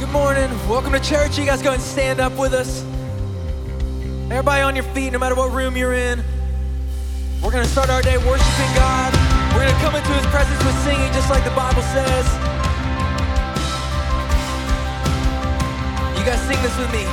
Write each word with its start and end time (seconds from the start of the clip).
Good 0.00 0.10
morning. 0.10 0.50
Welcome 0.68 0.90
to 0.92 0.98
church. 0.98 1.38
You 1.38 1.46
guys 1.46 1.62
go 1.62 1.70
and 1.70 1.80
stand 1.80 2.18
up 2.18 2.36
with 2.36 2.52
us. 2.52 2.82
Everybody 4.28 4.62
on 4.62 4.74
your 4.74 4.84
feet, 4.86 5.12
no 5.12 5.20
matter 5.20 5.36
what 5.36 5.52
room 5.52 5.76
you're 5.76 5.94
in. 5.94 6.22
We're 7.40 7.52
going 7.52 7.62
to 7.62 7.70
start 7.70 7.90
our 7.90 8.02
day 8.02 8.18
worshiping 8.18 8.74
God. 8.74 9.14
We're 9.54 9.62
going 9.62 9.72
to 9.72 9.80
come 9.80 9.94
into 9.94 10.10
His 10.10 10.26
presence 10.26 10.64
with 10.64 10.76
singing, 10.82 11.12
just 11.12 11.30
like 11.30 11.44
the 11.44 11.50
Bible 11.50 11.82
says. 11.94 12.26
You 16.18 16.24
guys 16.26 16.40
sing 16.42 16.60
this 16.60 16.76
with 16.76 16.90
me. 16.92 17.04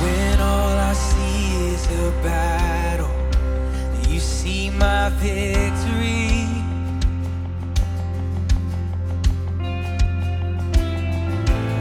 When 0.00 0.40
all 0.40 0.78
I 0.78 0.92
see 0.92 1.72
is 1.72 1.86
a 1.86 2.10
battle, 2.22 3.10
you 4.08 4.20
see 4.20 4.70
my 4.70 5.08
victory. 5.18 6.43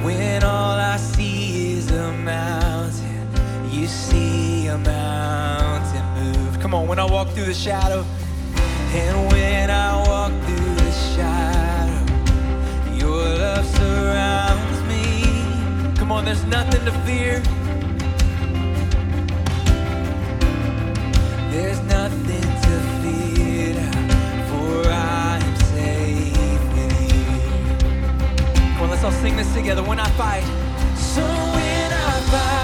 When 0.03 0.43
all 0.43 0.77
I 0.77 0.97
see 0.97 1.77
is 1.77 1.89
a 1.89 2.11
mountain, 2.11 3.25
you 3.71 3.87
see 3.87 4.67
a 4.67 4.77
mountain 4.77 6.05
move. 6.15 6.59
Come 6.59 6.73
on, 6.73 6.89
when 6.89 6.99
I 6.99 7.05
walk 7.05 7.29
through 7.29 7.45
the 7.45 7.53
shadow, 7.53 8.03
and 8.91 9.31
when 9.31 9.71
I 9.71 9.95
walk 10.05 10.33
through 10.45 10.75
the 10.75 10.91
shadow, 11.15 12.03
your 12.93 13.23
love 13.43 13.65
surrounds 13.65 14.81
me. 14.89 15.95
Come 15.95 16.11
on, 16.11 16.25
there's 16.25 16.43
nothing 16.43 16.83
to 16.83 16.91
fear. 17.07 17.41
There's 21.49 21.79
nothing. 21.83 22.42
I'll 29.03 29.11
sing 29.11 29.35
this 29.35 29.53
together. 29.53 29.83
When 29.83 29.99
I 29.99 30.07
fight, 30.11 30.43
so 30.95 31.21
when 31.21 31.91
I 31.91 32.19
fight. 32.31 32.62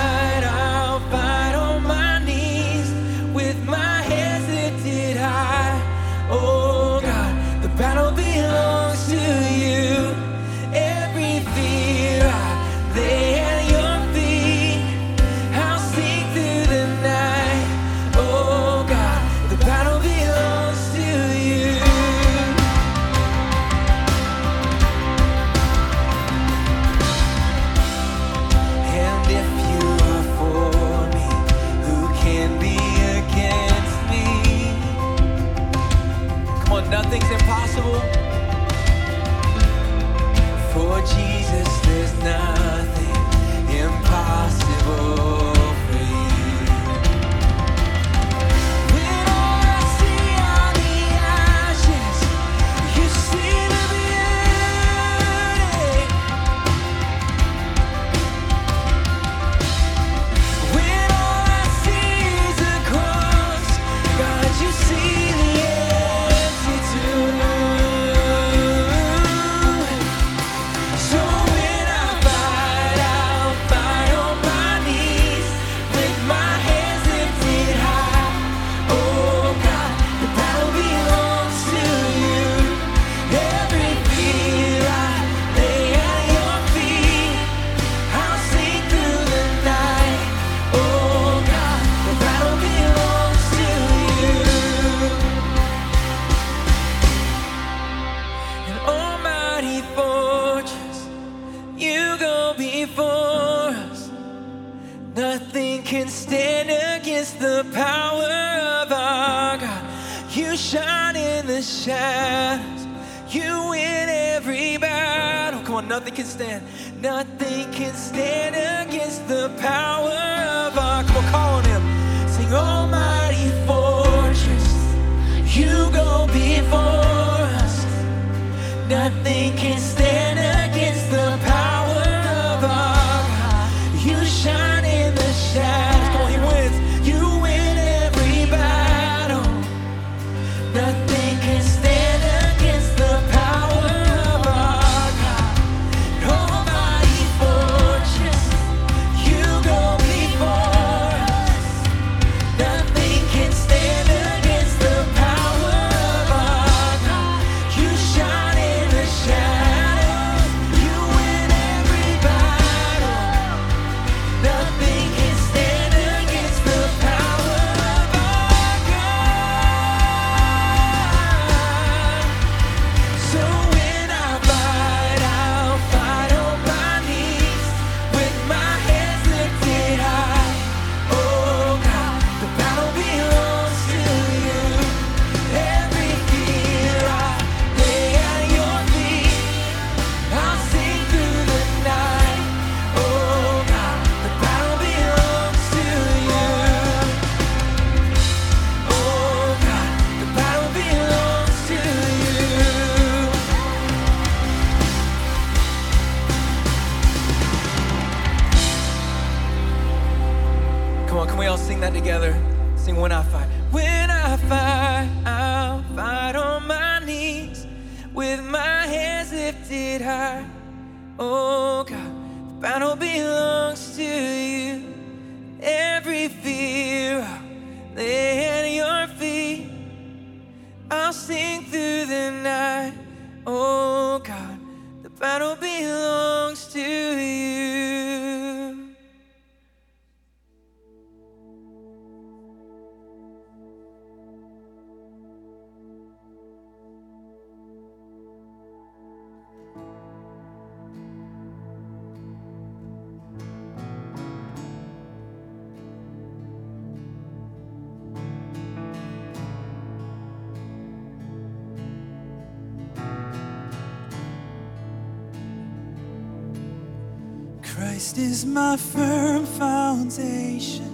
my 268.60 268.76
firm 268.76 269.46
foundation, 269.46 270.92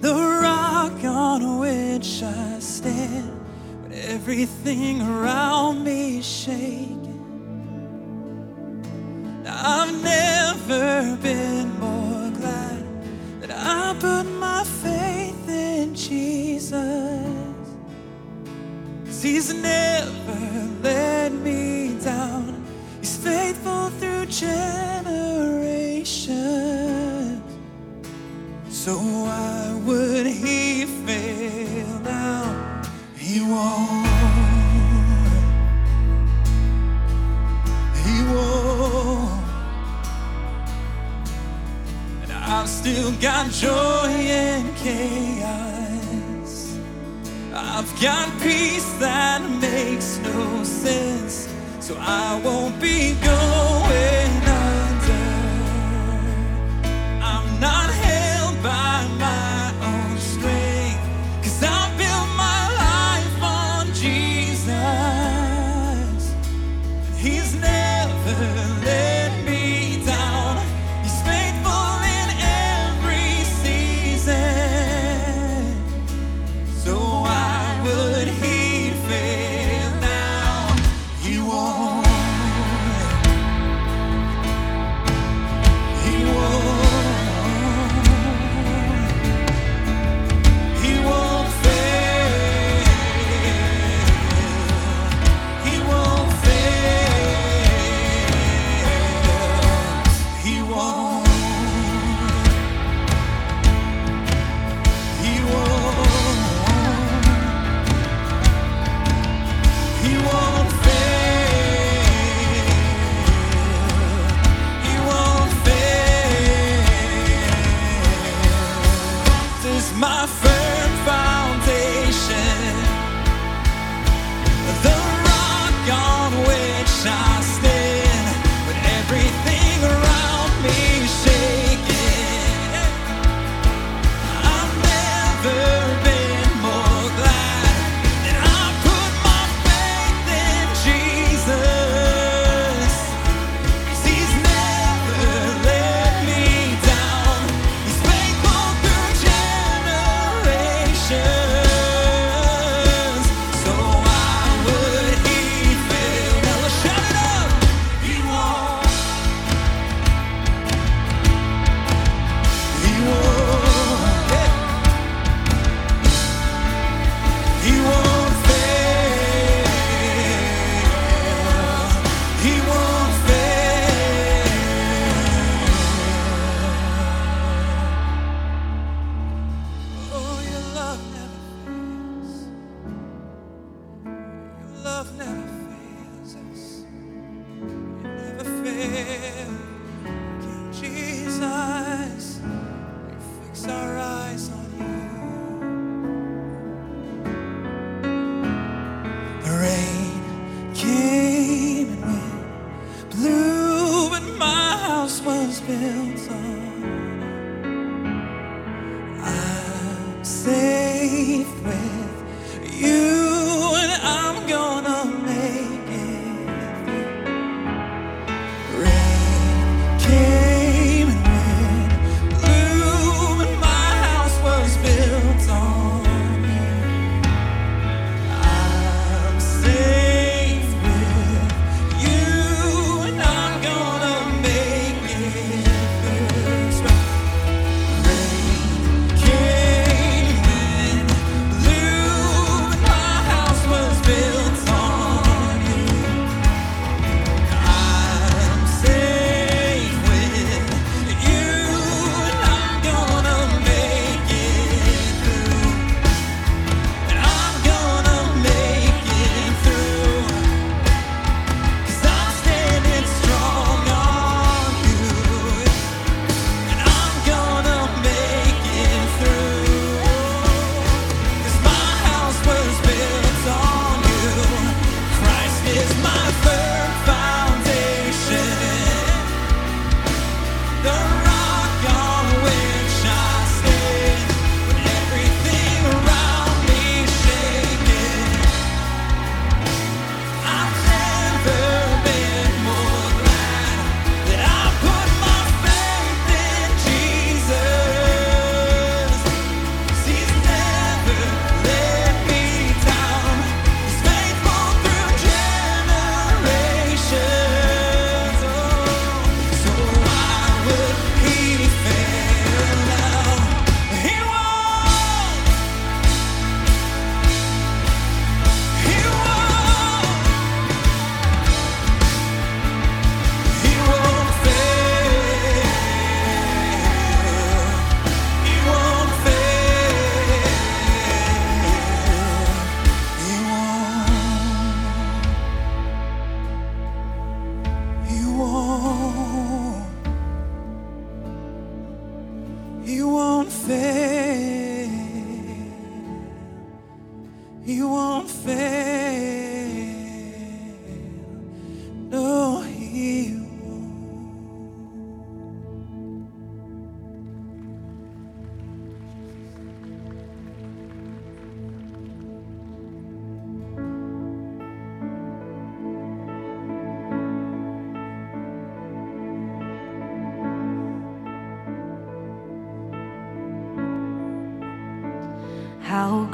the 0.00 0.14
rock 0.44 1.04
on 1.04 1.58
which 1.64 2.22
I 2.22 2.58
stand. 2.60 3.28
When 3.82 3.92
everything 3.92 5.02
around 5.02 5.84
me 5.84 6.20
is 6.20 6.28
shaking, 6.44 7.22
I've 9.46 9.94
never 10.02 11.16
been 11.28 11.68
more 11.78 12.30
glad 12.40 12.82
that 13.40 13.52
I 13.52 13.84
put 14.04 14.24
my 14.46 14.62
faith 14.84 15.46
in 15.48 15.94
Jesus. 15.94 17.66
He's 19.22 19.52
never 19.52 20.37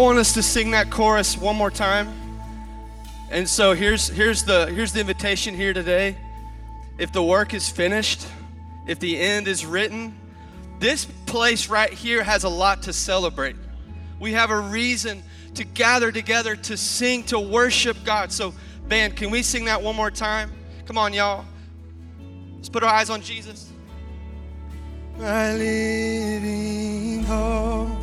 want 0.00 0.18
us 0.18 0.32
to 0.34 0.42
sing 0.42 0.70
that 0.70 0.90
chorus 0.90 1.36
one 1.36 1.56
more 1.56 1.70
time. 1.70 2.08
And 3.30 3.48
so 3.48 3.74
here's, 3.74 4.08
here's, 4.08 4.44
the, 4.44 4.66
here's 4.66 4.92
the 4.92 5.00
invitation 5.00 5.54
here 5.54 5.72
today. 5.72 6.16
If 6.98 7.12
the 7.12 7.22
work 7.22 7.54
is 7.54 7.68
finished, 7.68 8.26
if 8.86 8.98
the 8.98 9.18
end 9.18 9.46
is 9.46 9.64
written, 9.64 10.18
this 10.78 11.04
place 11.26 11.68
right 11.68 11.92
here 11.92 12.22
has 12.22 12.44
a 12.44 12.48
lot 12.48 12.82
to 12.84 12.92
celebrate. 12.92 13.56
We 14.18 14.32
have 14.32 14.50
a 14.50 14.58
reason 14.58 15.22
to 15.54 15.64
gather 15.64 16.10
together 16.10 16.56
to 16.56 16.76
sing, 16.76 17.24
to 17.24 17.38
worship 17.38 17.96
God. 18.04 18.32
So, 18.32 18.54
band, 18.88 19.16
can 19.16 19.30
we 19.30 19.42
sing 19.42 19.66
that 19.66 19.82
one 19.82 19.96
more 19.96 20.10
time? 20.10 20.50
Come 20.86 20.98
on, 20.98 21.12
y'all. 21.12 21.44
Let's 22.56 22.68
put 22.68 22.82
our 22.82 22.92
eyes 22.92 23.10
on 23.10 23.22
Jesus. 23.22 23.70
My 25.18 25.52
living 25.54 27.22
hope. 27.24 27.99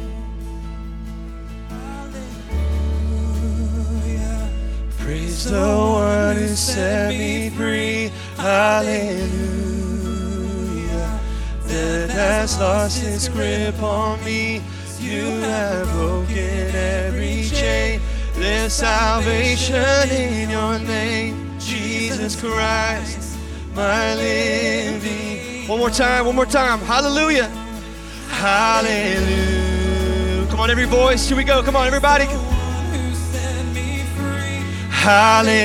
Praise 5.07 5.46
the 5.46 5.55
one 5.55 6.35
who 6.35 6.48
set 6.50 7.11
me 7.11 7.50
free. 7.51 8.11
Hallelujah. 8.35 9.22
Death 11.65 12.09
has 12.09 12.59
lost 12.59 13.01
its 13.05 13.29
grip 13.29 13.81
on 13.81 14.22
me. 14.25 14.61
You 15.00 15.24
have 15.48 15.87
broken 15.93 16.75
every 16.75 17.46
chain. 17.46 18.01
There's 18.33 18.74
salvation 18.74 20.09
in 20.09 20.50
your 20.50 20.77
name, 20.77 21.57
Jesus 21.57 22.35
Christ, 22.35 23.37
my 23.74 24.13
living. 24.13 25.70
One 25.70 25.79
more 25.79 25.89
time, 25.89 26.25
one 26.25 26.35
more 26.35 26.46
time. 26.46 26.79
Hallelujah. 26.79 27.48
Hallelujah. 28.27 29.67
Come 30.50 30.59
on, 30.59 30.70
every 30.70 30.83
voice. 30.83 31.29
Here 31.29 31.37
we 31.37 31.46
go. 31.46 31.63
Come 31.63 31.77
on, 31.77 31.87
everybody. 31.87 32.27
Hallelujah. 35.07 35.63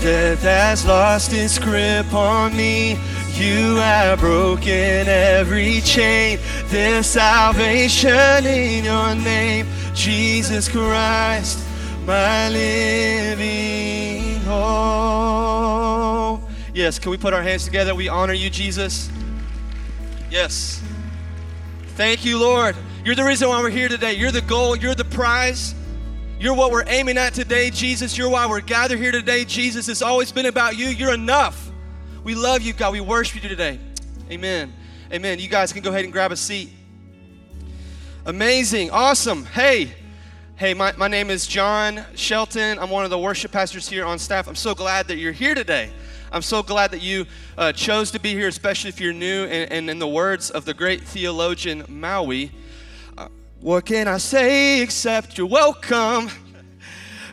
Death 0.00 0.42
has 0.42 0.84
lost 0.84 1.32
its 1.32 1.56
grip 1.56 2.12
on 2.12 2.56
me. 2.56 2.98
You 3.34 3.76
have 3.76 4.18
broken 4.18 5.06
every 5.06 5.82
chain. 5.82 6.40
There's 6.66 7.06
salvation 7.06 8.44
in 8.44 8.86
your 8.86 9.14
name, 9.14 9.68
Jesus 9.94 10.68
Christ, 10.68 11.64
my 12.06 12.48
living 12.48 14.40
hope. 14.40 16.40
Yes, 16.74 16.98
can 16.98 17.12
we 17.12 17.16
put 17.16 17.32
our 17.32 17.42
hands 17.42 17.64
together? 17.64 17.94
We 17.94 18.08
honor 18.08 18.32
you, 18.32 18.50
Jesus. 18.50 19.08
Yes. 20.28 20.82
Thank 21.94 22.24
you, 22.24 22.40
Lord. 22.40 22.74
You're 23.04 23.14
the 23.14 23.22
reason 23.22 23.48
why 23.48 23.62
we're 23.62 23.70
here 23.70 23.88
today. 23.88 24.14
You're 24.14 24.32
the 24.32 24.42
goal, 24.42 24.74
you're 24.74 24.96
the 24.96 25.04
prize. 25.04 25.76
You're 26.44 26.52
what 26.52 26.72
we're 26.72 26.84
aiming 26.86 27.16
at 27.16 27.32
today, 27.32 27.70
Jesus. 27.70 28.18
You're 28.18 28.28
why 28.28 28.46
we're 28.46 28.60
gathered 28.60 28.98
here 28.98 29.10
today, 29.10 29.46
Jesus. 29.46 29.88
It's 29.88 30.02
always 30.02 30.30
been 30.30 30.44
about 30.44 30.76
you. 30.76 30.88
You're 30.88 31.14
enough. 31.14 31.70
We 32.22 32.34
love 32.34 32.60
you, 32.60 32.74
God. 32.74 32.92
We 32.92 33.00
worship 33.00 33.42
you 33.42 33.48
today. 33.48 33.80
Amen. 34.30 34.74
Amen. 35.10 35.38
You 35.38 35.48
guys 35.48 35.72
can 35.72 35.82
go 35.82 35.88
ahead 35.88 36.04
and 36.04 36.12
grab 36.12 36.32
a 36.32 36.36
seat. 36.36 36.68
Amazing. 38.26 38.90
Awesome. 38.90 39.46
Hey. 39.46 39.94
Hey, 40.56 40.74
my, 40.74 40.92
my 40.98 41.08
name 41.08 41.30
is 41.30 41.46
John 41.46 42.04
Shelton. 42.14 42.78
I'm 42.78 42.90
one 42.90 43.04
of 43.04 43.10
the 43.10 43.18
worship 43.18 43.50
pastors 43.50 43.88
here 43.88 44.04
on 44.04 44.18
staff. 44.18 44.46
I'm 44.46 44.54
so 44.54 44.74
glad 44.74 45.08
that 45.08 45.16
you're 45.16 45.32
here 45.32 45.54
today. 45.54 45.92
I'm 46.30 46.42
so 46.42 46.62
glad 46.62 46.90
that 46.90 47.00
you 47.00 47.24
uh, 47.56 47.72
chose 47.72 48.10
to 48.10 48.20
be 48.20 48.34
here, 48.34 48.48
especially 48.48 48.90
if 48.90 49.00
you're 49.00 49.14
new. 49.14 49.44
And, 49.44 49.72
and 49.72 49.88
in 49.88 49.98
the 49.98 50.06
words 50.06 50.50
of 50.50 50.66
the 50.66 50.74
great 50.74 51.04
theologian 51.04 51.86
Maui, 51.88 52.52
what 53.64 53.86
can 53.86 54.06
I 54.08 54.18
say 54.18 54.82
except 54.82 55.38
you're 55.38 55.46
welcome? 55.46 56.28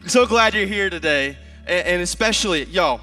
I'm 0.01 0.07
so 0.07 0.25
glad 0.25 0.53
you're 0.53 0.65
here 0.65 0.89
today. 0.89 1.37
And, 1.67 2.01
especially, 2.01 2.63
y'all, 2.67 3.01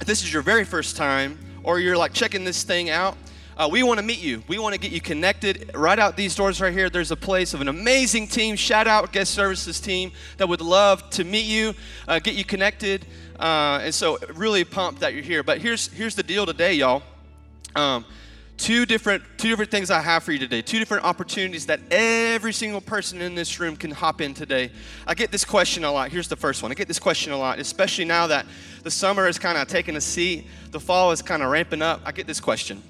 if 0.00 0.06
this 0.06 0.22
is 0.22 0.32
your 0.32 0.40
very 0.40 0.62
first 0.64 0.96
time 0.96 1.36
or 1.64 1.80
you're 1.80 1.96
like 1.96 2.12
checking 2.12 2.44
this 2.44 2.62
thing 2.62 2.90
out, 2.90 3.16
uh, 3.56 3.68
we 3.68 3.82
want 3.82 3.98
to 3.98 4.06
meet 4.06 4.22
you. 4.22 4.44
We 4.46 4.60
want 4.60 4.72
to 4.72 4.78
get 4.78 4.92
you 4.92 5.00
connected. 5.00 5.72
Right 5.74 5.98
out 5.98 6.16
these 6.16 6.36
doors 6.36 6.60
right 6.60 6.72
here, 6.72 6.88
there's 6.88 7.10
a 7.10 7.16
place 7.16 7.54
of 7.54 7.60
an 7.60 7.66
amazing 7.66 8.28
team. 8.28 8.54
Shout 8.54 8.86
out 8.86 9.10
guest 9.10 9.34
services 9.34 9.80
team 9.80 10.12
that 10.36 10.48
would 10.48 10.60
love 10.60 11.10
to 11.10 11.24
meet 11.24 11.46
you, 11.46 11.74
uh, 12.06 12.20
get 12.20 12.34
you 12.34 12.44
connected. 12.44 13.04
Uh, 13.36 13.80
and 13.82 13.92
so, 13.92 14.16
really 14.32 14.62
pumped 14.62 15.00
that 15.00 15.12
you're 15.12 15.24
here. 15.24 15.42
But 15.42 15.58
here's 15.58 15.88
here's 15.88 16.14
the 16.14 16.22
deal 16.22 16.46
today, 16.46 16.74
y'all. 16.74 17.02
Um, 17.74 18.04
two 18.56 18.86
different 18.86 19.22
two 19.36 19.48
different 19.48 19.70
things 19.70 19.90
I 19.90 20.00
have 20.00 20.22
for 20.22 20.32
you 20.32 20.38
today. 20.38 20.62
Two 20.62 20.78
different 20.78 21.04
opportunities 21.04 21.66
that 21.66 21.80
every 21.90 22.52
single 22.52 22.80
person 22.80 23.20
in 23.20 23.34
this 23.34 23.58
room 23.60 23.76
can 23.76 23.90
hop 23.90 24.20
in 24.20 24.34
today. 24.34 24.70
I 25.06 25.14
get 25.14 25.30
this 25.30 25.44
question 25.44 25.84
a 25.84 25.92
lot. 25.92 26.10
Here's 26.10 26.28
the 26.28 26.36
first 26.36 26.62
one. 26.62 26.70
I 26.70 26.74
get 26.74 26.88
this 26.88 26.98
question 26.98 27.32
a 27.32 27.36
lot, 27.36 27.58
especially 27.58 28.04
now 28.04 28.26
that 28.28 28.46
the 28.82 28.90
summer 28.90 29.26
is 29.28 29.38
kind 29.38 29.58
of 29.58 29.68
taking 29.68 29.96
a 29.96 30.00
seat, 30.00 30.46
the 30.70 30.80
fall 30.80 31.12
is 31.12 31.22
kind 31.22 31.42
of 31.42 31.50
ramping 31.50 31.82
up. 31.82 32.00
I 32.04 32.12
get 32.12 32.26
this 32.26 32.40
question. 32.40 32.82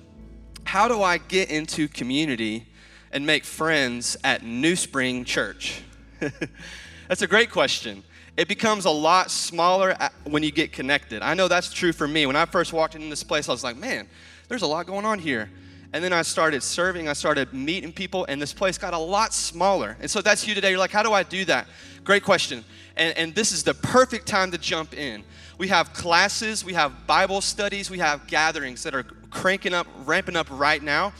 How 0.65 0.89
do 0.89 1.03
I 1.03 1.19
get 1.19 1.51
into 1.51 1.89
community 1.89 2.67
and 3.13 3.25
make 3.27 3.45
friends 3.45 4.17
at 4.25 4.43
New 4.43 4.77
Spring 4.77 5.25
Church? 5.25 5.83
that's 7.09 7.23
a 7.23 7.27
great 7.27 7.51
question. 7.51 8.03
It 8.37 8.49
becomes 8.49 8.85
a 8.85 8.91
lot 8.91 9.31
smaller 9.31 9.97
when 10.25 10.43
you 10.43 10.51
get 10.51 10.73
connected. 10.73 11.23
I 11.23 11.35
know 11.35 11.47
that's 11.47 11.73
true 11.73 11.93
for 11.93 12.09
me. 12.09 12.27
When 12.27 12.35
I 12.35 12.47
first 12.47 12.73
walked 12.73 12.97
into 12.97 13.09
this 13.09 13.23
place, 13.23 13.49
I 13.49 13.53
was 13.53 13.63
like, 13.63 13.77
man, 13.77 14.09
there's 14.49 14.63
a 14.63 14.67
lot 14.67 14.87
going 14.87 15.05
on 15.05 15.19
here. 15.19 15.51
And 15.93 16.03
then 16.03 16.13
I 16.13 16.23
started 16.23 16.63
serving, 16.63 17.09
I 17.09 17.13
started 17.13 17.53
meeting 17.53 17.93
people, 17.93 18.25
and 18.29 18.43
this 18.43 18.53
place 18.53 18.77
got 18.79 18.95
a 18.95 18.99
lot 18.99 19.33
smaller. 19.33 19.97
And 20.01 20.11
so 20.11 20.21
that's 20.21 20.47
you 20.47 20.55
today. 20.55 20.71
You're 20.71 20.79
like, 20.79 20.91
how 20.91 21.05
do 21.05 21.13
I 21.13 21.23
do 21.23 21.45
that? 21.45 21.69
Great 22.03 22.25
question. 22.25 22.65
And, 22.97 23.17
and 23.17 23.35
this 23.35 23.53
is 23.53 23.63
the 23.63 23.75
perfect 23.75 24.27
time 24.27 24.51
to 24.51 24.59
jump 24.59 24.93
in. 24.95 25.23
We 25.57 25.69
have 25.69 25.93
classes, 25.93 26.65
we 26.65 26.75
have 26.75 27.07
Bible 27.07 27.41
studies, 27.41 27.91
we 27.91 27.99
have 27.99 28.27
gatherings 28.27 28.83
that 28.83 28.95
are 28.95 29.05
cranking 29.31 29.73
up, 29.73 29.87
ramping 30.05 30.35
up 30.35 30.49
right 30.51 30.83
now. 30.83 31.13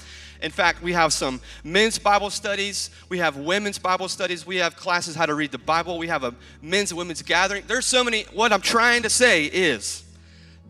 In 0.43 0.51
fact, 0.51 0.83
we 0.83 0.93
have 0.93 1.13
some 1.13 1.41
men's 1.63 1.99
Bible 1.99 2.31
studies, 2.31 2.91
we 3.09 3.19
have 3.19 3.37
women's 3.37 3.79
Bible 3.79 4.09
studies, 4.09 4.45
we 4.45 4.57
have 4.57 4.77
classes 4.77 5.15
how 5.15 5.27
to 5.27 5.35
read 5.35 5.53
the 5.53 5.59
Bible, 5.59 5.99
we 5.99 6.09
have 6.09 6.25
a 6.25 6.35
men's 6.61 6.91
and 6.91 6.99
women's 6.99 7.23
gathering. 7.23 7.63
There's 7.67 7.87
so 7.87 8.05
many. 8.05 8.25
What 8.33 8.53
I'm 8.53 8.61
trying 8.61 9.03
to 9.05 9.11
say 9.11 9.45
is, 9.45 10.04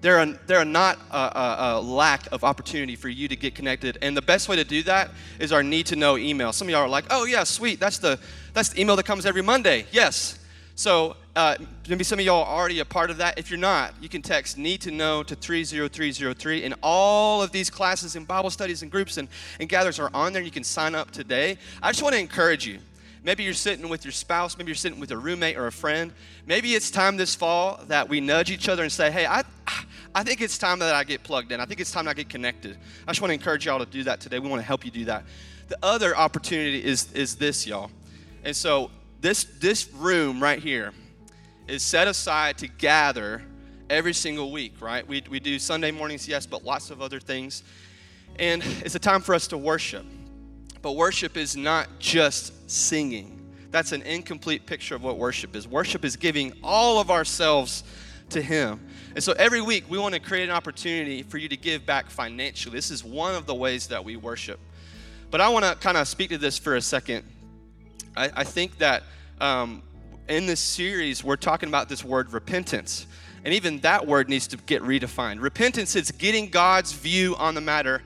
there 0.05 0.19
are, 0.19 0.27
there 0.47 0.59
are 0.59 0.67
not 0.67 0.99
a, 1.11 1.17
a, 1.17 1.57
a, 1.59 1.81
lack 1.81 2.31
of 2.31 2.45
opportunity 2.45 2.95
for 2.95 3.09
you 3.09 3.27
to 3.27 3.37
get 3.37 3.55
connected. 3.55 3.97
And 4.03 4.15
the 4.15 4.21
best 4.21 4.51
way 4.51 4.57
to 4.57 4.65
do 4.65 4.83
that 4.83 5.11
is 5.39 5.51
our 5.51 5.63
need 5.63 5.87
to 5.87 5.97
know 5.97 6.19
email. 6.19 6.53
Some 6.53 6.69
of 6.69 6.73
y'all 6.73 6.83
are 6.83 6.89
like, 6.89 7.07
oh, 7.09 7.25
yeah, 7.25 7.43
sweet. 7.45 7.81
That's 7.81 7.97
the, 7.97 8.19
that's 8.53 8.69
the 8.69 8.83
email 8.83 8.97
that 8.97 9.07
comes 9.07 9.25
every 9.25 9.41
Monday. 9.41 9.87
Yes. 9.93 10.39
So 10.75 11.17
uh, 11.35 11.57
maybe 11.89 12.05
some 12.05 12.19
of 12.19 12.25
y'all 12.27 12.45
are 12.45 12.55
already 12.55 12.81
a 12.81 12.85
part 12.85 13.09
of 13.09 13.17
that. 13.17 13.39
If 13.39 13.51
you're 13.51 13.59
not, 13.59 13.95
you 13.99 14.11
can 14.11 14.21
text 14.21 14.59
need 14.59 14.83
to 14.83 14.91
know 14.91 15.23
to 15.23 15.35
30303. 15.35 16.65
And 16.65 16.75
all 16.83 17.41
of 17.41 17.51
these 17.51 17.71
classes 17.71 18.15
and 18.15 18.29
Bible 18.29 18.51
studies 18.51 18.83
and 18.83 18.91
groups 18.91 19.17
and, 19.17 19.27
and 19.59 19.71
gatherings 19.71 19.99
are 19.99 20.11
on 20.13 20.35
there. 20.35 20.43
You 20.43 20.51
can 20.51 20.65
sign 20.65 20.95
up 20.95 21.13
today. 21.13 21.57
I 21.83 21.93
just 21.93 22.03
want 22.03 22.15
to 22.15 22.21
encourage 22.21 22.67
you. 22.67 22.79
Maybe 23.23 23.43
you're 23.43 23.55
sitting 23.55 23.89
with 23.89 24.05
your 24.05 24.13
spouse, 24.13 24.59
maybe 24.59 24.69
you're 24.69 24.77
sitting 24.77 25.01
with 25.01 25.11
a 25.11 25.17
roommate 25.17 25.57
or 25.57 25.67
a 25.67 25.73
friend. 25.73 26.13
Maybe 26.47 26.75
it's 26.75 26.91
time 26.91 27.17
this 27.17 27.35
fall 27.35 27.81
that 27.89 28.07
we 28.07 28.21
nudge 28.21 28.51
each 28.51 28.69
other 28.69 28.83
and 28.83 28.93
say, 28.93 29.11
hey, 29.11 29.25
I, 29.25 29.45
I 30.15 30.23
think 30.23 30.41
it's 30.41 30.59
time 30.59 30.79
that 30.79 30.95
I 30.95 31.03
get 31.03 31.25
plugged 31.25 31.51
in. 31.51 31.61
I 31.61 31.65
think 31.65 31.81
it's 31.81 31.91
time 31.91 32.05
that 32.05 32.13
I 32.13 32.15
get 32.15 32.29
connected. 32.29 32.77
I 33.07 33.11
just 33.11 33.21
want 33.21 33.31
to 33.31 33.35
encourage 33.35 33.67
y'all 33.67 33.81
to 33.81 33.87
do 33.87 34.05
that 34.05 34.21
today. 34.21 34.39
We 34.39 34.49
want 34.49 34.61
to 34.61 34.67
help 34.67 34.85
you 34.85 34.91
do 34.91 35.05
that. 35.07 35.25
The 35.69 35.79
other 35.83 36.17
opportunity 36.17 36.85
is, 36.85 37.13
is 37.13 37.37
this, 37.37 37.67
y'all. 37.67 37.91
And 38.45 38.55
so 38.55 38.91
this, 39.21 39.45
this 39.45 39.93
room 39.93 40.41
right 40.41 40.61
here 40.61 40.93
is 41.67 41.83
set 41.83 42.07
aside 42.07 42.59
to 42.59 42.69
gather 42.69 43.43
every 43.91 44.13
single 44.13 44.53
week, 44.53 44.81
right? 44.81 45.07
We, 45.07 45.25
we 45.29 45.41
do 45.41 45.59
Sunday 45.59 45.91
mornings, 45.91 46.29
yes, 46.29 46.47
but 46.47 46.65
lots 46.65 46.91
of 46.91 47.03
other 47.03 47.19
things. 47.19 47.65
And 48.39 48.63
it's 48.85 48.95
a 48.95 49.01
time 49.01 49.21
for 49.21 49.35
us 49.35 49.49
to 49.49 49.59
worship. 49.59 50.05
But 50.83 50.93
worship 50.93 51.37
is 51.37 51.57
not 51.57 51.89
just 51.99 52.71
singing. 52.71 53.53
That's 53.71 53.93
an 53.93 54.03
incomplete 54.03 54.67
picture 54.67 54.95
of 54.95 55.03
what 55.03 55.19
worship 55.19 55.57
is. 55.57 55.67
Worship 55.67 56.05
is 56.05 56.17
giving 56.17 56.53
all 56.63 57.01
of 57.01 57.11
ourselves 57.11 57.83
to 58.31 58.43
Him. 58.43 58.81
And 59.15 59.23
so 59.23 59.33
every 59.33 59.61
week 59.61 59.85
we 59.89 59.99
want 59.99 60.15
to 60.15 60.21
create 60.21 60.45
an 60.45 60.55
opportunity 60.55 61.23
for 61.23 61.39
you 61.39 61.49
to 61.49 61.57
give 61.57 61.87
back 61.87 62.11
financially. 62.11 62.75
This 62.75 62.91
is 62.91 63.05
one 63.05 63.35
of 63.35 63.47
the 63.47 63.55
ways 63.55 63.89
that 63.89 64.05
we 64.05 64.17
worship. 64.17 64.59
But 65.31 65.41
I 65.41 65.49
want 65.49 65.65
to 65.65 65.75
kind 65.75 65.97
of 65.97 66.09
speak 66.09 66.31
to 66.31 66.39
this 66.39 66.59
for 66.59 66.77
a 66.77 66.81
second. 66.81 67.25
I, 68.17 68.31
I 68.35 68.45
think 68.45 68.79
that 68.79 69.03
um, 69.41 69.83
in 70.29 70.47
this 70.47 70.61
series 70.61 71.23
we're 71.23 71.37
talking 71.37 71.69
about 71.69 71.89
this 71.89 72.05
word 72.05 72.33
repentance. 72.33 73.07
And 73.45 73.53
even 73.53 73.79
that 73.81 74.07
word 74.07 74.29
needs 74.29 74.47
to 74.49 74.57
get 74.57 74.83
redefined. 74.83 75.41
Repentance 75.43 75.97
is 75.97 76.11
getting 76.11 76.49
God's 76.49 76.93
view 76.93 77.37
on 77.37 77.55
the 77.55 77.61
matter. 77.61 78.03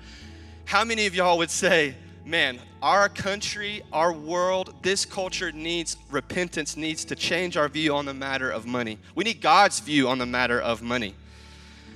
How 0.65 0.85
many 0.85 1.07
of 1.07 1.15
y'all 1.15 1.39
would 1.39 1.51
say, 1.51 1.95
man, 2.29 2.61
our 2.83 3.09
country, 3.09 3.83
our 3.91 4.13
world, 4.13 4.75
this 4.83 5.07
culture 5.07 5.51
needs 5.51 5.97
repentance, 6.11 6.77
needs 6.77 7.05
to 7.07 7.17
change 7.17 7.57
our 7.57 7.69
view 7.69 7.95
on 7.95 8.05
the 8.05 8.13
matter 8.13 8.51
of 8.51 8.67
money. 8.67 8.99
We 9.15 9.25
need 9.25 9.41
God's 9.41 9.81
view 9.81 10.09
on 10.09 10.19
the 10.19 10.27
matter 10.27 10.61
of 10.61 10.83
money. 10.83 11.15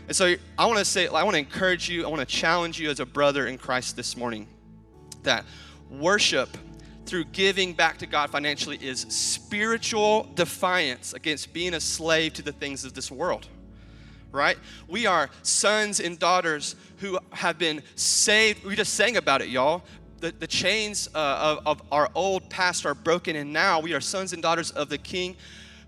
And 0.09 0.17
so 0.17 0.35
I 0.59 0.67
want 0.67 0.79
to 0.79 0.87
say, 0.87 1.07
I 1.07 1.23
want 1.23 1.35
to 1.35 1.39
encourage 1.39 1.89
you, 1.89 2.07
I 2.07 2.09
want 2.09 2.21
to 2.21 2.35
challenge 2.35 2.81
you 2.81 2.89
as 2.89 2.99
a 2.99 3.07
brother 3.07 3.47
in 3.47 3.59
Christ 3.59 3.95
this 3.95 4.17
morning 4.17 4.49
that 5.23 5.45
worship 5.91 6.57
through 7.05 7.25
giving 7.25 7.75
back 7.75 7.99
to 7.99 8.07
God 8.07 8.31
financially 8.31 8.79
is 8.81 9.01
spiritual 9.01 10.31
defiance 10.35 11.13
against 11.13 11.53
being 11.53 11.75
a 11.75 11.81
slave 11.81 12.33
to 12.35 12.43
the 12.43 12.53
things 12.53 12.87
of 12.87 12.95
this 12.95 13.11
world 13.11 13.49
right? 14.35 14.57
We 14.89 15.05
are 15.05 15.29
sons 15.43 16.01
and 16.01 16.19
daughters 16.19 16.75
who 17.01 17.19
have 17.33 17.59
been 17.59 17.83
saved. 17.97 18.65
We 18.65 18.75
just 18.75 18.95
sang 18.95 19.19
about 19.19 19.43
it, 19.43 19.49
y'all 19.49 19.83
the, 20.23 20.31
the 20.39 20.47
chains 20.47 21.09
uh, 21.15 21.59
of, 21.59 21.67
of 21.67 21.83
our 21.93 22.09
old 22.15 22.49
past 22.49 22.87
are 22.87 22.95
broken, 22.95 23.37
and 23.37 23.53
now 23.53 23.81
we 23.81 23.93
are 23.93 24.01
sons 24.01 24.33
and 24.33 24.41
daughters 24.41 24.71
of 24.71 24.89
the 24.89 24.97
King 24.97 25.37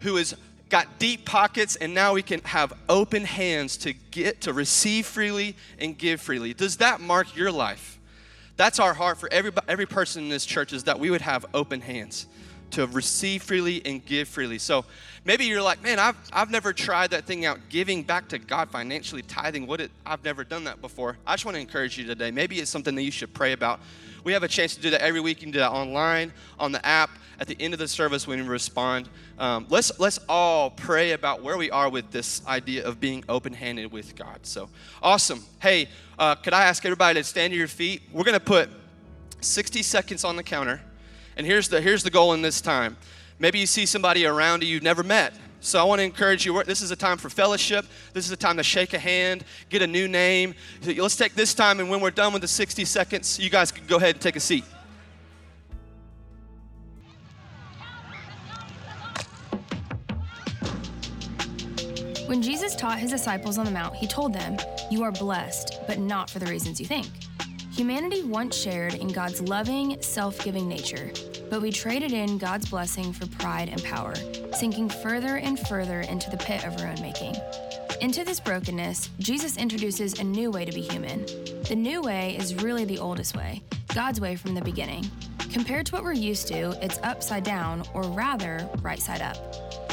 who 0.01 0.16
is 0.16 0.35
got 0.68 0.99
deep 0.99 1.25
pockets, 1.25 1.77
and 1.77 1.94
now 1.94 2.12
we 2.12 2.23
can 2.23 2.40
have 2.42 2.73
open 2.88 3.25
hands 3.25 3.77
to 3.77 3.92
get 3.92 4.40
to 4.42 4.53
receive 4.53 5.07
freely 5.07 5.55
and 5.79 5.97
give 5.97 6.20
freely. 6.20 6.53
Does 6.53 6.79
that 6.79 7.01
mark 7.01 7.37
your 7.37 7.53
life? 7.53 8.01
That's 8.57 8.81
our 8.81 8.92
heart 8.92 9.18
for 9.18 9.33
every, 9.33 9.53
every 9.68 9.87
person 9.87 10.25
in 10.25 10.29
this 10.29 10.44
church 10.44 10.73
is 10.73 10.85
that 10.85 10.99
we 10.99 11.11
would 11.11 11.20
have 11.20 11.47
open 11.55 11.81
hands 11.81 12.27
to 12.73 12.88
receive 12.88 13.42
freely 13.42 13.83
and 13.85 14.05
give 14.05 14.27
freely. 14.27 14.59
So 14.59 14.85
maybe 15.25 15.44
you're 15.44 15.62
like, 15.62 15.81
man, 15.81 16.01
I've, 16.01 16.16
I've 16.33 16.51
never 16.51 16.73
tried 16.73 17.11
that 17.11 17.25
thing 17.25 17.44
out, 17.44 17.61
giving 17.68 18.03
back 18.03 18.29
to 18.31 18.38
God 18.38 18.68
financially, 18.68 19.23
tithing. 19.23 19.68
What 19.68 19.81
it, 19.81 19.92
I've 20.05 20.25
never 20.25 20.42
done 20.42 20.64
that 20.64 20.81
before. 20.81 21.18
I 21.25 21.35
just 21.35 21.44
want 21.44 21.55
to 21.55 21.61
encourage 21.61 21.97
you 21.97 22.05
today. 22.05 22.33
Maybe 22.33 22.59
it's 22.59 22.70
something 22.70 22.97
that 22.97 23.03
you 23.03 23.12
should 23.12 23.33
pray 23.33 23.53
about. 23.53 23.79
We 24.24 24.32
have 24.32 24.42
a 24.42 24.48
chance 24.48 24.74
to 24.74 24.80
do 24.80 24.90
that 24.90 25.02
every 25.02 25.20
week. 25.20 25.38
You 25.38 25.46
can 25.46 25.52
do 25.52 25.58
that 25.58 25.70
online, 25.70 26.32
on 26.58 26.72
the 26.72 26.84
app, 26.84 27.10
at 27.38 27.46
the 27.46 27.56
end 27.60 27.74
of 27.74 27.78
the 27.78 27.87
service 27.87 28.26
when 28.26 28.40
we 28.40 28.48
respond. 28.48 29.08
Um, 29.38 29.66
let's, 29.68 29.98
let's 30.00 30.18
all 30.28 30.70
pray 30.70 31.12
about 31.12 31.42
where 31.42 31.58
we 31.58 31.70
are 31.70 31.90
with 31.90 32.10
this 32.10 32.44
idea 32.46 32.87
of 32.87 33.00
being 33.00 33.22
open 33.28 33.52
handed 33.52 33.92
with 33.92 34.16
God. 34.16 34.40
So 34.42 34.70
awesome. 35.02 35.44
Hey, 35.60 35.88
uh, 36.18 36.37
could 36.37 36.54
I 36.54 36.64
ask 36.64 36.84
everybody 36.84 37.20
to 37.20 37.24
stand 37.24 37.52
to 37.52 37.58
your 37.58 37.68
feet? 37.68 38.02
We're 38.12 38.24
going 38.24 38.32
to 38.32 38.40
put 38.40 38.70
60 39.40 39.82
seconds 39.82 40.24
on 40.24 40.37
the 40.37 40.42
counter. 40.42 40.80
And 41.37 41.46
here's 41.46 41.68
the, 41.68 41.80
here's 41.80 42.02
the 42.02 42.10
goal 42.10 42.32
in 42.32 42.42
this 42.42 42.60
time. 42.60 42.96
Maybe 43.38 43.58
you 43.58 43.66
see 43.66 43.84
somebody 43.84 44.24
around 44.24 44.62
you 44.62 44.68
you've 44.68 44.82
never 44.82 45.02
met. 45.02 45.34
So 45.64 45.81
I 45.81 45.85
want 45.85 46.00
to 46.00 46.05
encourage 46.05 46.44
you. 46.44 46.62
This 46.64 46.83
is 46.83 46.90
a 46.90 46.96
time 46.96 47.16
for 47.16 47.31
fellowship. 47.31 47.87
This 48.12 48.27
is 48.27 48.31
a 48.31 48.37
time 48.37 48.59
to 48.59 48.62
shake 48.62 48.92
a 48.92 48.98
hand, 48.98 49.44
get 49.70 49.81
a 49.81 49.87
new 49.87 50.07
name. 50.07 50.55
Let's 50.85 51.16
take 51.16 51.35
this 51.35 51.55
time, 51.55 51.81
and 51.81 51.88
when 51.88 52.03
we're 52.03 52.11
done 52.11 52.35
with 52.35 52.42
the 52.42 52.48
60 52.48 52.85
seconds, 52.85 53.40
you 53.40 53.48
guys 53.48 53.72
can 53.72 53.87
go 53.87 53.96
ahead 53.96 54.16
and 54.16 54.20
take 54.20 54.37
a 54.37 54.40
seat. 54.40 54.64
When 62.27 62.42
Jesus 62.42 62.77
taught 62.77 62.98
his 62.98 63.11
disciples 63.11 63.57
on 63.57 63.64
the 63.64 63.70
Mount, 63.70 63.96
he 63.96 64.07
told 64.07 64.35
them, 64.35 64.59
You 64.90 65.03
are 65.03 65.12
blessed, 65.12 65.81
but 65.87 65.98
not 65.98 66.29
for 66.29 66.40
the 66.40 66.46
reasons 66.46 66.79
you 66.79 66.85
think. 66.85 67.07
Humanity 67.72 68.22
once 68.22 68.55
shared 68.55 68.94
in 68.94 69.09
God's 69.09 69.40
loving, 69.40 69.96
self 70.03 70.44
giving 70.44 70.68
nature, 70.68 71.11
but 71.55 71.62
we 71.62 71.71
traded 71.71 72.12
in 72.12 72.37
God's 72.37 72.69
blessing 72.69 73.12
for 73.12 73.29
pride 73.29 73.69
and 73.69 73.81
power, 73.85 74.12
sinking 74.55 74.88
further 74.88 75.37
and 75.37 75.57
further 75.57 76.01
into 76.01 76.29
the 76.29 76.37
pit 76.37 76.64
of 76.64 76.77
our 76.81 76.88
own 76.88 77.01
making. 77.01 77.37
Into 78.01 78.25
this 78.25 78.40
brokenness, 78.40 79.09
Jesus 79.21 79.57
introduces 79.57 80.19
a 80.19 80.25
new 80.25 80.51
way 80.51 80.64
to 80.64 80.73
be 80.73 80.81
human. 80.81 81.25
The 81.69 81.77
new 81.77 82.03
way 82.03 82.37
is 82.37 82.57
really 82.57 82.85
the 82.85 82.99
oldest 82.99 83.37
way, 83.37 83.62
God's 83.95 84.21
way 84.21 84.35
from 84.35 84.57
the 84.57 84.62
beginning. 84.62 85.09
Compared 85.53 85.87
to 85.87 85.93
what 85.93 86.03
we're 86.03 86.12
used 86.12 86.49
to, 86.49 86.77
it's 86.83 86.99
upside 87.05 87.45
down, 87.45 87.85
or 87.95 88.03
rather, 88.03 88.69
right 88.83 89.01
side 89.01 89.23
up. 89.23 89.37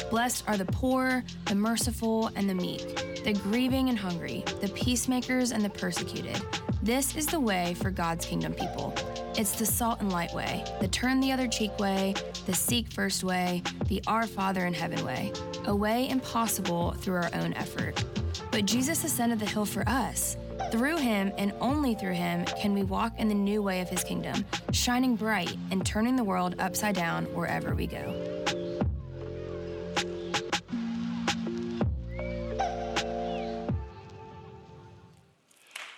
Blessed 0.10 0.44
are 0.48 0.58
the 0.58 0.66
poor, 0.66 1.24
the 1.46 1.54
merciful, 1.54 2.32
and 2.36 2.50
the 2.50 2.56
meek, 2.56 3.24
the 3.24 3.34
grieving 3.34 3.88
and 3.88 4.00
hungry, 4.00 4.44
the 4.62 4.70
peacemakers 4.70 5.52
and 5.52 5.64
the 5.64 5.70
persecuted. 5.70 6.42
This 6.84 7.16
is 7.16 7.28
the 7.28 7.40
way 7.40 7.76
for 7.76 7.92
God's 7.92 8.26
kingdom 8.26 8.56
people. 8.56 8.96
It's 9.38 9.52
the 9.52 9.68
salt 9.68 10.02
and 10.02 10.12
light 10.12 10.34
way, 10.34 10.66
the 10.80 10.88
turn 10.88 11.20
the 11.20 11.32
other 11.32 11.48
cheek 11.48 11.78
way, 11.78 12.16
the 12.48 12.56
seek 12.56 12.92
first 12.92 13.24
way, 13.24 13.62
the 13.86 14.02
Our 14.08 14.26
Father 14.26 14.66
in 14.66 14.74
heaven 14.74 15.06
way, 15.06 15.32
a 15.66 15.76
way 15.76 16.10
impossible 16.10 16.94
through 16.94 17.18
our 17.18 17.30
own 17.36 17.54
effort. 17.54 18.04
But 18.50 18.66
Jesus 18.66 19.04
ascended 19.04 19.38
the 19.38 19.46
hill 19.46 19.66
for 19.66 19.88
us. 19.88 20.38
Through 20.72 20.98
him 20.98 21.32
and 21.38 21.54
only 21.62 21.94
through 21.94 22.14
him 22.14 22.46
can 22.46 22.74
we 22.74 22.84
walk 22.84 23.14
in 23.20 23.28
the 23.28 23.36
new 23.36 23.62
way 23.62 23.82
of 23.82 23.90
his 23.90 24.04
kingdom, 24.04 24.44
shining 24.72 25.16
bright 25.16 25.56
and 25.70 25.86
turning 25.86 26.16
the 26.16 26.24
world 26.24 26.56
upside 26.58 26.96
down 26.96 27.26
wherever 27.26 27.76
we 27.76 27.86
go. 27.86 28.21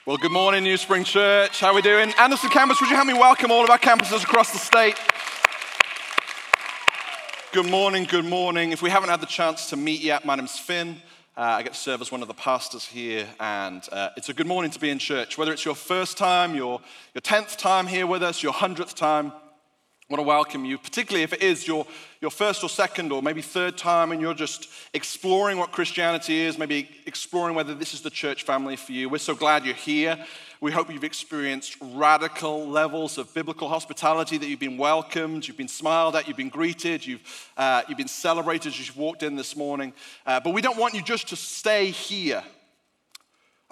Well, 0.05 0.17
good 0.17 0.33
morning, 0.33 0.65
New 0.65 0.75
Spring 0.75 1.05
Church. 1.05 1.61
How 1.61 1.67
are 1.67 1.73
we 1.73 1.81
doing? 1.81 2.11
Anderson 2.19 2.49
Campus, 2.49 2.81
would 2.81 2.89
you 2.89 2.95
help 2.97 3.07
me 3.07 3.13
welcome 3.13 3.51
all 3.51 3.63
of 3.63 3.69
our 3.69 3.79
campuses 3.79 4.21
across 4.21 4.51
the 4.51 4.57
state? 4.57 4.97
Good 7.53 7.71
morning, 7.71 8.03
good 8.03 8.25
morning. 8.25 8.73
If 8.73 8.81
we 8.81 8.89
haven't 8.89 9.07
had 9.07 9.21
the 9.21 9.27
chance 9.27 9.69
to 9.69 9.77
meet 9.77 10.01
yet, 10.01 10.25
my 10.25 10.35
name's 10.35 10.59
Finn. 10.59 11.01
Uh, 11.37 11.41
I 11.43 11.63
get 11.63 11.71
to 11.71 11.79
serve 11.79 12.01
as 12.01 12.11
one 12.11 12.21
of 12.21 12.27
the 12.27 12.33
pastors 12.33 12.83
here, 12.83 13.25
and 13.39 13.81
uh, 13.93 14.09
it's 14.17 14.27
a 14.27 14.33
good 14.33 14.45
morning 14.45 14.71
to 14.71 14.79
be 14.81 14.89
in 14.89 14.99
church. 14.99 15.37
Whether 15.37 15.53
it's 15.53 15.63
your 15.63 15.73
first 15.73 16.17
time, 16.17 16.53
your, 16.53 16.81
your 17.13 17.21
10th 17.21 17.55
time 17.55 17.87
here 17.87 18.05
with 18.05 18.23
us, 18.23 18.43
your 18.43 18.51
100th 18.51 18.95
time, 18.95 19.31
I 20.09 20.13
want 20.13 20.19
to 20.19 20.27
welcome 20.27 20.65
you, 20.65 20.77
particularly 20.77 21.23
if 21.23 21.31
it 21.31 21.41
is 21.41 21.65
your, 21.65 21.87
your 22.19 22.29
first 22.29 22.61
or 22.61 22.67
second 22.67 23.13
or 23.13 23.21
maybe 23.21 23.41
third 23.41 23.77
time 23.77 24.11
and 24.11 24.19
you're 24.19 24.33
just 24.33 24.67
exploring 24.93 25.57
what 25.57 25.71
Christianity 25.71 26.41
is, 26.41 26.57
maybe 26.57 26.89
exploring 27.05 27.55
whether 27.55 27.73
this 27.73 27.93
is 27.93 28.01
the 28.01 28.09
church 28.09 28.43
family 28.43 28.75
for 28.75 28.91
you. 28.91 29.07
We're 29.07 29.19
so 29.19 29.33
glad 29.33 29.63
you're 29.63 29.73
here. 29.73 30.17
We 30.59 30.73
hope 30.73 30.91
you've 30.91 31.05
experienced 31.05 31.77
radical 31.81 32.67
levels 32.67 33.17
of 33.17 33.33
biblical 33.33 33.69
hospitality, 33.69 34.37
that 34.37 34.45
you've 34.45 34.59
been 34.59 34.77
welcomed, 34.77 35.47
you've 35.47 35.55
been 35.55 35.69
smiled 35.69 36.17
at, 36.17 36.27
you've 36.27 36.35
been 36.35 36.49
greeted, 36.49 37.05
you've, 37.05 37.51
uh, 37.55 37.83
you've 37.87 37.97
been 37.97 38.09
celebrated 38.09 38.73
as 38.73 38.79
you've 38.85 38.97
walked 38.97 39.23
in 39.23 39.37
this 39.37 39.55
morning. 39.55 39.93
Uh, 40.25 40.41
but 40.41 40.53
we 40.53 40.61
don't 40.61 40.77
want 40.77 40.95
you 40.95 41.01
just 41.01 41.29
to 41.29 41.37
stay 41.37 41.91
here. 41.91 42.43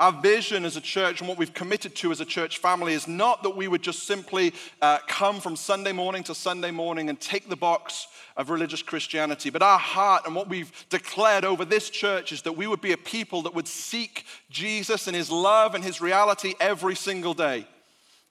Our 0.01 0.11
vision 0.11 0.65
as 0.65 0.77
a 0.77 0.81
church 0.81 1.19
and 1.19 1.29
what 1.29 1.37
we've 1.37 1.53
committed 1.53 1.93
to 1.97 2.11
as 2.11 2.19
a 2.19 2.25
church 2.25 2.57
family 2.57 2.93
is 2.93 3.07
not 3.07 3.43
that 3.43 3.55
we 3.55 3.67
would 3.67 3.83
just 3.83 4.07
simply 4.07 4.51
uh, 4.81 4.97
come 5.07 5.39
from 5.39 5.55
Sunday 5.55 5.91
morning 5.91 6.23
to 6.23 6.33
Sunday 6.33 6.71
morning 6.71 7.07
and 7.07 7.19
take 7.19 7.47
the 7.47 7.55
box 7.55 8.07
of 8.35 8.49
religious 8.49 8.81
Christianity, 8.81 9.51
but 9.51 9.61
our 9.61 9.77
heart 9.77 10.23
and 10.25 10.33
what 10.33 10.49
we've 10.49 10.71
declared 10.89 11.45
over 11.45 11.65
this 11.65 11.91
church 11.91 12.31
is 12.31 12.41
that 12.41 12.53
we 12.53 12.65
would 12.65 12.81
be 12.81 12.93
a 12.93 12.97
people 12.97 13.43
that 13.43 13.53
would 13.53 13.67
seek 13.67 14.25
Jesus 14.49 15.05
and 15.05 15.15
his 15.15 15.29
love 15.29 15.75
and 15.75 15.83
his 15.83 16.01
reality 16.01 16.55
every 16.59 16.95
single 16.95 17.35
day. 17.35 17.67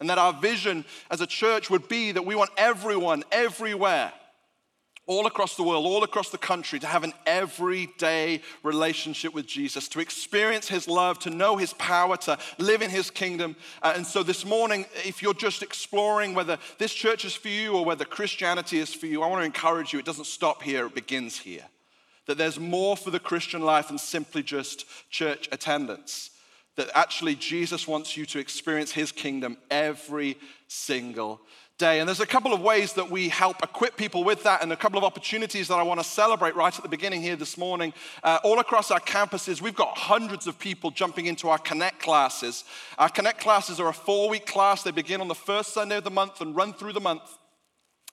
And 0.01 0.11
that 0.11 0.19
our 0.19 0.33
vision 0.33 0.85
as 1.09 1.21
a 1.21 1.27
church 1.27 1.71
would 1.71 1.87
be 1.87 2.11
that 2.11 2.27
we 2.27 2.35
want 2.35 2.51
everyone, 2.57 3.23
everywhere, 3.31 4.13
all 5.11 5.27
across 5.27 5.57
the 5.57 5.63
world, 5.65 5.85
all 5.85 6.05
across 6.05 6.31
the 6.31 6.39
country, 6.39 6.79
to 6.79 6.87
have 6.87 7.03
an 7.03 7.13
everyday 7.27 8.41
relationship 8.63 9.35
with 9.35 9.45
Jesus, 9.45 9.89
to 9.89 9.99
experience 9.99 10.69
His 10.69 10.87
love, 10.87 11.19
to 11.19 11.31
know 11.31 11.57
His 11.57 11.73
power, 11.73 12.17
to 12.19 12.39
live 12.59 12.81
in 12.81 12.91
His 12.91 13.11
kingdom. 13.11 13.57
Uh, 13.83 13.93
and 13.97 14.07
so 14.07 14.23
this 14.23 14.45
morning, 14.45 14.87
if 15.05 15.21
you're 15.21 15.35
just 15.35 15.65
exploring 15.65 16.33
whether 16.33 16.59
this 16.79 16.95
church 16.95 17.25
is 17.25 17.35
for 17.35 17.49
you 17.49 17.77
or 17.77 17.85
whether 17.85 18.05
Christianity 18.05 18.79
is 18.79 18.95
for 18.95 19.07
you, 19.07 19.21
I 19.23 19.27
want 19.27 19.41
to 19.41 19.47
encourage 19.47 19.93
you 19.93 19.99
it 19.99 20.05
doesn't 20.05 20.27
stop 20.27 20.63
here, 20.63 20.87
it 20.87 20.95
begins 20.95 21.37
here. 21.37 21.67
That 22.27 22.39
there's 22.39 22.61
more 22.61 22.97
for 22.97 23.11
the 23.11 23.19
Christian 23.19 23.63
life 23.63 23.89
than 23.89 23.99
simply 23.99 24.45
just 24.45 24.85
church 25.11 25.49
attendance. 25.51 26.31
That 26.77 26.89
actually 26.95 27.35
Jesus 27.35 27.89
wants 27.89 28.17
you 28.17 28.27
to 28.27 28.39
experience 28.39 28.93
His 28.93 29.11
kingdom 29.11 29.57
every 29.73 30.39
single 30.69 31.41
day. 31.81 31.99
And 31.99 32.07
there's 32.07 32.21
a 32.21 32.27
couple 32.27 32.53
of 32.53 32.61
ways 32.61 32.93
that 32.93 33.11
we 33.11 33.31
help 33.31 33.57
equip 33.65 33.97
people 33.97 34.23
with 34.23 34.43
that, 34.45 34.63
and 34.63 34.71
a 34.71 34.77
couple 34.77 34.99
of 34.99 35.05
opportunities 35.05 35.67
that 35.69 35.77
I 35.77 35.83
want 35.83 35.99
to 35.99 36.05
celebrate 36.05 36.55
right 36.55 36.77
at 36.77 36.83
the 36.83 36.89
beginning 36.89 37.23
here 37.23 37.37
this 37.37 37.57
morning. 37.57 37.95
Uh, 38.23 38.39
all 38.45 38.61
across 38.61 38.91
our 38.91 39.01
campuses, 39.01 39.63
we've 39.63 39.75
got 39.75 39.97
hundreds 39.97 40.47
of 40.47 40.59
people 40.59 40.91
jumping 40.91 41.27
into 41.27 41.49
our 41.49 41.59
Connect 41.59 41.99
classes. 41.99 42.65
Our 42.99 43.09
Connect 43.09 43.41
classes 43.41 43.81
are 43.81 43.89
a 43.89 43.95
four 43.95 44.29
week 44.29 44.47
class, 44.47 44.83
they 44.83 44.91
begin 44.91 45.23
on 45.23 45.29
the 45.29 45.35
first 45.35 45.73
Sunday 45.73 45.97
of 45.97 46.05
the 46.05 46.11
month 46.11 46.43
and 46.43 46.55
run 46.55 46.75
through 46.75 46.93
the 46.93 47.01
month. 47.01 47.23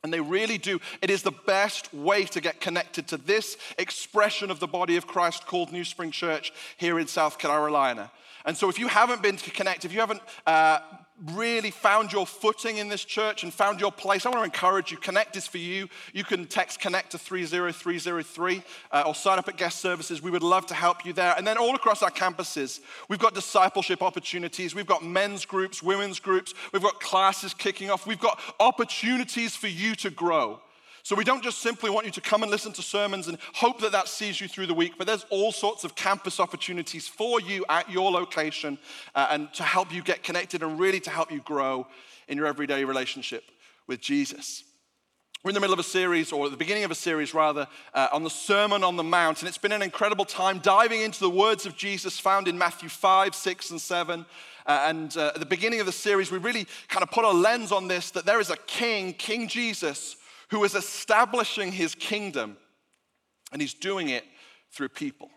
And 0.04 0.14
they 0.14 0.22
really 0.22 0.58
do. 0.58 0.80
It 1.02 1.10
is 1.10 1.24
the 1.24 1.32
best 1.32 1.94
way 1.94 2.24
to 2.26 2.40
get 2.40 2.62
connected 2.62 3.08
to 3.10 3.18
this 3.18 3.58
expression 3.78 4.50
of 4.50 4.62
the 4.62 4.68
body 4.68 4.96
of 4.96 5.08
Christ 5.08 5.46
called 5.46 5.74
New 5.74 5.84
Spring 5.84 6.12
Church 6.12 6.54
here 6.78 7.00
in 7.00 7.08
South 7.08 7.38
Carolina. 7.38 8.12
And 8.46 8.56
so, 8.56 8.70
if 8.70 8.80
you 8.80 8.88
haven't 8.88 9.22
been 9.22 9.36
to 9.36 9.52
Connect, 9.52 9.84
if 9.84 9.92
you 9.92 10.00
haven't 10.00 10.22
uh, 10.46 10.80
really 11.34 11.72
found 11.72 12.12
your 12.12 12.28
footing 12.28 12.78
in 12.78 12.90
this 12.90 13.04
church 13.04 13.44
and 13.44 13.54
found 13.54 13.82
your 13.82 13.92
place, 13.92 14.26
I 14.26 14.30
want 14.30 14.42
to 14.42 14.46
encourage 14.46 14.92
you. 14.92 14.98
Connect 14.98 15.36
is 15.36 15.48
for 15.48 15.58
you. 15.58 15.90
You 16.14 16.24
can 16.24 16.46
text 16.46 16.80
Connect 16.80 17.12
to 17.12 17.18
30303 17.18 18.62
uh, 18.92 19.04
or 19.06 19.16
sign 19.16 19.40
up 19.40 19.48
at 19.48 19.58
guest 19.58 19.80
services. 19.80 20.22
We 20.22 20.32
would 20.32 20.44
love 20.44 20.68
to 20.68 20.74
help 20.74 21.06
you 21.06 21.14
there. 21.14 21.34
And 21.38 21.46
then 21.46 21.58
all 21.58 21.76
across 21.76 22.04
our 22.04 22.12
campuses, 22.12 22.82
we've 23.10 23.20
got 23.20 23.34
discipleship 23.34 24.02
opportunities. 24.02 24.76
We've 24.76 24.86
got 24.86 25.04
men's 25.04 25.46
groups, 25.46 25.82
women's 25.82 26.20
groups. 26.20 26.54
We've 26.72 26.84
got 26.84 27.00
classes 27.00 27.54
kicking 27.54 27.90
off. 27.90 28.06
We've 28.06 28.20
got 28.20 28.40
opportunities 28.60 29.56
for 29.56 29.68
you 29.68 29.96
to 29.96 30.10
grow. 30.10 30.60
So 31.08 31.16
we 31.16 31.24
don't 31.24 31.42
just 31.42 31.60
simply 31.60 31.90
want 31.90 32.06
you 32.06 32.12
to 32.12 32.20
come 32.20 32.44
and 32.44 32.52
listen 32.52 32.74
to 32.74 32.82
sermons 32.82 33.30
and 33.30 33.38
hope 33.54 33.80
that 33.80 33.94
that 33.94 34.10
sees 34.10 34.42
you 34.42 34.50
through 34.50 34.68
the 34.68 34.74
week, 34.74 34.96
but 34.98 35.08
there's 35.08 35.26
all 35.30 35.54
sorts 35.54 35.86
of 35.86 35.96
campus 35.96 36.38
opportunities 36.38 37.08
for 37.08 37.40
you 37.40 37.64
at 37.70 37.90
your 37.90 38.12
location 38.12 38.78
uh, 39.16 39.30
and 39.32 39.54
to 39.54 39.64
help 39.64 39.94
you 39.94 40.02
get 40.02 40.22
connected 40.22 40.64
and 40.64 40.78
really 40.78 41.00
to 41.00 41.10
help 41.10 41.32
you 41.32 41.40
grow 41.40 41.88
in 42.28 42.38
your 42.38 42.46
everyday 42.46 42.84
relationship 42.84 43.46
with 43.88 44.02
Jesus. 44.02 44.66
We're 45.46 45.52
in 45.52 45.54
the 45.54 45.62
middle 45.62 45.76
of 45.76 45.80
a 45.80 45.84
series, 45.84 46.34
or 46.34 46.44
at 46.44 46.52
the 46.52 46.58
beginning 46.58 46.84
of 46.84 46.92
a 46.92 46.96
series 46.96 47.34
rather, 47.34 47.70
uh, 47.94 48.10
on 48.12 48.26
the 48.26 48.30
Sermon 48.30 48.84
on 48.84 48.98
the 48.98 49.04
Mount. 49.04 49.40
And 49.40 49.48
it's 49.48 49.58
been 49.58 49.72
an 49.72 49.82
incredible 49.82 50.26
time 50.26 50.60
diving 50.60 51.04
into 51.04 51.22
the 51.22 51.30
words 51.30 51.66
of 51.66 51.78
Jesus 51.78 52.20
found 52.20 52.50
in 52.50 52.58
Matthew 52.58 52.90
5, 52.90 53.34
6, 53.34 53.72
and 53.72 53.80
7. 53.80 54.26
Uh, 54.66 54.86
and 54.90 55.16
uh, 55.16 55.32
at 55.34 55.40
the 55.40 55.46
beginning 55.46 55.80
of 55.80 55.86
the 55.86 55.94
series, 55.94 56.32
we 56.32 56.38
really 56.38 56.68
kind 56.90 57.02
of 57.02 57.12
put 57.12 57.24
a 57.24 57.32
lens 57.32 57.72
on 57.72 57.88
this 57.88 58.12
that 58.12 58.26
there 58.26 58.42
is 58.42 58.50
a 58.50 58.58
king, 58.58 59.14
King 59.14 59.48
Jesus, 59.48 60.18
who 60.50 60.64
is 60.64 60.76
establishing 60.76 61.72
his 61.72 61.96
kingdom, 61.96 62.58
and 63.52 63.62
he's 63.62 63.74
doing 63.74 64.10
it 64.10 64.24
through 64.72 64.90
people. 64.90 65.30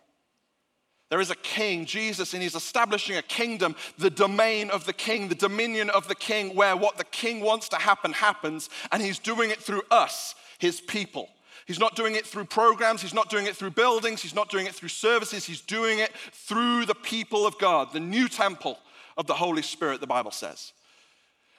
There 1.10 1.20
is 1.20 1.30
a 1.30 1.36
king, 1.36 1.86
Jesus, 1.86 2.34
and 2.34 2.42
he's 2.42 2.54
establishing 2.54 3.16
a 3.16 3.22
kingdom, 3.22 3.74
the 3.98 4.10
domain 4.10 4.70
of 4.70 4.86
the 4.86 4.92
king, 4.92 5.28
the 5.28 5.34
dominion 5.34 5.90
of 5.90 6.06
the 6.06 6.14
king, 6.14 6.54
where 6.54 6.76
what 6.76 6.98
the 6.98 7.04
king 7.04 7.40
wants 7.40 7.68
to 7.70 7.76
happen 7.76 8.12
happens, 8.12 8.70
and 8.92 9.02
he's 9.02 9.18
doing 9.18 9.50
it 9.50 9.60
through 9.60 9.82
us, 9.90 10.36
his 10.60 10.80
people. 10.80 11.28
He's 11.66 11.80
not 11.80 11.96
doing 11.96 12.14
it 12.14 12.26
through 12.26 12.44
programs, 12.44 13.02
he's 13.02 13.14
not 13.14 13.28
doing 13.28 13.46
it 13.46 13.56
through 13.56 13.70
buildings, 13.70 14.22
he's 14.22 14.34
not 14.34 14.50
doing 14.50 14.66
it 14.66 14.74
through 14.74 14.88
services, 14.88 15.44
he's 15.44 15.60
doing 15.60 15.98
it 15.98 16.12
through 16.32 16.86
the 16.86 16.94
people 16.94 17.44
of 17.44 17.58
God, 17.58 17.92
the 17.92 18.00
new 18.00 18.28
temple 18.28 18.78
of 19.16 19.26
the 19.26 19.34
Holy 19.34 19.62
Spirit, 19.62 20.00
the 20.00 20.06
Bible 20.06 20.30
says. 20.30 20.72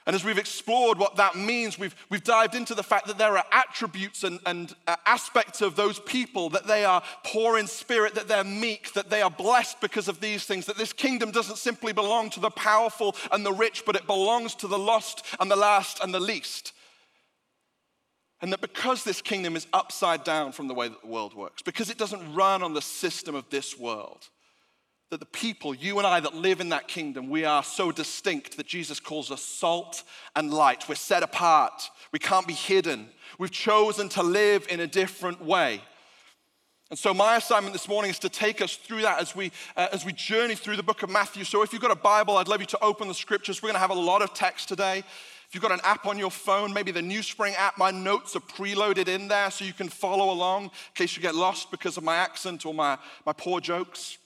And 0.04 0.16
as 0.16 0.24
we've 0.24 0.38
explored 0.38 0.98
what 0.98 1.16
that 1.16 1.36
means, 1.36 1.78
we've, 1.78 1.94
we've 2.10 2.24
dived 2.24 2.56
into 2.56 2.74
the 2.74 2.82
fact 2.82 3.06
that 3.06 3.18
there 3.18 3.38
are 3.38 3.44
attributes 3.52 4.24
and, 4.24 4.40
and 4.46 4.74
uh, 4.88 4.96
aspects 5.06 5.62
of 5.62 5.76
those 5.76 6.00
people, 6.00 6.50
that 6.50 6.66
they 6.66 6.84
are 6.84 7.02
poor 7.24 7.56
in 7.56 7.68
spirit, 7.68 8.14
that 8.16 8.26
they're 8.26 8.42
meek, 8.42 8.92
that 8.94 9.10
they 9.10 9.22
are 9.22 9.30
blessed 9.30 9.80
because 9.80 10.08
of 10.08 10.20
these 10.20 10.44
things, 10.44 10.66
that 10.66 10.76
this 10.76 10.92
kingdom 10.92 11.30
doesn't 11.30 11.58
simply 11.58 11.92
belong 11.92 12.30
to 12.30 12.40
the 12.40 12.50
powerful 12.50 13.14
and 13.30 13.46
the 13.46 13.52
rich, 13.52 13.84
but 13.86 13.94
it 13.94 14.06
belongs 14.08 14.56
to 14.56 14.66
the 14.66 14.78
lost 14.78 15.24
and 15.38 15.48
the 15.48 15.56
last 15.56 16.02
and 16.02 16.12
the 16.12 16.20
least. 16.20 16.72
And 18.40 18.52
that 18.52 18.60
because 18.60 19.04
this 19.04 19.22
kingdom 19.22 19.54
is 19.54 19.68
upside 19.72 20.24
down 20.24 20.50
from 20.50 20.66
the 20.66 20.74
way 20.74 20.88
that 20.88 21.00
the 21.00 21.06
world 21.06 21.32
works, 21.32 21.62
because 21.62 21.90
it 21.90 21.98
doesn't 21.98 22.34
run 22.34 22.64
on 22.64 22.74
the 22.74 22.82
system 22.82 23.36
of 23.36 23.48
this 23.50 23.78
world, 23.78 24.28
that 25.12 25.20
the 25.20 25.26
people, 25.26 25.74
you 25.74 25.98
and 25.98 26.06
I, 26.06 26.20
that 26.20 26.34
live 26.34 26.58
in 26.62 26.70
that 26.70 26.88
kingdom, 26.88 27.28
we 27.28 27.44
are 27.44 27.62
so 27.62 27.92
distinct 27.92 28.56
that 28.56 28.66
Jesus 28.66 28.98
calls 28.98 29.30
us 29.30 29.42
salt 29.42 30.04
and 30.34 30.50
light. 30.50 30.88
We're 30.88 30.94
set 30.94 31.22
apart. 31.22 31.90
We 32.12 32.18
can't 32.18 32.46
be 32.46 32.54
hidden. 32.54 33.10
We've 33.38 33.50
chosen 33.50 34.08
to 34.08 34.22
live 34.22 34.66
in 34.70 34.80
a 34.80 34.86
different 34.86 35.44
way. 35.44 35.82
And 36.88 36.98
so, 36.98 37.12
my 37.12 37.36
assignment 37.36 37.74
this 37.74 37.88
morning 37.88 38.10
is 38.10 38.18
to 38.20 38.30
take 38.30 38.62
us 38.62 38.76
through 38.76 39.02
that 39.02 39.20
as 39.20 39.36
we, 39.36 39.52
uh, 39.76 39.88
as 39.92 40.02
we 40.06 40.14
journey 40.14 40.54
through 40.54 40.76
the 40.76 40.82
book 40.82 41.02
of 41.02 41.10
Matthew. 41.10 41.44
So, 41.44 41.60
if 41.60 41.74
you've 41.74 41.82
got 41.82 41.90
a 41.90 41.94
Bible, 41.94 42.38
I'd 42.38 42.48
love 42.48 42.62
you 42.62 42.66
to 42.68 42.82
open 42.82 43.06
the 43.06 43.14
scriptures. 43.14 43.62
We're 43.62 43.68
going 43.68 43.74
to 43.74 43.80
have 43.80 43.90
a 43.90 43.94
lot 43.94 44.22
of 44.22 44.32
text 44.32 44.66
today. 44.70 45.00
If 45.00 45.54
you've 45.54 45.62
got 45.62 45.72
an 45.72 45.80
app 45.84 46.06
on 46.06 46.18
your 46.18 46.30
phone, 46.30 46.72
maybe 46.72 46.90
the 46.90 47.02
New 47.02 47.22
Spring 47.22 47.54
app, 47.58 47.76
my 47.76 47.90
notes 47.90 48.34
are 48.34 48.40
preloaded 48.40 49.08
in 49.08 49.28
there 49.28 49.50
so 49.50 49.66
you 49.66 49.74
can 49.74 49.90
follow 49.90 50.32
along 50.32 50.64
in 50.64 50.70
case 50.94 51.16
you 51.16 51.22
get 51.22 51.34
lost 51.34 51.70
because 51.70 51.98
of 51.98 52.02
my 52.02 52.16
accent 52.16 52.64
or 52.64 52.72
my, 52.72 52.96
my 53.26 53.34
poor 53.34 53.60
jokes. 53.60 54.16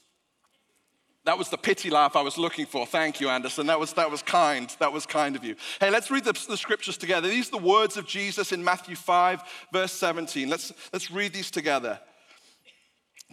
That 1.27 1.39
was 1.39 1.49
the 1.49 1.59
pity 1.59 1.91
laugh 1.91 2.15
I 2.15 2.23
was 2.23 2.39
looking 2.39 2.67
for. 2.67 2.87
Thank 2.87 3.21
you, 3.21 3.29
Anderson. 3.29 3.67
That 3.67 3.81
was, 3.81 3.93
that 3.95 4.13
was 4.13 4.23
kind. 4.23 4.75
That 4.79 4.93
was 4.93 5.07
kind 5.07 5.35
of 5.35 5.43
you. 5.43 5.57
Hey, 5.81 5.91
let's 5.91 6.09
read 6.09 6.23
the, 6.23 6.33
the 6.49 6.57
scriptures 6.57 6.97
together. 6.97 7.27
These 7.27 7.49
are 7.49 7.59
the 7.59 7.67
words 7.67 7.97
of 7.97 8.07
Jesus 8.07 8.53
in 8.53 8.63
Matthew 8.63 8.95
5, 8.95 9.43
verse 9.73 9.91
17. 9.93 10.49
Let's, 10.49 10.73
let's 10.93 11.11
read 11.11 11.33
these 11.33 11.51
together. 11.51 11.99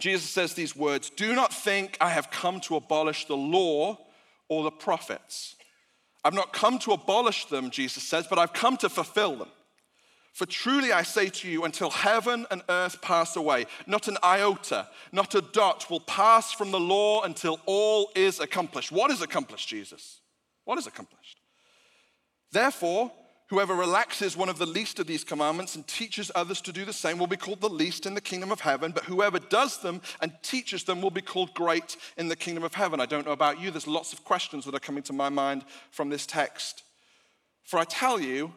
Jesus 0.00 0.28
says 0.28 0.54
these 0.54 0.74
words 0.74 1.08
Do 1.08 1.36
not 1.36 1.54
think 1.54 1.96
I 2.00 2.10
have 2.10 2.32
come 2.32 2.58
to 2.62 2.74
abolish 2.74 3.26
the 3.26 3.36
law 3.36 3.96
or 4.48 4.64
the 4.64 4.72
prophets. 4.72 5.54
I've 6.24 6.34
not 6.34 6.52
come 6.52 6.80
to 6.80 6.92
abolish 6.92 7.44
them, 7.44 7.70
Jesus 7.70 8.02
says, 8.02 8.26
but 8.28 8.40
I've 8.40 8.52
come 8.52 8.76
to 8.78 8.88
fulfill 8.88 9.36
them. 9.36 9.50
For 10.34 10.46
truly 10.46 10.90
I 10.90 11.04
say 11.04 11.28
to 11.28 11.48
you, 11.48 11.64
until 11.64 11.90
heaven 11.90 12.44
and 12.50 12.64
earth 12.68 13.00
pass 13.00 13.36
away, 13.36 13.66
not 13.86 14.08
an 14.08 14.18
iota, 14.24 14.88
not 15.12 15.36
a 15.36 15.40
dot 15.40 15.88
will 15.88 16.00
pass 16.00 16.52
from 16.52 16.72
the 16.72 16.80
law 16.80 17.22
until 17.22 17.60
all 17.66 18.10
is 18.16 18.40
accomplished. 18.40 18.90
What 18.90 19.12
is 19.12 19.22
accomplished, 19.22 19.68
Jesus? 19.68 20.18
What 20.64 20.76
is 20.76 20.88
accomplished? 20.88 21.38
Therefore, 22.50 23.12
whoever 23.46 23.74
relaxes 23.76 24.36
one 24.36 24.48
of 24.48 24.58
the 24.58 24.66
least 24.66 24.98
of 24.98 25.06
these 25.06 25.22
commandments 25.22 25.76
and 25.76 25.86
teaches 25.86 26.32
others 26.34 26.60
to 26.62 26.72
do 26.72 26.84
the 26.84 26.92
same 26.92 27.16
will 27.16 27.28
be 27.28 27.36
called 27.36 27.60
the 27.60 27.68
least 27.68 28.04
in 28.04 28.14
the 28.14 28.20
kingdom 28.20 28.50
of 28.50 28.58
heaven, 28.58 28.90
but 28.90 29.04
whoever 29.04 29.38
does 29.38 29.78
them 29.82 30.00
and 30.20 30.32
teaches 30.42 30.82
them 30.82 31.00
will 31.00 31.12
be 31.12 31.22
called 31.22 31.54
great 31.54 31.96
in 32.16 32.26
the 32.26 32.34
kingdom 32.34 32.64
of 32.64 32.74
heaven. 32.74 32.98
I 33.00 33.06
don't 33.06 33.24
know 33.24 33.30
about 33.30 33.60
you, 33.60 33.70
there's 33.70 33.86
lots 33.86 34.12
of 34.12 34.24
questions 34.24 34.64
that 34.64 34.74
are 34.74 34.80
coming 34.80 35.04
to 35.04 35.12
my 35.12 35.28
mind 35.28 35.64
from 35.92 36.08
this 36.08 36.26
text. 36.26 36.82
For 37.62 37.78
I 37.78 37.84
tell 37.84 38.18
you, 38.18 38.52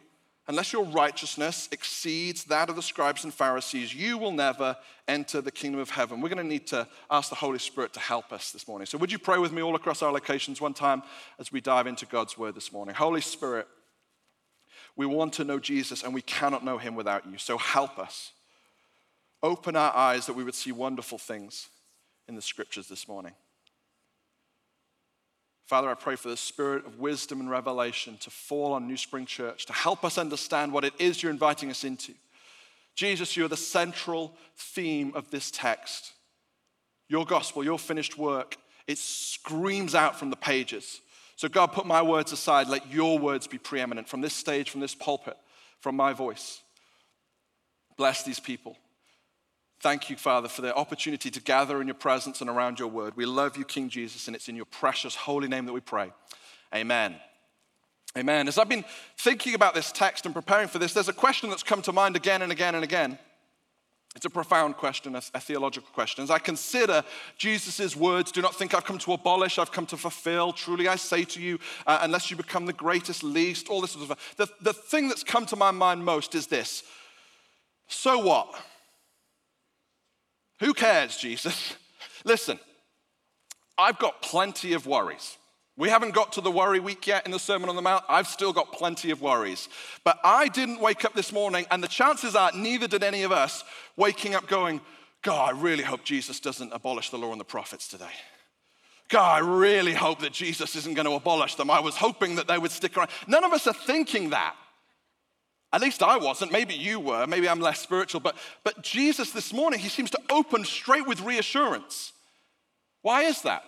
unless 0.48 0.72
your 0.72 0.86
righteousness 0.86 1.68
exceeds 1.72 2.46
that 2.46 2.70
of 2.70 2.76
the 2.76 2.82
scribes 2.82 3.24
and 3.24 3.34
Pharisees, 3.34 3.94
you 3.94 4.18
will 4.18 4.32
never 4.32 4.78
enter 5.08 5.42
the 5.42 5.52
kingdom 5.52 5.82
of 5.82 5.90
heaven. 5.90 6.22
We're 6.22 6.30
going 6.30 6.38
to 6.38 6.44
need 6.44 6.68
to 6.68 6.88
ask 7.10 7.30
the 7.30 7.36
Holy 7.36 7.60
Spirit 7.60 7.94
to 7.94 8.00
help 8.00 8.32
us 8.32 8.52
this 8.52 8.68
morning. 8.68 8.86
So, 8.86 8.98
would 8.98 9.12
you 9.12 9.20
pray 9.20 9.38
with 9.38 9.52
me 9.52 9.62
all 9.62 9.76
across 9.76 10.02
our 10.02 10.12
locations 10.12 10.62
one 10.62 10.74
time 10.74 11.04
as 11.40 11.52
we 11.52 11.62
dive 11.62 11.88
into 11.88 12.06
God's 12.06 12.38
word 12.38 12.56
this 12.56 12.72
morning? 12.72 12.96
Holy 12.96 13.22
Spirit, 13.22 13.68
we 14.96 15.06
want 15.06 15.34
to 15.34 15.44
know 15.44 15.60
Jesus 15.60 16.04
and 16.04 16.14
we 16.14 16.22
cannot 16.22 16.64
know 16.64 16.78
him 16.78 16.96
without 16.96 17.26
you. 17.26 17.38
So, 17.38 17.58
help 17.58 18.00
us. 18.00 18.32
Open 19.44 19.76
our 19.76 19.96
eyes 19.96 20.26
that 20.26 20.34
we 20.34 20.44
would 20.44 20.56
see 20.56 20.72
wonderful 20.72 21.20
things 21.20 21.70
in 22.28 22.36
the 22.36 22.42
scriptures 22.42 22.88
this 22.88 23.08
morning. 23.08 23.34
Father, 25.68 25.90
I 25.90 25.96
pray 25.96 26.16
for 26.16 26.30
the 26.30 26.38
spirit 26.38 26.86
of 26.86 26.98
wisdom 26.98 27.42
and 27.42 27.50
revelation 27.50 28.18
to 28.22 28.30
fall 28.30 28.72
on 28.72 28.88
New 28.88 28.96
Spring 28.96 29.26
Church, 29.26 29.66
to 29.66 29.74
help 29.74 30.06
us 30.06 30.18
understand 30.18 30.72
what 30.72 30.86
it 30.86 30.94
is 30.98 31.22
you're 31.22 31.32
inviting 31.32 31.70
us 31.70 31.84
into. 31.84 32.14
Jesus, 32.96 33.36
you're 33.36 33.50
the 33.50 33.58
central 33.58 34.34
theme 34.56 35.12
of 35.14 35.30
this 35.30 35.52
text. 35.52 36.14
Your 37.10 37.26
gospel, 37.26 37.66
your 37.66 37.78
finished 37.78 38.18
work, 38.18 38.56
it 38.88 38.98
screams 38.98 39.94
out 39.94 40.18
from 40.18 40.30
the 40.30 40.38
pages. 40.38 41.02
So, 41.36 41.50
God, 41.50 41.74
put 41.74 41.86
my 41.86 42.02
words 42.02 42.32
aside. 42.32 42.70
Let 42.70 42.90
your 42.90 43.20
words 43.20 43.46
be 43.46 43.58
preeminent 43.58 44.08
from 44.08 44.22
this 44.22 44.34
stage, 44.34 44.70
from 44.70 44.80
this 44.80 44.96
pulpit, 44.96 45.38
from 45.82 45.98
my 45.98 46.14
voice. 46.14 46.62
Bless 47.98 48.24
these 48.24 48.40
people. 48.40 48.78
Thank 49.80 50.10
you, 50.10 50.16
Father, 50.16 50.48
for 50.48 50.62
the 50.62 50.76
opportunity 50.76 51.30
to 51.30 51.42
gather 51.42 51.80
in 51.82 51.88
your 51.88 51.96
presence 51.96 52.42
and 52.42 52.50
around 52.50 52.80
your 52.80 52.88
word. 52.88 53.16
We 53.16 53.26
love 53.26 53.58
you, 53.58 53.64
King 53.64 53.90
Jesus, 53.90 54.28
and 54.28 54.36
it's 54.36 54.50
in 54.50 54.56
your 54.56 54.66
precious 54.66 55.16
holy 55.16 55.48
name 55.48 55.66
that 55.66 55.74
we 55.74 55.82
pray. 55.82 56.12
Amen. 56.74 57.16
Amen. 58.18 58.48
As 58.48 58.58
I've 58.58 58.70
been 58.70 58.86
thinking 59.18 59.54
about 59.54 59.76
this 59.76 59.92
text 59.92 60.26
and 60.26 60.34
preparing 60.34 60.68
for 60.68 60.80
this, 60.80 60.94
there's 60.94 61.10
a 61.10 61.14
question 61.14 61.52
that's 61.52 61.62
come 61.62 61.84
to 61.84 61.94
mind 61.94 62.16
again 62.16 62.42
and 62.42 62.52
again 62.52 62.74
and 62.74 62.84
again. 62.84 63.20
It's 64.16 64.26
a 64.26 64.32
profound 64.32 64.78
question, 64.78 65.16
a, 65.16 65.22
theological 65.22 65.92
question. 65.94 66.24
As 66.24 66.32
I 66.32 66.40
consider 66.40 67.04
Jesus' 67.38 67.96
words, 67.96 68.32
do 68.32 68.42
not 68.42 68.56
think 68.56 68.74
I've 68.74 68.84
come 68.84 68.98
to 68.98 69.14
abolish, 69.14 69.60
I've 69.60 69.72
come 69.72 69.86
to 69.88 69.98
fulfill. 69.98 70.54
Truly 70.54 70.88
I 70.88 70.96
say 70.96 71.24
to 71.26 71.40
you, 71.40 71.60
uh, 71.86 72.00
unless 72.02 72.32
you 72.32 72.38
become 72.38 72.66
the 72.66 72.74
greatest, 72.74 73.22
least, 73.22 73.70
all 73.70 73.80
this 73.80 73.92
sort 73.92 74.10
of 74.10 74.18
stuff. 74.18 74.36
The, 74.38 74.72
the 74.72 74.74
thing 74.74 75.08
that's 75.08 75.24
come 75.24 75.46
to 75.48 75.56
my 75.56 75.70
mind 75.70 76.04
most 76.04 76.34
is 76.34 76.48
this 76.48 76.82
so 77.88 78.18
what? 78.18 78.56
Who 80.60 80.74
cares, 80.74 81.18
Jesus? 81.18 81.76
Listen, 82.26 82.60
I've 83.78 84.00
got 84.00 84.22
plenty 84.22 84.74
of 84.74 84.88
worries. 84.88 85.38
We 85.78 85.90
haven't 85.90 86.16
got 86.16 86.34
to 86.34 86.42
the 86.42 86.50
worry 86.50 86.80
week 86.80 87.06
yet 87.06 87.26
in 87.26 87.32
the 87.32 87.38
Sermon 87.38 87.70
on 87.70 87.76
the 87.76 87.84
Mount. 87.84 88.04
I've 88.10 88.28
still 88.28 88.52
got 88.52 88.72
plenty 88.72 89.12
of 89.12 89.22
worries. 89.22 89.70
But 90.04 90.18
I 90.24 90.48
didn't 90.48 90.80
wake 90.80 91.06
up 91.06 91.14
this 91.14 91.32
morning, 91.32 91.68
and 91.70 91.84
the 91.84 91.88
chances 91.88 92.36
are 92.36 92.52
neither 92.56 92.88
did 92.88 93.04
any 93.04 93.22
of 93.22 93.32
us 93.32 93.64
waking 93.96 94.34
up 94.34 94.48
going, 94.48 94.82
God, 95.22 95.50
I 95.54 95.60
really 95.60 95.84
hope 95.84 96.04
Jesus 96.04 96.40
doesn't 96.40 96.74
abolish 96.74 97.12
the 97.12 97.18
law 97.18 97.32
and 97.32 97.40
the 97.40 97.46
prophets 97.46 97.88
today. 97.88 98.06
God, 99.10 99.44
I 99.44 99.46
really 99.46 99.94
hope 99.94 100.20
that 100.20 100.34
Jesus 100.34 100.76
isn't 100.76 100.96
going 100.96 101.06
to 101.06 101.14
abolish 101.14 101.56
them. 101.56 101.70
I 101.70 101.80
was 101.80 101.96
hoping 101.96 102.36
that 102.36 102.48
they 102.48 102.58
would 102.58 102.72
stick 102.72 102.98
around. 102.98 103.10
None 103.28 103.44
of 103.44 103.54
us 103.54 103.68
are 103.68 103.74
thinking 103.74 104.32
that. 104.32 104.56
At 105.74 105.82
least 105.82 106.02
I 106.02 106.18
wasn't. 106.18 106.52
Maybe 106.52 106.74
you 106.74 107.00
were. 107.00 107.28
Maybe 107.28 107.50
I'm 107.50 107.60
less 107.60 107.82
spiritual. 107.82 108.22
But, 108.22 108.36
but 108.64 108.82
Jesus 108.84 109.32
this 109.32 109.52
morning, 109.52 109.80
he 109.80 109.90
seems 109.90 110.10
to 110.12 110.20
open 110.30 110.64
straight 110.64 111.06
with 111.06 111.22
reassurance. 111.22 112.14
Why 113.02 113.24
is 113.24 113.42
that? 113.42 113.64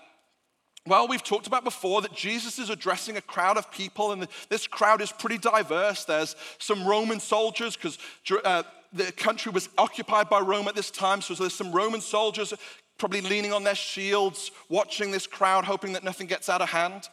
Well, 0.88 1.08
we've 1.08 1.24
talked 1.24 1.46
about 1.46 1.64
before 1.64 2.02
that 2.02 2.16
Jesus 2.16 2.58
is 2.58 2.70
addressing 2.70 3.18
a 3.18 3.22
crowd 3.22 3.58
of 3.58 3.70
people, 3.70 4.12
and 4.12 4.28
this 4.48 4.66
crowd 4.66 5.02
is 5.02 5.12
pretty 5.12 5.38
diverse. 5.38 6.06
There's 6.06 6.36
some 6.58 6.88
Roman 6.88 7.20
soldiers, 7.20 7.76
because 7.76 8.00
uh, 8.44 8.64
the 8.94 9.12
country 9.12 9.52
was 9.52 9.70
occupied 9.78 10.30
by 10.30 10.40
Rome 10.40 10.68
at 10.68 10.76
this 10.76 10.90
time, 10.90 11.22
so 11.22 11.34
there's 11.36 11.54
some 11.54 11.72
Roman 11.72 12.02
soldiers 12.02 12.54
probably 12.98 13.22
leaning 13.22 13.54
on 13.54 13.64
their 13.64 13.76
shields, 13.76 14.52
watching 14.68 15.12
this 15.12 15.28
crowd, 15.28 15.66
hoping 15.66 15.94
that 15.94 16.04
nothing 16.04 16.28
gets 16.28 16.50
out 16.50 16.62
of 16.62 16.70
hand. 16.70 17.10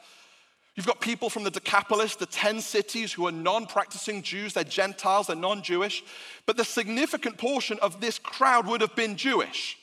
You've 0.77 0.87
got 0.87 1.01
people 1.01 1.31
from 1.31 1.45
the 1.45 1.51
Decapolis, 1.51 2.17
the 2.17 2.27
10 2.27 2.61
cities 2.61 3.13
who 3.13 3.27
are 3.27 3.33
non 3.33 3.67
practicing 3.67 4.23
Jews, 4.23 4.53
they're 4.53 4.63
Gentiles, 4.63 5.29
they're 5.29 5.37
non 5.37 5.63
Jewish. 5.63 6.05
But 6.45 6.59
the 6.59 6.65
significant 6.65 7.39
portion 7.39 7.79
of 7.81 8.01
this 8.01 8.19
crowd 8.19 8.67
would 8.67 8.83
have 8.83 8.95
been 8.95 9.17
Jewish. 9.17 9.79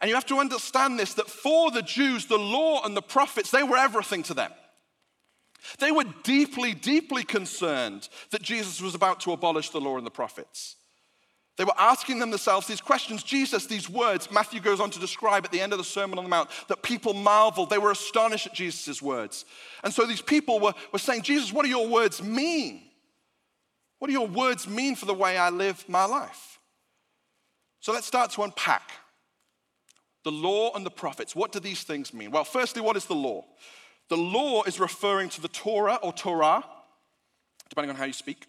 And 0.00 0.08
you 0.08 0.16
have 0.16 0.26
to 0.26 0.40
understand 0.40 0.98
this 0.98 1.14
that 1.14 1.30
for 1.30 1.70
the 1.70 1.82
Jews, 1.82 2.26
the 2.26 2.36
law 2.36 2.82
and 2.84 2.96
the 2.96 3.02
prophets, 3.02 3.52
they 3.52 3.62
were 3.62 3.76
everything 3.76 4.24
to 4.24 4.34
them. 4.34 4.50
They 5.78 5.92
were 5.92 6.04
deeply, 6.24 6.74
deeply 6.74 7.22
concerned 7.22 8.08
that 8.32 8.42
Jesus 8.42 8.80
was 8.80 8.96
about 8.96 9.20
to 9.20 9.32
abolish 9.32 9.70
the 9.70 9.80
law 9.80 9.96
and 9.96 10.04
the 10.04 10.10
prophets. 10.10 10.74
They 11.58 11.64
were 11.64 11.78
asking 11.78 12.18
themselves 12.18 12.66
these 12.66 12.80
questions. 12.80 13.22
Jesus, 13.22 13.66
these 13.66 13.88
words, 13.88 14.30
Matthew 14.30 14.60
goes 14.60 14.80
on 14.80 14.90
to 14.90 14.98
describe 14.98 15.44
at 15.44 15.52
the 15.52 15.60
end 15.60 15.72
of 15.72 15.78
the 15.78 15.84
Sermon 15.84 16.18
on 16.18 16.24
the 16.24 16.30
Mount 16.30 16.48
that 16.68 16.82
people 16.82 17.12
marveled. 17.12 17.68
They 17.68 17.78
were 17.78 17.90
astonished 17.90 18.46
at 18.46 18.54
Jesus' 18.54 19.02
words. 19.02 19.44
And 19.84 19.92
so 19.92 20.06
these 20.06 20.22
people 20.22 20.60
were, 20.60 20.72
were 20.92 20.98
saying, 20.98 21.22
Jesus, 21.22 21.52
what 21.52 21.64
do 21.64 21.68
your 21.68 21.86
words 21.86 22.22
mean? 22.22 22.82
What 23.98 24.08
do 24.08 24.14
your 24.14 24.26
words 24.26 24.66
mean 24.66 24.96
for 24.96 25.04
the 25.04 25.14
way 25.14 25.36
I 25.36 25.50
live 25.50 25.84
my 25.88 26.06
life? 26.06 26.58
So 27.80 27.92
let's 27.92 28.06
start 28.06 28.30
to 28.32 28.42
unpack 28.42 28.90
The 30.24 30.32
law 30.32 30.72
and 30.74 30.86
the 30.86 30.90
prophets. 30.90 31.34
What 31.36 31.52
do 31.52 31.60
these 31.60 31.82
things 31.82 32.14
mean? 32.14 32.30
Well, 32.30 32.44
firstly, 32.44 32.80
what 32.80 32.96
is 32.96 33.06
the 33.06 33.14
law? 33.14 33.44
The 34.08 34.16
law 34.16 34.62
is 34.62 34.80
referring 34.80 35.28
to 35.30 35.40
the 35.40 35.48
Torah 35.48 35.98
or 36.02 36.12
Torah, 36.12 36.64
depending 37.68 37.90
on 37.90 37.96
how 37.96 38.04
you 38.04 38.12
speak. 38.12 38.46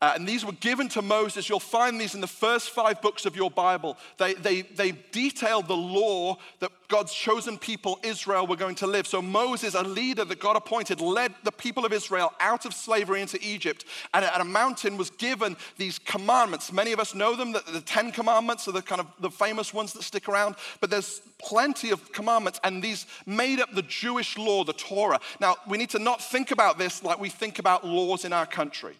Uh, 0.00 0.12
and 0.14 0.28
these 0.28 0.44
were 0.44 0.52
given 0.52 0.88
to 0.88 1.02
Moses. 1.02 1.48
You'll 1.48 1.58
find 1.58 2.00
these 2.00 2.14
in 2.14 2.20
the 2.20 2.28
first 2.28 2.70
five 2.70 3.02
books 3.02 3.26
of 3.26 3.34
your 3.34 3.50
Bible. 3.50 3.96
They, 4.16 4.34
they, 4.34 4.62
they 4.62 4.92
detail 4.92 5.60
the 5.60 5.76
law 5.76 6.36
that 6.60 6.70
God's 6.86 7.12
chosen 7.12 7.58
people, 7.58 7.98
Israel, 8.04 8.46
were 8.46 8.54
going 8.56 8.76
to 8.76 8.86
live. 8.86 9.08
So 9.08 9.20
Moses, 9.20 9.74
a 9.74 9.82
leader 9.82 10.24
that 10.24 10.38
God 10.38 10.54
appointed, 10.54 11.00
led 11.00 11.34
the 11.42 11.50
people 11.50 11.84
of 11.84 11.92
Israel 11.92 12.32
out 12.38 12.64
of 12.64 12.74
slavery 12.74 13.20
into 13.20 13.40
Egypt. 13.42 13.84
And 14.14 14.24
at 14.24 14.40
a 14.40 14.44
mountain 14.44 14.96
was 14.96 15.10
given 15.10 15.56
these 15.78 15.98
commandments. 15.98 16.72
Many 16.72 16.92
of 16.92 17.00
us 17.00 17.12
know 17.12 17.34
them, 17.34 17.50
the, 17.50 17.64
the 17.72 17.80
Ten 17.80 18.12
Commandments 18.12 18.68
are 18.68 18.72
the 18.72 18.82
kind 18.82 19.00
of 19.00 19.08
the 19.18 19.30
famous 19.30 19.74
ones 19.74 19.92
that 19.94 20.04
stick 20.04 20.28
around. 20.28 20.54
But 20.80 20.90
there's 20.90 21.20
plenty 21.38 21.90
of 21.90 22.12
commandments, 22.12 22.60
and 22.62 22.82
these 22.82 23.06
made 23.26 23.58
up 23.58 23.74
the 23.74 23.82
Jewish 23.82 24.38
law, 24.38 24.62
the 24.62 24.72
Torah. 24.72 25.18
Now, 25.40 25.56
we 25.68 25.76
need 25.76 25.90
to 25.90 25.98
not 25.98 26.22
think 26.22 26.52
about 26.52 26.78
this 26.78 27.02
like 27.02 27.18
we 27.18 27.30
think 27.30 27.58
about 27.58 27.84
laws 27.84 28.24
in 28.24 28.32
our 28.32 28.46
country. 28.46 28.94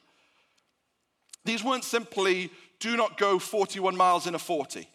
These 1.44 1.64
weren't 1.64 1.84
simply 1.84 2.50
do 2.80 2.96
not 2.96 3.18
go 3.18 3.38
41 3.38 3.96
miles 3.96 4.26
in 4.26 4.34
a 4.34 4.38
40. 4.38 4.88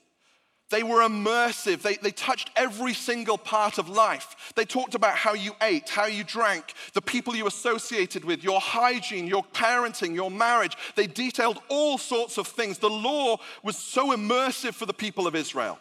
They 0.70 0.84
were 0.84 1.08
immersive. 1.08 1.82
They, 1.82 1.96
they 1.98 2.12
touched 2.12 2.50
every 2.56 2.94
single 2.94 3.38
part 3.38 3.78
of 3.78 3.90
life. 3.90 4.54
They 4.56 4.66
talked 4.66 4.96
about 4.96 5.16
how 5.16 5.34
you 5.34 5.52
ate, 5.62 5.90
how 5.90 6.06
you 6.06 6.24
drank, 6.24 6.74
the 6.94 7.02
people 7.02 7.36
you 7.36 7.46
associated 7.46 8.26
with, 8.26 8.44
your 8.44 8.60
hygiene, 8.60 9.28
your 9.28 9.44
parenting, 9.44 10.16
your 10.16 10.32
marriage. 10.32 10.76
They 10.96 11.06
detailed 11.06 11.60
all 11.70 11.98
sorts 11.98 12.38
of 12.38 12.48
things. 12.48 12.80
The 12.80 12.90
law 12.90 13.38
was 13.62 13.78
so 13.78 14.16
immersive 14.16 14.74
for 14.74 14.86
the 14.86 14.94
people 14.94 15.28
of 15.28 15.36
Israel. 15.36 15.78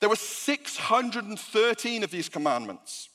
There 0.00 0.08
were 0.08 0.16
613 0.16 2.02
of 2.02 2.10
these 2.10 2.28
commandments. 2.28 3.09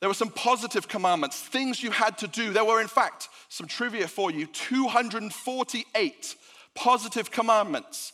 There 0.00 0.08
were 0.08 0.14
some 0.14 0.30
positive 0.30 0.88
commandments, 0.88 1.40
things 1.40 1.82
you 1.82 1.90
had 1.90 2.18
to 2.18 2.26
do. 2.26 2.52
There 2.52 2.64
were, 2.64 2.80
in 2.80 2.88
fact, 2.88 3.28
some 3.48 3.66
trivia 3.66 4.08
for 4.08 4.30
you 4.30 4.46
248 4.46 6.36
positive 6.74 7.30
commandments. 7.30 8.12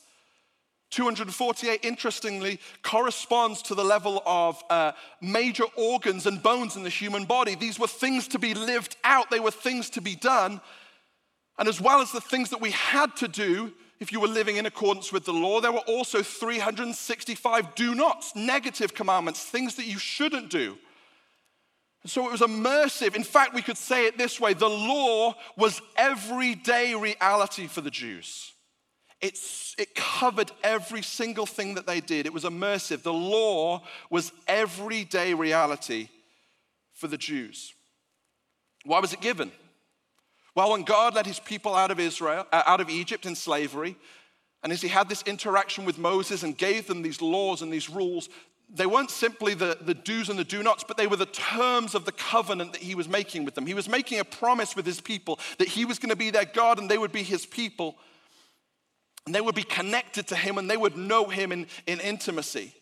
248, 0.90 1.84
interestingly, 1.84 2.58
corresponds 2.82 3.62
to 3.62 3.74
the 3.74 3.84
level 3.84 4.22
of 4.26 4.60
uh, 4.70 4.92
major 5.20 5.64
organs 5.76 6.26
and 6.26 6.42
bones 6.42 6.76
in 6.76 6.82
the 6.82 6.90
human 6.90 7.24
body. 7.24 7.54
These 7.54 7.78
were 7.78 7.86
things 7.86 8.26
to 8.28 8.38
be 8.38 8.54
lived 8.54 8.96
out, 9.04 9.30
they 9.30 9.40
were 9.40 9.52
things 9.52 9.88
to 9.90 10.00
be 10.00 10.16
done. 10.16 10.60
And 11.58 11.68
as 11.68 11.80
well 11.80 12.00
as 12.00 12.10
the 12.10 12.20
things 12.20 12.50
that 12.50 12.60
we 12.60 12.70
had 12.72 13.14
to 13.16 13.28
do, 13.28 13.72
if 14.00 14.12
you 14.12 14.20
were 14.20 14.28
living 14.28 14.56
in 14.56 14.66
accordance 14.66 15.12
with 15.12 15.26
the 15.26 15.32
law, 15.32 15.60
there 15.60 15.72
were 15.72 15.78
also 15.80 16.22
365 16.22 17.74
do 17.74 17.94
nots, 17.94 18.34
negative 18.34 18.94
commandments, 18.94 19.44
things 19.44 19.74
that 19.76 19.86
you 19.86 19.98
shouldn't 19.98 20.48
do. 20.48 20.78
So 22.06 22.26
it 22.26 22.32
was 22.32 22.40
immersive. 22.40 23.14
In 23.14 23.24
fact, 23.24 23.54
we 23.54 23.62
could 23.62 23.76
say 23.76 24.06
it 24.06 24.16
this 24.16 24.40
way 24.40 24.54
the 24.54 24.68
law 24.68 25.34
was 25.56 25.82
everyday 25.96 26.94
reality 26.94 27.66
for 27.66 27.82
the 27.82 27.90
Jews. 27.90 28.52
It's, 29.20 29.74
it 29.78 29.94
covered 29.94 30.50
every 30.64 31.02
single 31.02 31.44
thing 31.44 31.74
that 31.74 31.86
they 31.86 32.00
did. 32.00 32.24
It 32.24 32.32
was 32.32 32.44
immersive. 32.44 33.02
The 33.02 33.12
law 33.12 33.82
was 34.08 34.32
everyday 34.48 35.34
reality 35.34 36.08
for 36.94 37.06
the 37.06 37.18
Jews. 37.18 37.74
Why 38.84 38.98
was 39.00 39.12
it 39.12 39.20
given? 39.20 39.52
Well, 40.54 40.70
when 40.70 40.84
God 40.84 41.14
led 41.14 41.26
his 41.26 41.38
people 41.38 41.74
out 41.74 41.90
of 41.90 42.00
Israel, 42.00 42.46
uh, 42.50 42.62
out 42.64 42.80
of 42.80 42.88
Egypt 42.88 43.26
in 43.26 43.34
slavery, 43.34 43.94
and 44.62 44.72
as 44.72 44.80
he 44.80 44.88
had 44.88 45.08
this 45.08 45.22
interaction 45.22 45.84
with 45.84 45.98
Moses 45.98 46.42
and 46.42 46.56
gave 46.56 46.86
them 46.86 47.02
these 47.02 47.22
laws 47.22 47.62
and 47.62 47.72
these 47.72 47.90
rules, 47.90 48.30
they 48.72 48.86
weren't 48.86 49.10
simply 49.10 49.54
the, 49.54 49.78
the 49.80 49.94
do's 49.94 50.28
and 50.28 50.38
the 50.38 50.44
do 50.44 50.62
nots, 50.62 50.84
but 50.86 50.96
they 50.96 51.06
were 51.06 51.16
the 51.16 51.26
terms 51.26 51.94
of 51.94 52.04
the 52.04 52.12
covenant 52.12 52.72
that 52.72 52.82
he 52.82 52.94
was 52.94 53.08
making 53.08 53.44
with 53.44 53.54
them. 53.54 53.66
He 53.66 53.74
was 53.74 53.88
making 53.88 54.20
a 54.20 54.24
promise 54.24 54.76
with 54.76 54.86
his 54.86 55.00
people 55.00 55.40
that 55.58 55.68
he 55.68 55.84
was 55.84 55.98
going 55.98 56.10
to 56.10 56.16
be 56.16 56.30
their 56.30 56.44
God 56.44 56.78
and 56.78 56.88
they 56.88 56.98
would 56.98 57.12
be 57.12 57.22
his 57.22 57.46
people. 57.46 57.96
And 59.26 59.34
they 59.34 59.40
would 59.40 59.54
be 59.54 59.64
connected 59.64 60.28
to 60.28 60.36
him 60.36 60.56
and 60.56 60.70
they 60.70 60.76
would 60.76 60.96
know 60.96 61.24
him 61.24 61.52
in, 61.52 61.66
in 61.86 62.00
intimacy. 62.00 62.74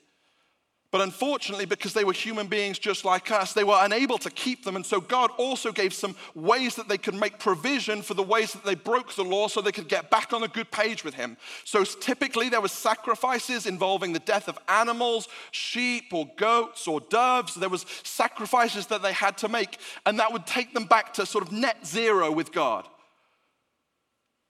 But 0.91 1.03
unfortunately, 1.03 1.67
because 1.67 1.93
they 1.93 2.05
were 2.05 2.15
human 2.15 2.47
beings 2.47 2.79
just 2.79 3.05
like 3.05 3.31
us, 3.31 3.53
they 3.53 3.65
were 3.65 3.77
unable 3.79 4.17
to 4.19 4.31
keep 4.31 4.65
them. 4.65 4.75
And 4.75 4.87
so 4.87 5.03
God 5.03 5.31
also 5.37 5.71
gave 5.71 5.93
some 5.93 6.17
ways 6.35 6.77
that 6.77 6.89
they 6.89 6.97
could 6.97 7.15
make 7.15 7.39
provision 7.39 8.01
for 8.01 8.15
the 8.15 8.23
ways 8.23 8.55
that 8.55 8.65
they 8.65 8.75
broke 8.75 9.15
the 9.15 9.23
law 9.23 9.49
so 9.49 9.61
they 9.61 9.71
could 9.71 9.89
get 9.89 10.11
back 10.11 10.33
on 10.33 10.43
a 10.45 10.49
good 10.49 10.71
page 10.71 11.05
with 11.05 11.13
Him. 11.13 11.37
So 11.65 11.85
typically 11.85 12.49
there 12.49 12.63
were 12.63 12.69
sacrifices 12.69 13.67
involving 13.67 14.15
the 14.15 14.19
death 14.19 14.49
of 14.49 14.59
animals, 14.67 15.29
sheep 15.51 16.15
or 16.15 16.27
goats 16.39 16.89
or 16.89 17.01
doves. 17.01 17.55
There 17.55 17.69
was 17.69 17.85
sacrifices 18.03 18.87
that 18.87 19.03
they 19.03 19.13
had 19.13 19.37
to 19.39 19.49
make, 19.51 19.79
and 20.07 20.19
that 20.19 20.33
would 20.33 20.47
take 20.47 20.73
them 20.73 20.87
back 20.87 21.13
to 21.15 21.27
sort 21.27 21.47
of 21.47 21.53
net 21.53 21.87
zero 21.87 22.33
with 22.33 22.51
God. 22.51 22.89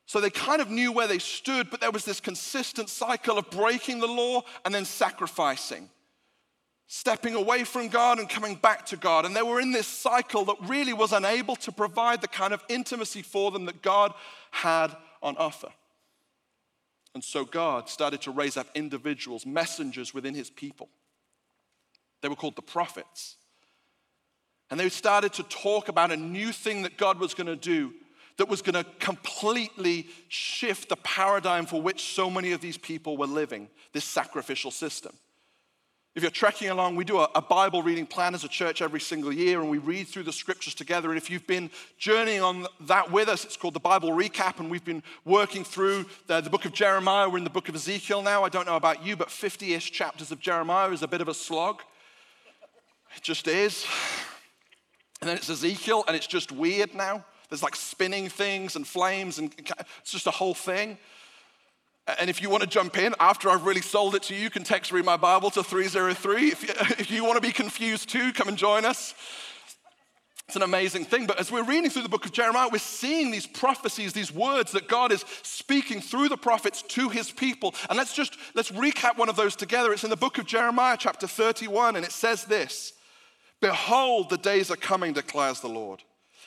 So 0.07 0.21
they 0.21 0.31
kind 0.31 0.63
of 0.63 0.71
knew 0.71 0.93
where 0.93 1.09
they 1.09 1.19
stood, 1.19 1.69
but 1.69 1.81
there 1.81 1.91
was 1.91 2.05
this 2.05 2.21
consistent 2.21 2.91
cycle 2.91 3.39
of 3.39 3.51
breaking 3.51 3.99
the 3.99 4.07
law 4.07 4.43
and 4.65 4.73
then 4.73 4.85
sacrificing 4.85 5.91
stepping 6.89 7.35
away 7.35 7.65
from 7.65 7.89
God 7.89 8.19
and 8.19 8.29
coming 8.29 8.57
back 8.57 8.87
to 8.87 8.97
God. 8.97 9.27
And 9.27 9.37
they 9.37 9.43
were 9.43 9.61
in 9.61 9.73
this 9.73 9.87
cycle 9.87 10.47
that 10.47 10.57
really 10.67 10.95
was 10.95 11.13
unable 11.13 11.55
to 11.57 11.71
provide 11.71 12.23
the 12.23 12.29
kind 12.29 12.55
of 12.55 12.65
intimacy 12.69 13.23
for 13.23 13.51
them 13.51 13.67
that 13.67 13.83
God 13.83 14.15
had 14.51 14.97
on 15.23 15.37
offer. 15.37 15.69
And 17.15 17.23
so 17.23 17.45
God 17.45 17.91
started 17.91 18.23
to 18.23 18.31
raise 18.31 18.57
up 18.57 18.69
individuals, 18.75 19.45
messengers 19.45 20.15
within 20.15 20.35
his 20.35 20.49
people. 20.49 20.89
They 22.23 22.29
were 22.29 22.37
called 22.37 22.57
the 22.57 22.63
prophets. 22.63 23.37
And 24.71 24.81
they 24.81 24.89
started 24.89 25.35
to 25.35 25.43
talk 25.45 25.89
about 25.89 26.11
a 26.11 26.17
new 26.17 26.53
thing 26.53 26.83
that 26.83 26.97
God 26.97 27.19
was 27.19 27.35
going 27.35 27.47
to 27.47 27.57
do 27.57 27.93
that 28.39 28.49
was 28.49 28.63
going 28.63 28.83
to 28.83 28.89
completely 28.99 30.07
shift 30.29 30.89
the 30.89 30.97
paradigm 30.97 31.67
for 31.67 31.83
which 31.83 32.15
so 32.15 32.31
many 32.31 32.53
of 32.53 32.61
these 32.61 32.79
people 32.79 33.17
were 33.17 33.27
living 33.27 33.69
this 33.93 34.05
sacrificial 34.05 34.71
system. 34.71 35.13
If 36.19 36.23
you're 36.23 36.33
trekking 36.33 36.69
along, 36.69 36.97
we 36.97 37.05
do 37.05 37.21
a, 37.21 37.29
a, 37.37 37.41
Bible 37.41 37.81
reading 37.81 38.05
plan 38.05 38.35
as 38.35 38.43
a 38.43 38.49
church 38.49 38.83
every 38.83 38.99
single 38.99 39.33
year, 39.33 39.61
and 39.61 39.71
we 39.71 39.79
read 39.79 40.09
through 40.09 40.25
the 40.25 40.33
scriptures 40.33 40.75
together. 40.75 41.11
And 41.11 41.17
if 41.17 41.31
you've 41.31 41.47
been 41.47 41.71
journeying 41.97 42.43
on 42.43 42.67
that 42.81 43.13
with 43.13 43.29
us, 43.29 43.45
it's 43.45 43.57
called 43.57 43.75
the 43.75 43.79
Bible 43.79 44.11
Recap, 44.11 44.59
and 44.59 44.69
we've 44.69 44.85
been 44.85 45.05
working 45.25 45.63
through 45.63 46.07
the, 46.27 46.41
the 46.41 46.51
book 46.51 46.65
of 46.65 46.73
Jeremiah. 46.73 47.29
We're 47.29 47.39
in 47.39 47.45
the 47.45 47.51
book 47.51 47.69
of 47.69 47.77
Ezekiel 47.77 48.23
now. 48.23 48.43
I 48.43 48.49
don't 48.49 48.67
know 48.67 48.75
about 48.75 49.07
you, 49.07 49.15
but 49.15 49.31
50 49.31 49.75
ish 49.75 49.93
chapters 49.93 50.33
of 50.33 50.41
Jeremiah 50.41 50.91
is 50.91 51.05
a 51.05 51.07
bit 51.07 51.21
of 51.21 51.29
a 51.29 51.35
slog. 51.35 51.83
It 53.15 53.23
just 53.23 53.47
is. 53.47 53.87
And 55.21 55.31
then 55.31 55.37
it's 55.37 55.49
Ezekiel, 55.49 56.03
and 56.09 56.17
it's 56.17 56.27
just 56.27 56.51
weird 56.51 56.97
now. 56.97 57.25
There's 57.49 57.63
like 57.63 57.77
spinning 57.77 58.29
things 58.29 58.75
and 58.75 58.85
flames, 58.85 59.39
and 59.39 59.55
it's 60.01 60.11
just 60.11 60.27
a 60.27 60.33
whole 60.33 60.55
thing. 60.55 60.99
And 62.19 62.31
if 62.31 62.41
you 62.41 62.49
want 62.49 62.63
to 62.63 62.69
jump 62.69 62.97
in 62.97 63.15
after 63.21 63.51
I've 63.51 63.67
really 63.67 63.83
sold 63.83 64.15
it 64.15 64.23
to 64.25 64.35
you, 64.35 64.41
you 64.41 64.51
can 64.51 64.65
text 64.65 64.93
Read 64.93 65.05
My 65.05 65.19
Bible 65.19 65.51
to 65.51 65.63
303. 65.63 66.49
If 66.49 66.63
you, 66.63 66.69
if 66.99 67.11
you 67.11 67.23
want 67.23 67.37
to 67.37 67.47
be 67.47 67.53
confused 67.53 68.09
too, 68.09 68.33
come 68.33 68.49
and 68.49 68.57
join 68.57 68.87
us. 68.87 69.15
It's 70.47 70.57
an 70.57 70.63
amazing 70.63 71.05
thing. 71.05 71.27
But 71.27 71.39
as 71.39 71.53
we're 71.53 71.65
reading 71.65 71.91
through 71.91 72.05
the 72.05 72.09
book 72.09 72.25
of 72.25 72.33
Jeremiah, 72.33 72.71
we're 72.73 72.79
seeing 72.79 73.31
these 73.31 73.47
prophecies, 73.47 74.15
these 74.15 74.33
words 74.33 74.73
that 74.73 74.89
God 74.89 75.13
is 75.13 75.23
speaking 75.43 76.01
through 76.01 76.31
the 76.31 76.39
prophets 76.39 76.81
to 76.81 77.11
his 77.11 77.31
people. 77.31 77.75
And 77.91 77.99
let's 77.99 78.15
just 78.15 78.39
let's 78.55 78.71
recap 78.71 79.19
one 79.19 79.29
of 79.29 79.37
those 79.37 79.55
together. 79.55 79.93
It's 79.93 80.05
in 80.05 80.11
the 80.11 80.17
book 80.17 80.39
of 80.39 80.47
Jeremiah, 80.47 80.97
chapter 80.99 81.27
31, 81.27 81.97
and 81.97 82.05
it 82.07 82.13
says 82.13 82.47
this 82.47 82.95
Behold, 83.61 84.31
the 84.31 84.39
days 84.39 84.71
are 84.71 84.77
coming, 84.77 85.13
declares 85.13 85.61
the 85.61 85.69
Lord, 85.69 86.03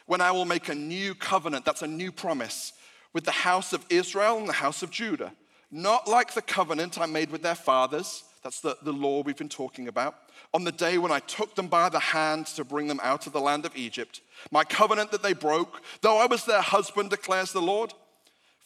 when 0.08 0.22
I 0.22 0.32
will 0.32 0.46
make 0.46 0.70
a 0.70 0.76
new 0.76 1.14
covenant, 1.14 1.66
that's 1.66 1.84
a 1.84 1.88
new 1.88 2.12
promise, 2.12 2.74
with 3.14 3.26
the 3.26 3.32
house 3.32 3.72
of 3.72 3.86
Israel 3.92 4.40
and 4.40 4.50
the 4.50 4.54
house 4.54 4.82
of 4.82 4.90
Judah 4.90 5.34
not 5.72 6.08
like 6.08 6.34
the 6.34 6.42
covenant 6.42 7.00
I 7.00 7.06
made 7.06 7.32
with 7.32 7.42
their 7.42 7.56
fathers. 7.56 8.24
That's 8.44 8.60
the, 8.60 8.78
the 8.82 8.92
law 8.92 9.22
we've 9.22 9.38
been 9.38 9.50
talking 9.50 9.88
about. 9.88 10.16
On 10.54 10.64
the 10.64 10.72
day 10.72 10.98
when 10.98 11.12
I 11.12 11.20
took 11.20 11.56
them 11.56 11.68
by 11.68 11.90
the 11.90 12.00
hand 12.00 12.48
to 12.48 12.66
bring 12.66 12.88
them 12.88 13.00
out 13.04 13.26
of 13.26 13.34
the 13.34 13.40
land 13.40 13.66
of 13.66 13.76
Egypt, 13.76 14.22
my 14.52 14.64
covenant 14.64 15.12
that 15.12 15.24
they 15.24 15.34
broke, 15.34 15.82
though 16.02 16.18
I 16.18 16.26
was 16.26 16.44
their 16.44 16.62
husband, 16.62 17.10
declares 17.10 17.54
the 17.54 17.62
Lord. 17.62 17.94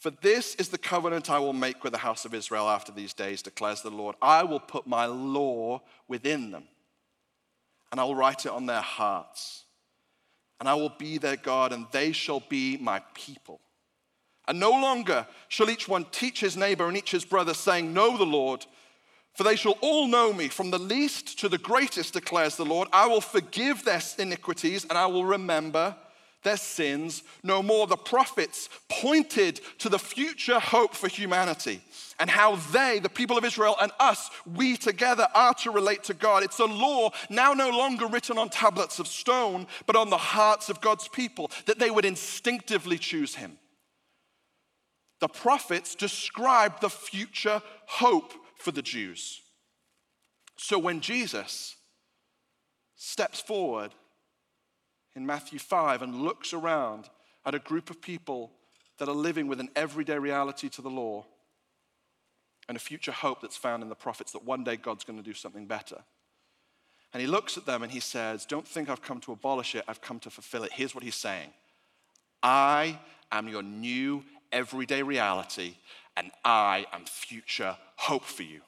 For 0.00 0.10
this 0.10 0.54
is 0.56 0.68
the 0.68 0.78
covenant 0.78 1.30
I 1.30 1.38
will 1.38 1.52
make 1.52 1.84
with 1.84 1.92
the 1.92 1.98
house 1.98 2.24
of 2.24 2.34
Israel 2.34 2.68
after 2.68 2.92
these 2.92 3.12
days, 3.12 3.42
declares 3.42 3.82
the 3.82 3.90
Lord. 3.90 4.16
I 4.20 4.42
will 4.44 4.60
put 4.60 4.86
my 4.86 5.06
law 5.06 5.82
within 6.08 6.50
them, 6.50 6.64
and 7.90 8.00
I 8.00 8.04
will 8.04 8.14
write 8.14 8.46
it 8.46 8.52
on 8.52 8.66
their 8.66 8.80
hearts. 8.80 9.64
And 10.58 10.68
I 10.68 10.74
will 10.74 10.92
be 10.98 11.18
their 11.18 11.36
God, 11.36 11.72
and 11.72 11.86
they 11.92 12.12
shall 12.12 12.40
be 12.40 12.78
my 12.78 13.02
people. 13.14 13.60
And 14.48 14.60
no 14.60 14.70
longer 14.70 15.26
shall 15.48 15.70
each 15.70 15.88
one 15.88 16.06
teach 16.10 16.40
his 16.40 16.56
neighbor 16.56 16.86
and 16.86 16.96
each 16.96 17.10
his 17.10 17.24
brother, 17.24 17.54
saying, 17.54 17.92
Know 17.92 18.16
the 18.16 18.24
Lord, 18.24 18.64
for 19.34 19.42
they 19.42 19.56
shall 19.56 19.76
all 19.80 20.06
know 20.06 20.32
me, 20.32 20.48
from 20.48 20.70
the 20.70 20.78
least 20.78 21.38
to 21.40 21.48
the 21.48 21.58
greatest, 21.58 22.14
declares 22.14 22.56
the 22.56 22.64
Lord. 22.64 22.88
I 22.92 23.06
will 23.06 23.20
forgive 23.20 23.84
their 23.84 24.00
iniquities 24.18 24.84
and 24.84 24.96
I 24.96 25.06
will 25.06 25.24
remember 25.24 25.96
their 26.42 26.56
sins 26.56 27.22
no 27.42 27.62
more. 27.62 27.86
The 27.86 27.96
prophets 27.96 28.70
pointed 28.88 29.60
to 29.78 29.88
the 29.88 29.98
future 29.98 30.60
hope 30.60 30.94
for 30.94 31.08
humanity 31.08 31.80
and 32.18 32.30
how 32.30 32.56
they, 32.72 32.98
the 32.98 33.10
people 33.10 33.36
of 33.36 33.44
Israel, 33.44 33.76
and 33.80 33.92
us, 34.00 34.30
we 34.54 34.76
together 34.76 35.28
are 35.34 35.54
to 35.54 35.70
relate 35.70 36.04
to 36.04 36.14
God. 36.14 36.42
It's 36.42 36.60
a 36.60 36.64
law 36.64 37.10
now 37.28 37.52
no 37.52 37.70
longer 37.70 38.06
written 38.06 38.38
on 38.38 38.48
tablets 38.48 38.98
of 38.98 39.06
stone, 39.06 39.66
but 39.86 39.96
on 39.96 40.08
the 40.08 40.16
hearts 40.16 40.70
of 40.70 40.80
God's 40.80 41.08
people, 41.08 41.50
that 41.66 41.78
they 41.78 41.90
would 41.90 42.04
instinctively 42.04 42.96
choose 42.96 43.34
Him. 43.34 43.58
The 45.20 45.28
prophets 45.28 45.94
described 45.94 46.80
the 46.80 46.90
future 46.90 47.62
hope 47.86 48.32
for 48.58 48.70
the 48.70 48.82
Jews. 48.82 49.40
So 50.56 50.78
when 50.78 51.00
Jesus 51.00 51.76
steps 52.96 53.40
forward 53.40 53.92
in 55.14 55.26
Matthew 55.26 55.58
5 55.58 56.02
and 56.02 56.22
looks 56.22 56.52
around 56.52 57.08
at 57.44 57.54
a 57.54 57.58
group 57.58 57.90
of 57.90 58.00
people 58.00 58.52
that 58.98 59.08
are 59.08 59.14
living 59.14 59.46
with 59.46 59.60
an 59.60 59.68
everyday 59.76 60.18
reality 60.18 60.68
to 60.70 60.82
the 60.82 60.90
law 60.90 61.24
and 62.68 62.76
a 62.76 62.80
future 62.80 63.12
hope 63.12 63.40
that's 63.40 63.56
found 63.56 63.82
in 63.82 63.88
the 63.88 63.94
prophets 63.94 64.32
that 64.32 64.44
one 64.44 64.64
day 64.64 64.76
God's 64.76 65.04
going 65.04 65.18
to 65.18 65.22
do 65.22 65.34
something 65.34 65.66
better. 65.66 66.02
And 67.12 67.20
he 67.20 67.26
looks 67.26 67.56
at 67.56 67.66
them 67.66 67.82
and 67.82 67.92
he 67.92 68.00
says, 68.00 68.44
Don't 68.44 68.66
think 68.66 68.90
I've 68.90 69.02
come 69.02 69.20
to 69.20 69.32
abolish 69.32 69.74
it, 69.74 69.84
I've 69.86 70.00
come 70.00 70.18
to 70.20 70.30
fulfill 70.30 70.64
it. 70.64 70.72
Here's 70.72 70.94
what 70.94 71.04
he's 71.04 71.14
saying 71.14 71.50
I 72.42 72.98
am 73.30 73.48
your 73.48 73.62
new 73.62 74.24
everyday 74.56 75.02
reality, 75.02 75.74
and 76.16 76.30
I 76.44 76.86
am 76.92 77.04
future 77.04 77.76
hope 77.96 78.24
for 78.24 78.42
you. 78.42 78.62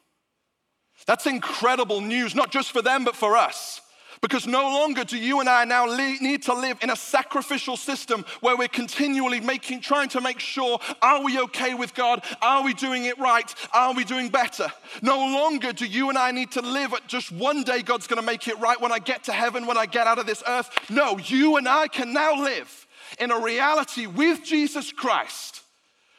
That's 1.07 1.27
incredible 1.27 2.03
news, 2.03 2.35
not 2.35 2.53
just 2.53 2.73
for 2.73 2.83
them, 2.83 3.05
but 3.05 3.17
for 3.17 3.37
us. 3.37 3.81
Because 4.21 4.49
no 4.49 4.63
longer 4.63 5.05
do 5.05 5.17
you 5.17 5.39
and 5.39 5.49
I 5.49 5.65
now 5.65 5.87
need 5.87 6.43
to 6.43 6.53
live 6.53 6.79
in 6.83 6.91
a 6.91 6.97
sacrificial 6.97 7.77
system 7.77 8.25
where 8.41 8.57
we're 8.57 8.67
continually 8.67 9.41
making, 9.41 9.81
trying 9.81 10.09
to 10.11 10.21
make 10.21 10.41
sure 10.41 10.81
are 11.01 11.23
we 11.23 11.39
okay 11.41 11.75
with 11.75 11.95
God? 11.95 12.25
Are 12.43 12.65
we 12.65 12.75
doing 12.75 13.05
it 13.05 13.17
right? 13.19 13.55
Are 13.73 13.95
we 13.95 14.05
doing 14.05 14.29
better? 14.29 14.67
No 15.03 15.19
longer 15.19 15.73
do 15.73 15.87
you 15.87 16.09
and 16.09 16.19
I 16.19 16.33
need 16.33 16.51
to 16.53 16.61
live 16.61 16.93
at 16.95 17.07
just 17.07 17.31
one 17.31 17.63
day 17.63 17.81
God's 17.81 18.09
to 18.09 18.23
make 18.23 18.49
it 18.49 18.59
right 18.59 18.81
when 18.81 18.91
I 18.91 18.99
get 18.99 19.25
to 19.25 19.33
heaven, 19.33 19.67
when 19.67 19.79
I 19.79 19.87
get 19.87 20.09
out 20.09 20.19
of 20.19 20.27
this 20.27 20.43
earth. 20.49 20.69
No, 20.91 21.17
you 21.19 21.57
and 21.57 21.69
I 21.69 21.87
can 21.87 22.13
now 22.13 22.43
live 22.43 22.87
in 23.21 23.31
a 23.31 23.41
reality 23.41 24.07
with 24.07 24.43
Jesus 24.45 24.91
Christ 24.91 25.63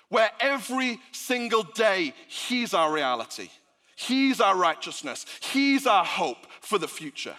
where 0.09 0.29
every 0.39 0.99
single 1.11 1.63
day 1.63 2.13
He's 2.27 2.73
our 2.73 2.91
reality. 2.91 3.49
He's 3.95 4.39
our 4.39 4.55
righteousness. 4.55 5.25
He's 5.41 5.85
our 5.85 6.05
hope 6.05 6.47
for 6.61 6.77
the 6.77 6.87
future. 6.87 7.35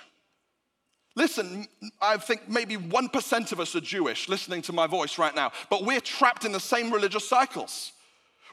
Listen, 1.16 1.66
I 2.00 2.16
think 2.18 2.48
maybe 2.48 2.76
1% 2.76 3.52
of 3.52 3.60
us 3.60 3.74
are 3.74 3.80
Jewish 3.80 4.28
listening 4.28 4.62
to 4.62 4.72
my 4.72 4.86
voice 4.86 5.18
right 5.18 5.34
now, 5.34 5.52
but 5.68 5.84
we're 5.84 6.00
trapped 6.00 6.44
in 6.44 6.52
the 6.52 6.60
same 6.60 6.92
religious 6.92 7.28
cycles. 7.28 7.92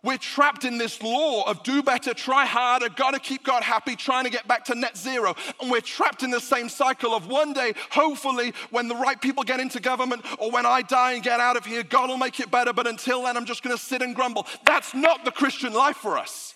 We're 0.03 0.17
trapped 0.17 0.63
in 0.63 0.77
this 0.77 1.01
law 1.01 1.43
of 1.49 1.63
do 1.63 1.81
better, 1.81 2.13
try 2.13 2.45
harder, 2.45 2.89
gotta 2.89 3.19
keep 3.19 3.43
God 3.43 3.63
happy, 3.63 3.95
trying 3.95 4.25
to 4.25 4.29
get 4.29 4.47
back 4.47 4.65
to 4.65 4.75
net 4.75 4.97
zero. 4.97 5.35
And 5.61 5.71
we're 5.71 5.81
trapped 5.81 6.23
in 6.23 6.29
the 6.29 6.39
same 6.39 6.69
cycle 6.69 7.13
of 7.15 7.27
one 7.27 7.53
day, 7.53 7.73
hopefully, 7.91 8.53
when 8.69 8.87
the 8.87 8.95
right 8.95 9.19
people 9.19 9.43
get 9.43 9.59
into 9.59 9.79
government 9.79 10.23
or 10.39 10.51
when 10.51 10.65
I 10.65 10.81
die 10.81 11.13
and 11.13 11.23
get 11.23 11.39
out 11.39 11.57
of 11.57 11.65
here, 11.65 11.83
God 11.83 12.09
will 12.09 12.17
make 12.17 12.39
it 12.39 12.51
better. 12.51 12.73
But 12.73 12.87
until 12.87 13.23
then, 13.23 13.37
I'm 13.37 13.45
just 13.45 13.63
gonna 13.63 13.77
sit 13.77 14.01
and 14.01 14.15
grumble. 14.15 14.45
That's 14.65 14.93
not 14.93 15.25
the 15.25 15.31
Christian 15.31 15.73
life 15.73 15.97
for 15.97 16.17
us. 16.17 16.53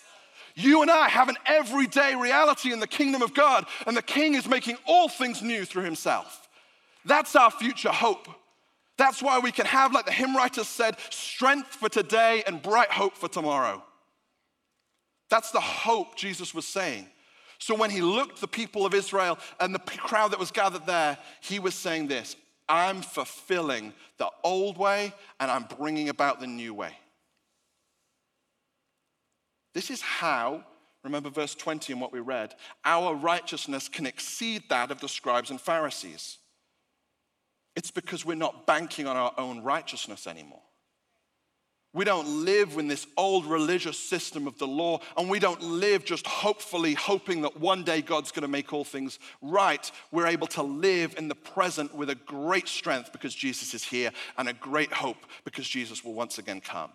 You 0.54 0.82
and 0.82 0.90
I 0.90 1.08
have 1.08 1.28
an 1.28 1.36
everyday 1.46 2.14
reality 2.14 2.72
in 2.72 2.80
the 2.80 2.86
kingdom 2.86 3.22
of 3.22 3.34
God, 3.34 3.66
and 3.86 3.96
the 3.96 4.02
King 4.02 4.34
is 4.34 4.46
making 4.46 4.76
all 4.86 5.08
things 5.08 5.42
new 5.42 5.64
through 5.64 5.84
himself. 5.84 6.48
That's 7.04 7.34
our 7.34 7.50
future 7.50 7.90
hope. 7.90 8.28
That's 9.02 9.20
why 9.20 9.40
we 9.40 9.50
can 9.50 9.66
have, 9.66 9.92
like 9.92 10.06
the 10.06 10.12
hymn 10.12 10.36
writer 10.36 10.62
said, 10.62 10.96
strength 11.10 11.74
for 11.74 11.88
today 11.88 12.44
and 12.46 12.62
bright 12.62 12.92
hope 12.92 13.16
for 13.16 13.28
tomorrow. 13.28 13.82
That's 15.28 15.50
the 15.50 15.58
hope 15.58 16.14
Jesus 16.14 16.54
was 16.54 16.68
saying. 16.68 17.08
So 17.58 17.74
when 17.74 17.90
he 17.90 18.00
looked 18.00 18.40
the 18.40 18.46
people 18.46 18.86
of 18.86 18.94
Israel 18.94 19.40
and 19.58 19.74
the 19.74 19.80
crowd 19.80 20.30
that 20.30 20.38
was 20.38 20.52
gathered 20.52 20.86
there, 20.86 21.18
he 21.40 21.58
was 21.58 21.74
saying 21.74 22.06
this 22.06 22.36
I'm 22.68 23.02
fulfilling 23.02 23.92
the 24.18 24.30
old 24.44 24.78
way 24.78 25.12
and 25.40 25.50
I'm 25.50 25.64
bringing 25.64 26.08
about 26.08 26.38
the 26.38 26.46
new 26.46 26.72
way. 26.72 26.92
This 29.74 29.90
is 29.90 30.00
how, 30.00 30.62
remember 31.02 31.28
verse 31.28 31.56
20 31.56 31.92
and 31.92 32.00
what 32.00 32.12
we 32.12 32.20
read, 32.20 32.54
our 32.84 33.16
righteousness 33.16 33.88
can 33.88 34.06
exceed 34.06 34.62
that 34.68 34.92
of 34.92 35.00
the 35.00 35.08
scribes 35.08 35.50
and 35.50 35.60
Pharisees. 35.60 36.38
It's 37.74 37.90
because 37.90 38.24
we're 38.24 38.34
not 38.34 38.66
banking 38.66 39.06
on 39.06 39.16
our 39.16 39.32
own 39.38 39.62
righteousness 39.62 40.26
anymore. 40.26 40.62
We 41.94 42.06
don't 42.06 42.44
live 42.46 42.78
in 42.78 42.88
this 42.88 43.06
old 43.18 43.44
religious 43.44 43.98
system 43.98 44.46
of 44.46 44.56
the 44.56 44.66
law, 44.66 45.00
and 45.16 45.28
we 45.28 45.38
don't 45.38 45.60
live 45.60 46.06
just 46.06 46.26
hopefully 46.26 46.94
hoping 46.94 47.42
that 47.42 47.60
one 47.60 47.84
day 47.84 48.00
God's 48.00 48.32
going 48.32 48.42
to 48.42 48.48
make 48.48 48.72
all 48.72 48.84
things 48.84 49.18
right. 49.42 49.90
We're 50.10 50.28
able 50.28 50.46
to 50.48 50.62
live 50.62 51.16
in 51.18 51.28
the 51.28 51.34
present 51.34 51.94
with 51.94 52.08
a 52.08 52.14
great 52.14 52.66
strength 52.66 53.12
because 53.12 53.34
Jesus 53.34 53.74
is 53.74 53.84
here, 53.84 54.10
and 54.38 54.48
a 54.48 54.54
great 54.54 54.90
hope 54.90 55.18
because 55.44 55.68
Jesus 55.68 56.02
will 56.02 56.14
once 56.14 56.38
again 56.38 56.62
come. 56.62 56.90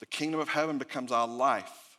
The 0.00 0.06
kingdom 0.06 0.40
of 0.40 0.48
heaven 0.48 0.78
becomes 0.78 1.12
our 1.12 1.28
life. 1.28 1.98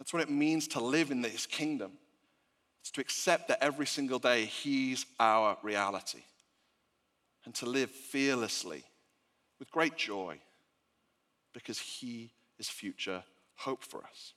That's 0.00 0.12
what 0.12 0.22
it 0.22 0.30
means 0.30 0.66
to 0.68 0.80
live 0.80 1.12
in 1.12 1.22
this 1.22 1.46
kingdom. 1.46 1.92
It's 2.80 2.90
to 2.92 3.00
accept 3.00 3.48
that 3.48 3.62
every 3.62 3.86
single 3.86 4.18
day 4.18 4.44
He's 4.46 5.06
our 5.18 5.58
reality 5.62 6.22
and 7.44 7.54
to 7.56 7.66
live 7.66 7.90
fearlessly 7.90 8.84
with 9.58 9.70
great 9.70 9.96
joy 9.96 10.38
because 11.52 11.78
He 11.78 12.32
is 12.58 12.68
future 12.68 13.22
hope 13.56 13.82
for 13.82 14.02
us. 14.04 14.34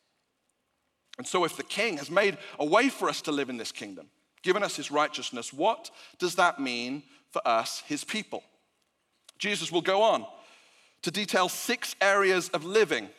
And 1.17 1.27
so, 1.27 1.43
if 1.45 1.55
the 1.55 1.63
King 1.63 1.97
has 1.97 2.09
made 2.09 2.37
a 2.59 2.65
way 2.65 2.89
for 2.89 3.07
us 3.07 3.21
to 3.23 3.31
live 3.31 3.49
in 3.49 3.57
this 3.57 3.71
kingdom, 3.71 4.07
given 4.41 4.63
us 4.63 4.75
His 4.75 4.91
righteousness, 4.91 5.53
what 5.53 5.91
does 6.19 6.35
that 6.35 6.59
mean 6.59 7.03
for 7.31 7.45
us, 7.47 7.83
His 7.85 8.03
people? 8.03 8.43
Jesus 9.37 9.71
will 9.71 9.81
go 9.81 10.01
on 10.01 10.25
to 11.03 11.11
detail 11.11 11.49
six 11.49 11.95
areas 12.01 12.49
of 12.49 12.65
living 12.65 13.09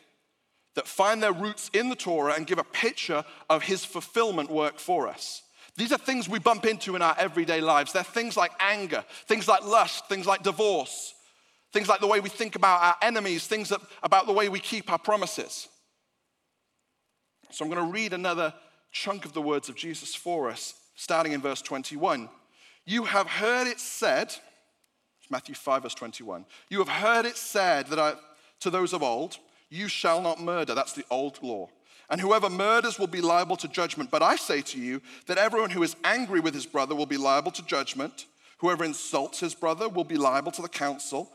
that 0.75 0.87
find 0.87 1.23
their 1.23 1.33
roots 1.33 1.71
in 1.73 1.89
the 1.89 1.97
Torah 1.97 2.35
and 2.35 2.47
give 2.47 2.59
a 2.59 2.65
picture 2.65 3.25
of 3.49 3.63
his 3.63 3.85
fulfillment 3.85 4.51
work 4.51 4.79
for 4.79 5.09
us. 5.09 5.43
These 5.77 5.93
are 5.93 5.99
things 5.99 6.29
we 6.29 6.39
bump 6.39 6.67
into 6.67 6.95
in 6.95 7.03
our 7.03 7.17
everyday 7.19 7.61
lives. 7.61 7.93
They're 7.93 8.05
things 8.05 8.37
like 8.37 8.53
anger, 8.61 9.05
things 9.27 9.49
like 9.49 9.65
lust, 9.65 10.09
things 10.09 10.27
like 10.27 10.43
divorce, 10.43 11.15
things 11.73 11.89
like 11.89 12.01
the 12.01 12.07
way 12.07 12.21
we 12.21 12.29
think 12.29 12.55
about 12.55 12.83
our 12.83 12.97
enemies, 13.03 13.47
things 13.47 13.73
about 14.03 14.27
the 14.27 14.33
way 14.33 14.49
we 14.49 14.61
keep 14.61 14.91
our 14.91 14.99
promises. 14.99 15.69
So 17.51 17.65
I'm 17.65 17.71
going 17.71 17.85
to 17.85 17.93
read 17.93 18.13
another 18.13 18.55
chunk 18.93 19.25
of 19.25 19.33
the 19.33 19.43
words 19.43 19.69
of 19.69 19.75
Jesus 19.75 20.15
for 20.15 20.49
us, 20.49 20.75
starting 20.95 21.33
in 21.33 21.41
verse 21.41 21.63
21. 21.63 22.29
You 22.87 23.05
have 23.05 23.27
heard 23.27 23.67
it 23.67 23.81
said, 23.81 24.35
Matthew 25.31 25.55
5, 25.55 25.83
verse 25.83 25.95
21. 25.95 26.47
You 26.69 26.79
have 26.79 26.89
heard 26.89 27.27
it 27.27 27.37
said 27.37 27.89
that 27.89 27.99
I, 27.99 28.15
to 28.61 28.71
those 28.71 28.93
of 28.93 29.03
old, 29.03 29.39
you 29.75 29.89
shall 29.89 30.23
not 30.23 30.41
murder. 30.41 30.75
That's 30.75 30.93
the 30.93 31.05
old 31.11 31.43
law. 31.43 31.69
And 32.09 32.21
whoever 32.21 32.51
murders 32.51 32.99
will 32.99 33.07
be 33.07 33.21
liable 33.21 33.57
to 33.57 33.69
judgment. 33.69 34.11
But 34.11 34.23
I 34.23 34.37
say 34.37 34.61
to 34.63 34.79
you 34.79 35.01
that 35.27 35.39
everyone 35.39 35.71
who 35.71 35.83
is 35.83 35.97
angry 36.05 36.41
with 36.41 36.55
his 36.55 36.67
brother 36.67 36.95
will 36.95 37.07
be 37.07 37.17
liable 37.17 37.51
to 37.53 37.65
judgment. 37.65 38.27
Whoever 38.59 38.85
insults 38.85 39.41
his 39.41 39.55
brother 39.55 39.89
will 39.89 40.05
be 40.05 40.17
liable 40.17 40.53
to 40.53 40.63
the 40.63 40.69
council. 40.69 41.33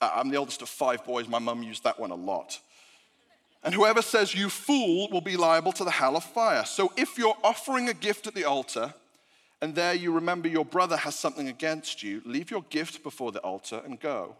Uh, 0.00 0.10
I'm 0.14 0.30
the 0.30 0.36
oldest 0.36 0.62
of 0.62 0.68
five 0.68 1.04
boys. 1.04 1.28
My 1.28 1.38
mum 1.38 1.62
used 1.62 1.84
that 1.84 2.00
one 2.00 2.10
a 2.10 2.16
lot. 2.16 2.58
And 3.62 3.74
whoever 3.74 4.02
says, 4.02 4.34
You 4.34 4.48
fool, 4.48 5.08
will 5.10 5.20
be 5.20 5.36
liable 5.36 5.72
to 5.72 5.84
the 5.84 5.90
hell 5.90 6.16
of 6.16 6.24
fire. 6.24 6.64
So 6.64 6.92
if 6.96 7.16
you're 7.16 7.36
offering 7.44 7.88
a 7.88 7.94
gift 7.94 8.26
at 8.26 8.34
the 8.34 8.44
altar, 8.44 8.92
and 9.60 9.74
there 9.74 9.94
you 9.94 10.10
remember 10.12 10.48
your 10.48 10.64
brother 10.64 10.96
has 10.96 11.14
something 11.14 11.48
against 11.48 12.02
you, 12.02 12.22
leave 12.24 12.50
your 12.50 12.64
gift 12.70 13.04
before 13.04 13.30
the 13.30 13.38
altar 13.40 13.80
and 13.84 14.00
go. 14.00 14.34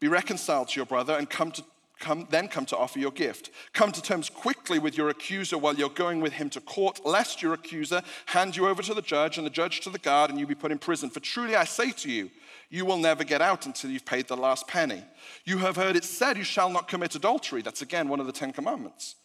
Be 0.00 0.08
reconciled 0.08 0.68
to 0.68 0.76
your 0.76 0.86
brother 0.86 1.14
and 1.14 1.28
come 1.28 1.50
to 1.52 1.64
Come, 1.98 2.28
then 2.30 2.46
come 2.46 2.64
to 2.66 2.76
offer 2.76 2.98
your 2.98 3.10
gift. 3.10 3.50
Come 3.72 3.90
to 3.90 4.00
terms 4.00 4.30
quickly 4.30 4.78
with 4.78 4.96
your 4.96 5.08
accuser 5.08 5.58
while 5.58 5.74
you're 5.74 5.88
going 5.88 6.20
with 6.20 6.34
him 6.34 6.48
to 6.50 6.60
court, 6.60 7.00
lest 7.04 7.42
your 7.42 7.54
accuser 7.54 8.02
hand 8.26 8.56
you 8.56 8.68
over 8.68 8.82
to 8.82 8.94
the 8.94 9.02
judge 9.02 9.36
and 9.36 9.44
the 9.44 9.50
judge 9.50 9.80
to 9.80 9.90
the 9.90 9.98
guard 9.98 10.30
and 10.30 10.38
you 10.38 10.46
be 10.46 10.54
put 10.54 10.70
in 10.70 10.78
prison. 10.78 11.10
For 11.10 11.20
truly 11.20 11.56
I 11.56 11.64
say 11.64 11.90
to 11.90 12.10
you, 12.10 12.30
you 12.70 12.84
will 12.84 12.98
never 12.98 13.24
get 13.24 13.42
out 13.42 13.66
until 13.66 13.90
you've 13.90 14.04
paid 14.04 14.28
the 14.28 14.36
last 14.36 14.68
penny. 14.68 15.02
You 15.44 15.58
have 15.58 15.76
heard 15.76 15.96
it 15.96 16.04
said, 16.04 16.36
You 16.36 16.44
shall 16.44 16.70
not 16.70 16.86
commit 16.86 17.14
adultery. 17.14 17.62
That's 17.62 17.82
again 17.82 18.08
one 18.08 18.20
of 18.20 18.26
the 18.26 18.32
Ten 18.32 18.52
Commandments. 18.52 19.16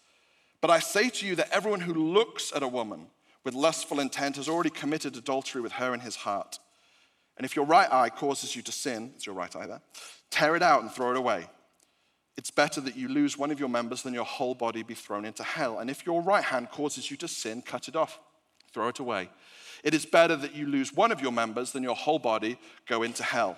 But 0.62 0.72
I 0.72 0.80
say 0.80 1.10
to 1.10 1.28
you 1.28 1.36
that 1.36 1.52
everyone 1.52 1.82
who 1.82 1.94
looks 1.94 2.54
at 2.56 2.64
a 2.64 2.68
woman 2.68 3.08
with 3.44 3.54
lustful 3.54 4.00
intent 4.00 4.38
has 4.38 4.48
already 4.48 4.70
committed 4.70 5.18
adultery 5.18 5.62
with 5.62 5.74
her 5.74 5.94
in 5.94 6.00
his 6.00 6.16
heart. 6.16 6.58
And 7.38 7.46
if 7.46 7.56
your 7.56 7.66
right 7.66 7.92
eye 7.92 8.10
causes 8.10 8.56
you 8.56 8.62
to 8.62 8.72
sin, 8.72 9.12
it's 9.16 9.26
your 9.26 9.36
right 9.36 9.54
eye 9.56 9.68
there, 9.68 9.82
tear 10.30 10.56
it 10.56 10.64
out 10.64 10.82
and 10.82 10.92
throw 10.92 11.12
it 11.12 11.18
away. 11.18 11.48
It's 12.36 12.52
better 12.52 12.82
that 12.82 12.96
you 12.96 13.08
lose 13.08 13.38
one 13.38 13.52
of 13.52 13.60
your 13.60 13.70
members 13.70 14.02
than 14.02 14.14
your 14.14 14.26
whole 14.26 14.56
body 14.56 14.82
be 14.84 14.96
thrown 14.96 15.26
into 15.26 15.44
hell. 15.44 15.80
And 15.80 15.90
if 15.90 16.06
your 16.06 16.22
right 16.22 16.44
hand 16.44 16.72
causes 16.72 17.12
you 17.12 17.18
to 17.18 17.28
sin, 17.28 17.62
cut 17.62 17.88
it 17.88 17.96
off, 17.96 18.20
throw 18.74 18.88
it 18.88 19.00
away. 19.00 19.30
It 19.84 19.94
is 19.94 20.06
better 20.06 20.36
that 20.38 20.56
you 20.56 20.66
lose 20.66 20.94
one 20.94 21.12
of 21.12 21.22
your 21.22 21.32
members 21.32 21.72
than 21.72 21.84
your 21.84 21.96
whole 21.96 22.20
body 22.20 22.58
go 22.88 23.04
into 23.04 23.24
hell. 23.24 23.58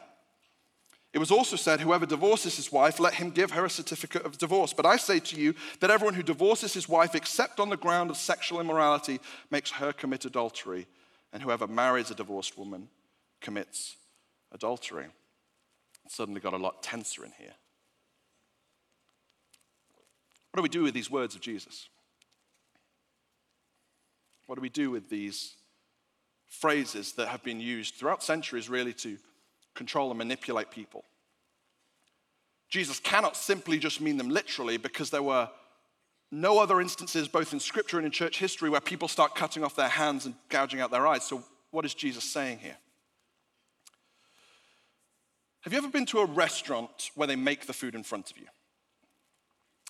It 1.13 1.19
was 1.19 1.32
also 1.32 1.55
said, 1.55 1.80
Whoever 1.80 2.05
divorces 2.05 2.57
his 2.57 2.73
wife, 2.73 2.99
let 2.99 3.13
him 3.13 3.30
give 3.30 3.51
her 3.51 3.63
a 3.63 3.69
certificate 3.69 4.26
of 4.26 4.38
divorce. 4.38 4.73
But 4.73 4.86
I 4.86 4.97
say 4.97 5.19
to 5.19 5.39
you 5.39 5.53
that 5.80 5.89
everyone 5.89 6.15
who 6.15 6.23
divorces 6.23 6.73
his 6.73 6.89
wife, 6.89 7.15
except 7.15 7.61
on 7.61 7.69
the 7.69 7.78
ground 7.78 8.09
of 8.09 8.17
sexual 8.17 8.59
immorality, 8.59 9.21
makes 9.49 9.71
her 9.71 9.93
commit 9.93 10.26
adultery. 10.26 10.88
And 11.32 11.41
whoever 11.41 11.67
marries 11.67 12.11
a 12.11 12.15
divorced 12.15 12.57
woman 12.57 12.89
commits 13.39 13.95
adultery. 14.51 15.05
It 16.05 16.11
suddenly 16.11 16.41
got 16.41 16.53
a 16.53 16.57
lot 16.57 16.84
tenser 16.84 17.23
in 17.23 17.32
here. 17.39 17.53
What 20.56 20.60
do 20.60 20.64
we 20.64 20.70
do 20.70 20.84
with 20.84 20.93
these 20.93 21.12
words 21.12 21.36
of 21.36 21.41
Jesus? 21.41 21.89
What 24.47 24.56
do 24.56 24.62
we 24.62 24.70
do 24.70 24.89
with 24.89 25.10
these 25.10 25.56
phrases 26.47 27.12
that 27.18 27.28
have 27.28 27.43
been 27.43 27.60
used 27.60 27.95
throughout 27.95 28.24
centuries, 28.24 28.70
really, 28.70 28.93
to 28.93 29.18
control 29.74 30.12
and 30.12 30.18
manipulate 30.18 30.72
people. 30.72 31.03
Jesus 32.70 33.01
cannot 33.01 33.36
simply 33.36 33.78
just 33.78 33.99
mean 33.99 34.16
them 34.16 34.30
literally 34.30 34.78
because 34.78 35.10
there 35.10 35.22
were 35.22 35.49
no 36.32 36.60
other 36.60 36.80
instances, 36.80 37.28
both 37.28 37.51
in 37.51 37.60
scripture 37.60 37.97
and 37.97 38.06
in 38.06 38.14
church 38.14 38.39
history, 38.39 38.70
where 38.70 38.80
people 38.80 39.10
start 39.10 39.36
cutting 39.36 39.62
off 39.62 39.76
their 39.76 39.89
hands 39.89 40.26
and 40.26 40.36
gouging 40.47 40.80
out 40.80 40.89
their 40.89 41.06
eyes. 41.06 41.26
So, 41.26 41.43
what 41.72 41.84
is 41.84 41.93
Jesus 41.93 42.24
saying 42.24 42.60
here? 42.60 42.78
Have 45.64 45.74
you 45.74 45.80
ever 45.80 45.89
been 45.89 46.06
to 46.06 46.20
a 46.20 46.26
restaurant 46.26 47.12
where 47.16 47.28
they 47.28 47.36
make 47.36 47.68
the 47.68 47.74
food 47.74 47.93
in 47.93 48.03
front 48.03 48.32
of 48.32 48.38
you? 48.38 48.45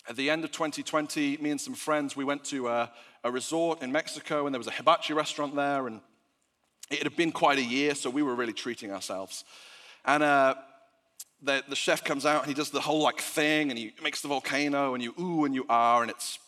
At 0.08 0.16
the 0.16 0.30
end 0.30 0.44
of 0.44 0.52
2020, 0.52 1.38
me 1.38 1.50
and 1.50 1.60
some 1.60 1.74
friends, 1.74 2.16
we 2.16 2.24
went 2.24 2.44
to 2.46 2.68
a, 2.68 2.92
a 3.24 3.30
resort 3.30 3.82
in 3.82 3.90
Mexico, 3.90 4.46
and 4.46 4.54
there 4.54 4.60
was 4.60 4.68
a 4.68 4.72
hibachi 4.72 5.14
restaurant 5.14 5.56
there, 5.56 5.86
and 5.86 6.00
it 6.90 7.02
had 7.02 7.16
been 7.16 7.32
quite 7.32 7.58
a 7.58 7.64
year, 7.64 7.94
so 7.94 8.08
we 8.08 8.22
were 8.22 8.34
really 8.34 8.52
treating 8.52 8.92
ourselves. 8.92 9.44
And 10.04 10.22
uh, 10.22 10.54
the, 11.42 11.64
the 11.68 11.76
chef 11.76 12.04
comes 12.04 12.24
out 12.24 12.42
and 12.42 12.48
he 12.48 12.54
does 12.54 12.70
the 12.70 12.80
whole 12.80 13.02
like 13.02 13.20
thing 13.20 13.70
and 13.70 13.78
he 13.78 13.92
makes 14.02 14.20
the 14.20 14.28
volcano 14.28 14.94
and 14.94 15.02
you 15.02 15.14
ooh 15.18 15.44
and 15.44 15.54
you 15.54 15.66
are 15.68 16.02
and 16.02 16.10
it's, 16.10 16.38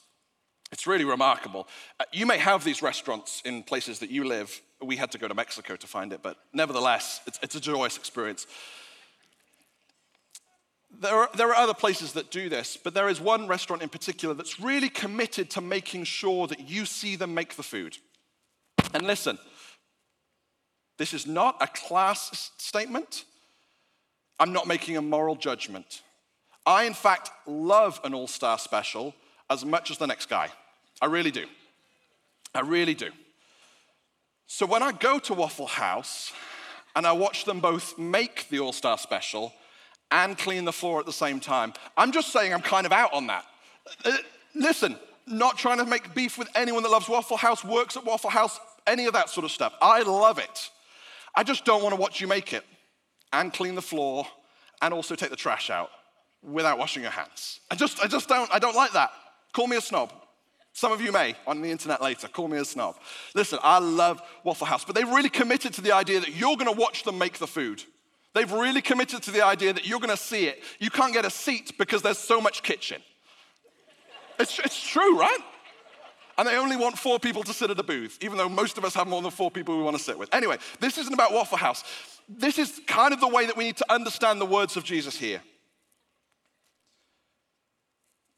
it's 0.71 0.87
really 0.87 1.05
remarkable. 1.05 1.67
Uh, 1.99 2.05
you 2.13 2.25
may 2.25 2.39
have 2.39 2.65
these 2.65 2.83
restaurants 2.83 3.43
in 3.45 3.63
places 3.63 3.99
that 3.99 4.11
you 4.11 4.25
live. 4.25 4.61
We 4.81 4.97
had 4.97 5.11
to 5.13 5.19
go 5.19 5.29
to 5.29 5.35
Mexico 5.35 5.77
to 5.77 5.87
find 5.87 6.13
it, 6.13 6.21
but 6.23 6.37
nevertheless, 6.53 7.21
it's, 7.27 7.39
it's 7.43 7.55
a 7.57 7.61
joyous 7.61 7.97
experience. 7.97 8.47
There 10.91 11.15
are, 11.15 11.31
there 11.35 11.49
are 11.51 11.55
other 11.55 11.75
places 11.75 12.13
that 12.13 12.31
do 12.31 12.49
this, 12.49 12.77
but 12.77 12.95
there 12.95 13.09
is 13.09 13.21
one 13.21 13.47
restaurant 13.47 13.83
in 13.83 13.89
particular 13.89 14.35
that's 14.35 14.59
really 14.59 14.89
committed 14.89 15.51
to 15.51 15.61
making 15.61 16.05
sure 16.05 16.47
that 16.47 16.69
you 16.69 16.87
see 16.87 17.15
them 17.15 17.35
make 17.35 17.57
the 17.57 17.63
food. 17.63 17.99
And 18.95 19.07
listen, 19.07 19.39
this 20.97 21.13
is 21.13 21.27
not 21.27 21.57
a 21.61 21.67
class 21.67 22.51
statement. 22.59 23.25
I'm 24.41 24.53
not 24.53 24.67
making 24.67 24.97
a 24.97 25.03
moral 25.03 25.37
judgment. 25.37 26.03
I, 26.67 26.85
in 26.85 26.95
fact, 26.95 27.31
love 27.47 28.01
an 28.05 28.15
all 28.15 28.27
star 28.27 28.59
special 28.59 29.15
as 29.51 29.65
much 29.65 29.91
as 29.91 29.99
the 29.99 30.07
next 30.07 30.29
guy. 30.29 30.49
I 31.01 31.07
really 31.07 31.31
do. 31.31 31.47
I 32.55 32.61
really 32.61 32.95
do. 32.95 33.11
So 34.47 34.67
when 34.67 34.83
I 34.83 34.93
go 34.93 35.19
to 35.21 35.35
Waffle 35.35 35.67
House 35.67 36.33
and 36.97 37.07
I 37.07 37.13
watch 37.13 37.45
them 37.45 37.61
both 37.61 37.99
make 37.99 38.49
the 38.49 38.61
all 38.61 38.73
star 38.73 38.99
special 38.99 39.53
and 40.11 40.37
clean 40.39 40.65
the 40.65 40.73
floor 40.73 41.01
at 41.01 41.07
the 41.07 41.13
same 41.13 41.41
time, 41.41 41.73
I'm 41.97 42.13
just 42.13 42.33
saying 42.33 42.53
I'm 42.53 42.63
kind 42.63 42.87
of 42.87 42.93
out 42.93 43.13
on 43.13 43.27
that. 43.27 43.45
Uh, 44.05 44.17
listen, 44.55 44.97
not 45.27 45.59
trying 45.59 45.79
to 45.79 45.87
make 45.87 46.15
beef 46.15 46.39
with 46.39 46.49
anyone 46.55 46.83
that 46.83 46.91
loves 46.91 47.09
Waffle 47.09 47.37
House, 47.37 47.65
works 47.65 47.97
at 47.97 48.05
Waffle 48.05 48.31
House, 48.31 48.59
any 48.87 49.07
of 49.07 49.13
that 49.13 49.29
sort 49.29 49.45
of 49.45 49.51
stuff. 49.51 49.75
I 49.83 50.03
love 50.03 50.39
it. 50.39 50.71
I 51.35 51.43
just 51.43 51.65
don't 51.65 51.83
want 51.83 51.95
to 51.95 52.01
watch 52.01 52.21
you 52.21 52.27
make 52.27 52.53
it 52.53 52.65
and 53.33 53.53
clean 53.53 53.75
the 53.75 53.83
floor 53.83 54.27
and 54.81 54.95
also 54.95 55.15
take 55.15 55.31
the 55.31 55.37
trash 55.37 55.71
out 55.71 55.91
without 56.43 56.79
washing 56.79 57.03
your 57.03 57.13
hands. 57.13 57.61
I 57.71 57.75
just, 57.75 58.01
I 58.03 58.07
just 58.07 58.29
don't, 58.29 58.53
I 58.53 58.59
don't 58.59 58.77
like 58.77 58.93
that. 58.93 59.11
Call 59.53 59.67
me 59.67 59.77
a 59.77 59.81
snob. 59.81 60.13
Some 60.73 60.93
of 60.93 61.01
you 61.01 61.11
may 61.11 61.35
on 61.47 61.61
the 61.61 61.71
internet 61.71 62.01
later. 62.01 62.29
Call 62.29 62.49
me 62.49 62.59
a 62.59 62.65
snob. 62.65 62.97
Listen, 63.35 63.59
I 63.63 63.79
love 63.79 64.23
Waffle 64.45 64.67
House, 64.67 64.85
but 64.85 64.95
they've 64.95 65.09
really 65.09 65.29
committed 65.29 65.75
to 65.75 65.81
the 65.81 65.93
idea 65.93 66.21
that 66.21 66.35
you're 66.35 66.57
going 66.57 66.73
to 66.73 66.81
watch 66.81 67.03
them 67.03 67.19
make 67.19 67.39
the 67.39 67.47
food. 67.47 67.83
They've 68.35 68.51
really 68.51 68.83
committed 68.83 69.23
to 69.25 69.31
the 69.31 69.45
idea 69.45 69.73
that 69.73 69.87
you're 69.87 70.01
going 70.01 70.11
to 70.11 70.17
see 70.17 70.47
it. 70.47 70.63
You 70.79 70.91
can't 70.91 71.13
get 71.13 71.25
a 71.25 71.31
seat 71.31 71.77
because 71.79 72.03
there's 72.03 72.19
so 72.19 72.41
much 72.41 72.63
kitchen. 72.63 73.03
It's, 74.39 74.59
it's 74.59 74.81
true, 74.81 75.19
right? 75.19 75.41
And 76.37 76.47
they 76.47 76.57
only 76.57 76.77
want 76.77 76.97
four 76.97 77.19
people 77.19 77.43
to 77.43 77.53
sit 77.53 77.71
at 77.71 77.79
a 77.79 77.83
booth, 77.83 78.19
even 78.21 78.39
though 78.39 78.49
most 78.49 78.79
of 78.79 78.85
us 78.85 78.95
have 78.95 79.09
more 79.09 79.21
than 79.21 79.33
four 79.33 79.51
people 79.51 79.77
we 79.77 79.83
want 79.83 79.97
to 79.97 80.03
sit 80.03 80.17
with. 80.17 80.33
Anyway, 80.33 80.59
this 80.79 80.97
isn't 80.97 81.13
about 81.13 81.33
Waffle 81.33 81.59
House. 81.59 81.83
This 82.29 82.59
is 82.59 82.81
kind 82.87 83.13
of 83.13 83.21
the 83.21 83.27
way 83.27 83.47
that 83.47 83.57
we 83.57 83.65
need 83.65 83.77
to 83.79 83.93
understand 83.93 84.41
the 84.41 84.47
words 84.47 84.77
of 84.77 84.85
Jesus 84.85 85.17
here. 85.17 85.41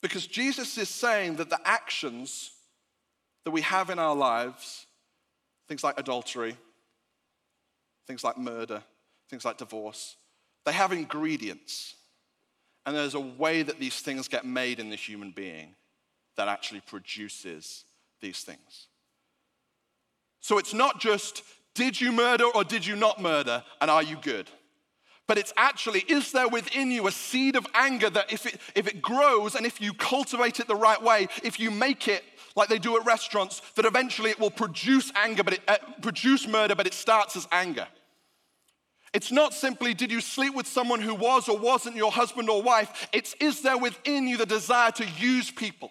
Because 0.01 0.27
Jesus 0.27 0.79
is 0.79 0.89
saying 0.89 1.37
that 1.37 1.51
the 1.51 1.61
actions 1.65 2.53
that 3.45 3.51
we 3.51 3.61
have 3.61 3.91
in 3.91 3.99
our 3.99 4.15
lives, 4.15 4.87
things 5.69 5.85
like 5.85 6.01
adultery, 6.01 6.57
things 8.07 8.25
like 8.25 8.39
murder, 8.39 8.83
things 9.31 9.45
like 9.45 9.57
divorce, 9.57 10.17
they 10.67 10.73
have 10.73 10.93
ingredients. 10.93 11.95
And 12.85 12.97
there's 12.97 13.15
a 13.15 13.21
way 13.21 13.63
that 13.63 13.79
these 13.79 14.01
things 14.01 14.29
get 14.29 14.45
made 14.45 14.81
in 14.81 14.91
the 14.91 14.97
human 14.97 15.31
being 15.31 15.75
that 16.37 16.49
actually 16.49 16.81
produces 16.81 17.85
these 18.21 18.41
things. 18.41 18.89
So 20.41 20.59
it's 20.59 20.75
not 20.75 21.01
just, 21.01 21.43
did 21.75 22.01
you 22.01 22.13
murder 22.13 22.45
or 22.45 22.65
did 22.65 22.85
you 22.85 22.97
not 22.97 23.21
murder, 23.21 23.63
and 23.81 23.91
are 23.91 24.03
you 24.03 24.17
good? 24.21 24.49
But 25.27 25.39
it's 25.39 25.53
actually, 25.57 26.01
is 26.01 26.33
there 26.33 26.49
within 26.49 26.91
you 26.91 27.07
a 27.07 27.13
seed 27.13 27.55
of 27.55 27.67
anger 27.75 28.11
that 28.11 28.33
if 28.33 28.47
it, 28.47 28.59
if 28.75 28.89
it 28.89 29.01
grows 29.01 29.55
and 29.55 29.65
if 29.65 29.81
you 29.81 29.93
cultivate 29.95 30.59
it 30.59 30.67
the 30.67 30.75
right 30.75 31.01
way, 31.01 31.29
if 31.45 31.61
you 31.61 31.71
make 31.71 32.09
it 32.09 32.25
like 32.57 32.69
they 32.69 32.79
do 32.79 32.97
at 32.97 33.07
restaurants, 33.07 33.63
that 33.77 33.85
eventually 33.85 34.31
it 34.31 34.41
will 34.41 34.51
produce 34.51 35.13
anger, 35.15 35.45
but 35.45 35.55
it, 35.55 35.61
uh, 35.69 35.77
produce 36.03 36.49
murder, 36.49 36.75
but 36.75 36.87
it 36.87 36.95
starts 36.95 37.37
as 37.37 37.47
anger. 37.53 37.87
It's 39.13 39.33
not 39.33 39.55
simply, 39.55 39.93
did 39.93 40.13
you 40.13 40.21
sleep 40.21 40.55
with 40.55 40.69
someone 40.69 41.01
who 41.01 41.15
was 41.15 41.49
or 41.49 41.59
wasn't 41.59 41.97
your 41.97 42.13
husband 42.13 42.49
or 42.49 42.63
wife? 42.63 43.09
It's, 43.13 43.35
is 43.41 43.61
there 43.63 43.77
within 43.77 44.29
you 44.29 44.37
the 44.37 44.47
desire 44.47 44.93
to 44.93 45.07
use 45.19 45.51
people? 45.51 45.91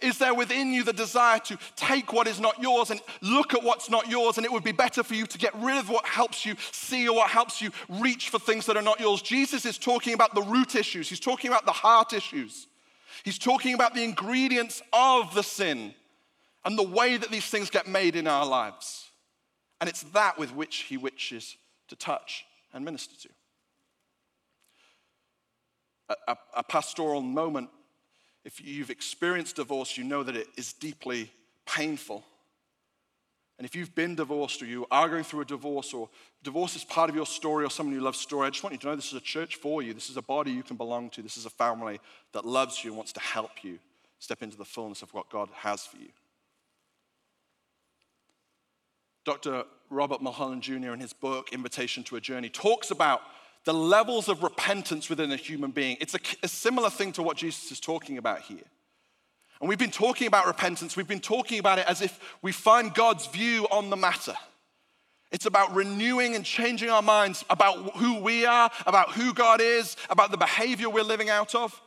Is 0.00 0.18
there 0.18 0.34
within 0.34 0.72
you 0.72 0.84
the 0.84 0.92
desire 0.92 1.40
to 1.40 1.58
take 1.74 2.12
what 2.12 2.28
is 2.28 2.38
not 2.38 2.62
yours 2.62 2.90
and 2.90 3.00
look 3.22 3.54
at 3.54 3.64
what's 3.64 3.90
not 3.90 4.08
yours? 4.08 4.36
And 4.36 4.46
it 4.46 4.52
would 4.52 4.62
be 4.62 4.70
better 4.70 5.02
for 5.02 5.14
you 5.14 5.26
to 5.26 5.38
get 5.38 5.52
rid 5.56 5.78
of 5.78 5.88
what 5.88 6.06
helps 6.06 6.46
you 6.46 6.54
see 6.70 7.08
or 7.08 7.16
what 7.16 7.30
helps 7.30 7.60
you 7.60 7.72
reach 7.88 8.28
for 8.28 8.38
things 8.38 8.66
that 8.66 8.76
are 8.76 8.82
not 8.82 9.00
yours. 9.00 9.20
Jesus 9.20 9.66
is 9.66 9.76
talking 9.76 10.14
about 10.14 10.36
the 10.36 10.42
root 10.42 10.76
issues, 10.76 11.08
he's 11.08 11.18
talking 11.18 11.50
about 11.50 11.66
the 11.66 11.72
heart 11.72 12.12
issues, 12.12 12.68
he's 13.24 13.38
talking 13.38 13.74
about 13.74 13.94
the 13.94 14.04
ingredients 14.04 14.80
of 14.92 15.34
the 15.34 15.42
sin 15.42 15.92
and 16.64 16.78
the 16.78 16.86
way 16.86 17.16
that 17.16 17.30
these 17.32 17.46
things 17.46 17.68
get 17.68 17.88
made 17.88 18.14
in 18.14 18.28
our 18.28 18.46
lives. 18.46 19.08
And 19.80 19.88
it's 19.88 20.02
that 20.12 20.38
with 20.38 20.54
which 20.54 20.76
he 20.82 20.96
wishes 20.98 21.56
to 21.88 21.96
touch 21.96 22.44
and 22.72 22.84
minister 22.84 23.16
to. 23.22 23.28
A, 26.10 26.32
a, 26.32 26.36
a 26.58 26.62
pastoral 26.62 27.20
moment 27.20 27.70
if 28.44 28.60
you've 28.64 28.90
experienced 28.90 29.56
divorce, 29.56 29.96
you 29.96 30.04
know 30.04 30.22
that 30.22 30.36
it 30.36 30.48
is 30.56 30.72
deeply 30.72 31.30
painful. 31.66 32.24
And 33.58 33.66
if 33.66 33.76
you've 33.76 33.94
been 33.94 34.14
divorced 34.14 34.62
or 34.62 34.66
you 34.66 34.86
are 34.90 35.08
going 35.10 35.24
through 35.24 35.42
a 35.42 35.44
divorce 35.44 35.92
or 35.92 36.08
divorce 36.42 36.74
is 36.74 36.82
part 36.82 37.10
of 37.10 37.16
your 37.16 37.26
story 37.26 37.66
or 37.66 37.70
someone 37.70 37.94
you 37.94 38.00
love 38.00 38.16
story, 38.16 38.46
I 38.46 38.50
just 38.50 38.64
want 38.64 38.72
you 38.72 38.78
to 38.78 38.86
know 38.86 38.96
this 38.96 39.08
is 39.08 39.14
a 39.14 39.20
church 39.20 39.56
for 39.56 39.82
you. 39.82 39.92
This 39.92 40.08
is 40.08 40.16
a 40.16 40.22
body 40.22 40.50
you 40.50 40.62
can 40.62 40.78
belong 40.78 41.10
to. 41.10 41.22
This 41.22 41.36
is 41.36 41.44
a 41.44 41.50
family 41.50 42.00
that 42.32 42.46
loves 42.46 42.82
you 42.82 42.90
and 42.90 42.96
wants 42.96 43.12
to 43.12 43.20
help 43.20 43.62
you 43.62 43.78
step 44.18 44.42
into 44.42 44.56
the 44.56 44.64
fullness 44.64 45.02
of 45.02 45.12
what 45.12 45.28
God 45.28 45.50
has 45.54 45.84
for 45.84 45.98
you. 45.98 46.08
Dr. 49.26 49.64
Robert 49.90 50.22
Mulholland 50.22 50.62
Jr., 50.62 50.92
in 50.92 51.00
his 51.00 51.12
book, 51.12 51.52
Invitation 51.52 52.04
to 52.04 52.16
a 52.16 52.20
Journey, 52.20 52.48
talks 52.48 52.90
about 52.90 53.22
the 53.64 53.74
levels 53.74 54.28
of 54.28 54.42
repentance 54.42 55.10
within 55.10 55.32
a 55.32 55.36
human 55.36 55.72
being. 55.72 55.96
It's 56.00 56.14
a, 56.14 56.20
a, 56.42 56.48
similar 56.48 56.88
thing 56.88 57.12
to 57.12 57.22
what 57.22 57.36
Jesus 57.36 57.70
is 57.72 57.80
talking 57.80 58.16
about 58.16 58.40
here. 58.42 58.64
And 59.60 59.68
we've 59.68 59.78
been 59.78 59.90
talking 59.90 60.26
about 60.26 60.46
repentance, 60.46 60.96
we've 60.96 61.08
been 61.08 61.20
talking 61.20 61.58
about 61.58 61.78
it 61.78 61.86
as 61.86 62.00
if 62.00 62.18
we 62.40 62.52
find 62.52 62.94
God's 62.94 63.26
view 63.26 63.66
on 63.70 63.90
the 63.90 63.96
matter. 63.96 64.34
It's 65.30 65.46
about 65.46 65.74
renewing 65.74 66.34
and 66.34 66.44
changing 66.44 66.88
our 66.88 67.02
minds 67.02 67.44
about 67.50 67.96
who 67.96 68.20
we 68.20 68.46
are, 68.46 68.70
about 68.86 69.12
who 69.12 69.34
God 69.34 69.60
is, 69.60 69.96
about 70.08 70.30
the 70.30 70.36
behavior 70.36 70.88
we're 70.88 71.04
living 71.04 71.30
out 71.30 71.54
of. 71.54 71.80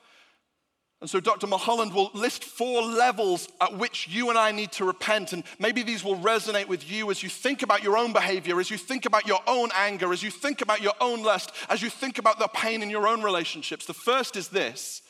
And 1.04 1.10
so 1.10 1.20
Dr. 1.20 1.47
Mulholland 1.47 1.93
will 1.93 2.12
list 2.14 2.45
four 2.45 2.82
levels 2.82 3.49
at 3.60 3.78
which 3.78 4.08
you 4.08 4.30
and 4.30 4.39
I 4.39 4.54
need 4.54 4.72
to 4.72 4.86
repent. 4.86 5.34
And 5.34 5.43
maybe 5.60 5.84
these 5.84 6.01
will 6.01 6.16
resonate 6.16 6.70
with 6.70 6.89
you 6.89 7.12
as 7.12 7.22
you 7.22 7.28
think 7.28 7.62
about 7.62 7.84
your 7.84 7.97
own 7.97 8.14
behavior, 8.14 8.58
as 8.62 8.72
you 8.72 8.78
think 8.78 9.06
about 9.06 9.28
your 9.28 9.41
own 9.45 9.68
anger, 9.76 10.14
as 10.14 10.24
you 10.24 10.32
think 10.32 10.62
about 10.62 10.82
your 10.82 10.93
own 11.01 11.22
lust, 11.22 11.51
as 11.68 11.82
you 11.82 11.89
think 11.89 12.20
about 12.20 12.39
the 12.39 12.47
pain 12.47 12.82
in 12.82 12.89
your 12.89 13.06
own 13.06 13.22
relationships. 13.22 13.86
The 13.86 13.93
first 13.93 14.38
is 14.38 14.47
this 14.47 15.01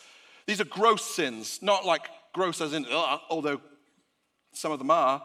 these 0.48 0.60
are 0.60 0.66
gross 0.66 1.06
sins, 1.06 1.60
not 1.62 1.86
like 1.86 2.10
gross 2.34 2.60
as 2.60 2.74
in, 2.74 2.88
although 2.88 3.62
some 4.52 4.72
of 4.72 4.80
them 4.80 4.89
are, 4.89 5.22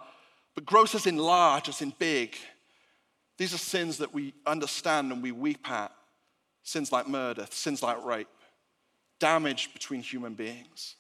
but 0.54 0.66
gross 0.66 0.94
as 0.94 1.06
in 1.06 1.16
large, 1.16 1.70
as 1.70 1.80
in 1.80 1.94
big. 1.98 2.36
These 3.38 3.54
are 3.54 3.58
sins 3.58 3.96
that 3.96 4.12
we 4.12 4.34
understand 4.44 5.12
and 5.12 5.22
we 5.22 5.32
weep 5.32 5.70
at. 5.70 5.92
Sins 6.62 6.92
like 6.92 7.08
murder, 7.08 7.46
sins 7.48 7.82
like 7.82 8.04
rape, 8.04 8.28
damage 9.18 9.72
between 9.72 10.02
human 10.02 10.34
beings. 10.34 10.96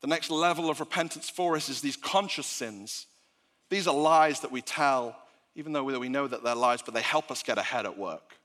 The 0.00 0.06
next 0.06 0.30
level 0.30 0.70
of 0.70 0.80
repentance 0.80 1.28
for 1.28 1.56
us 1.56 1.68
is 1.68 1.80
these 1.80 1.96
conscious 1.96 2.46
sins. 2.46 3.06
These 3.70 3.88
are 3.88 3.94
lies 3.94 4.40
that 4.40 4.52
we 4.52 4.62
tell, 4.62 5.16
even 5.54 5.72
though 5.72 5.84
we 5.84 6.08
know 6.08 6.26
that 6.26 6.44
they're 6.44 6.54
lies, 6.54 6.82
but 6.82 6.94
they 6.94 7.02
help 7.02 7.30
us 7.30 7.42
get 7.42 7.58
ahead 7.58 7.84
at 7.84 7.98
work, 7.98 8.36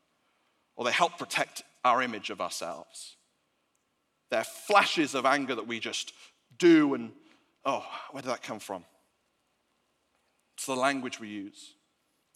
or 0.76 0.84
they 0.84 0.92
help 0.92 1.18
protect 1.18 1.64
our 1.86 2.02
image 2.02 2.30
of 2.30 2.42
ourselves. 2.42 3.16
They're 4.32 4.44
flashes 4.44 5.14
of 5.14 5.26
anger 5.26 5.54
that 5.54 5.68
we 5.68 5.80
just 5.80 6.14
do, 6.58 6.96
and 6.96 7.12
oh, 7.66 7.86
where 8.12 8.24
did 8.24 8.30
that 8.30 8.42
come 8.42 8.60
from? 8.60 8.84
It's 10.56 10.66
the 10.66 10.76
language 10.76 11.20
we 11.20 11.30
use, 11.30 11.76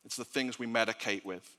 it's 0.05 0.15
the 0.15 0.25
things 0.25 0.59
we 0.59 0.67
medicate 0.67 1.25
with. 1.25 1.56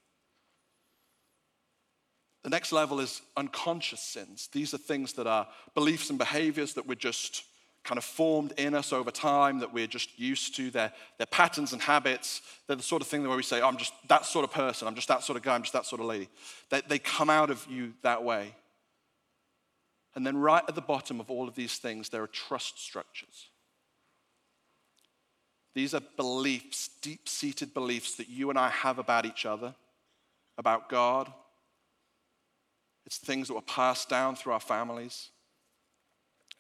The 2.44 2.50
next 2.50 2.72
level 2.72 3.00
is 3.00 3.20
unconscious 3.36 4.00
sins. 4.00 4.48
These 4.52 4.72
are 4.72 4.78
things 4.78 5.14
that 5.14 5.26
are 5.26 5.48
beliefs 5.74 6.10
and 6.10 6.18
behaviors 6.18 6.74
that 6.74 6.86
we're 6.86 6.94
just 6.94 7.44
kind 7.84 7.98
of 7.98 8.04
formed 8.04 8.52
in 8.58 8.74
us 8.74 8.92
over 8.92 9.10
time 9.10 9.60
that 9.60 9.72
we're 9.72 9.86
just 9.86 10.18
used 10.18 10.54
to. 10.56 10.70
They're, 10.70 10.92
they're 11.16 11.26
patterns 11.26 11.72
and 11.72 11.80
habits. 11.80 12.42
They're 12.66 12.76
the 12.76 12.82
sort 12.82 13.02
of 13.02 13.08
thing 13.08 13.26
where 13.26 13.36
we 13.36 13.42
say, 13.42 13.60
oh, 13.60 13.68
I'm 13.68 13.78
just 13.78 13.94
that 14.08 14.26
sort 14.26 14.44
of 14.44 14.52
person. 14.52 14.86
I'm 14.86 14.94
just 14.94 15.08
that 15.08 15.22
sort 15.22 15.36
of 15.36 15.42
guy. 15.42 15.54
I'm 15.54 15.62
just 15.62 15.72
that 15.72 15.86
sort 15.86 16.00
of 16.00 16.06
lady. 16.06 16.28
They, 16.70 16.82
they 16.86 16.98
come 16.98 17.30
out 17.30 17.50
of 17.50 17.66
you 17.68 17.94
that 18.02 18.22
way. 18.22 18.54
And 20.14 20.26
then, 20.26 20.36
right 20.36 20.64
at 20.66 20.74
the 20.74 20.80
bottom 20.80 21.20
of 21.20 21.30
all 21.30 21.48
of 21.48 21.54
these 21.54 21.78
things, 21.78 22.08
there 22.08 22.22
are 22.22 22.28
trust 22.28 22.82
structures. 22.82 23.48
These 25.74 25.94
are 25.94 26.02
beliefs, 26.16 26.90
deep 27.02 27.28
seated 27.28 27.72
beliefs 27.72 28.16
that 28.16 28.28
you 28.28 28.50
and 28.50 28.58
I 28.58 28.68
have 28.68 28.98
about 28.98 29.26
each 29.26 29.46
other, 29.46 29.74
about 30.56 30.88
God, 30.88 31.32
it's 33.08 33.16
things 33.16 33.48
that 33.48 33.54
were 33.54 33.62
passed 33.62 34.10
down 34.10 34.36
through 34.36 34.52
our 34.52 34.60
families. 34.60 35.30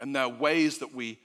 And 0.00 0.16
there 0.16 0.22
are 0.22 0.30
ways 0.30 0.78
that 0.78 0.94
we 0.94 1.18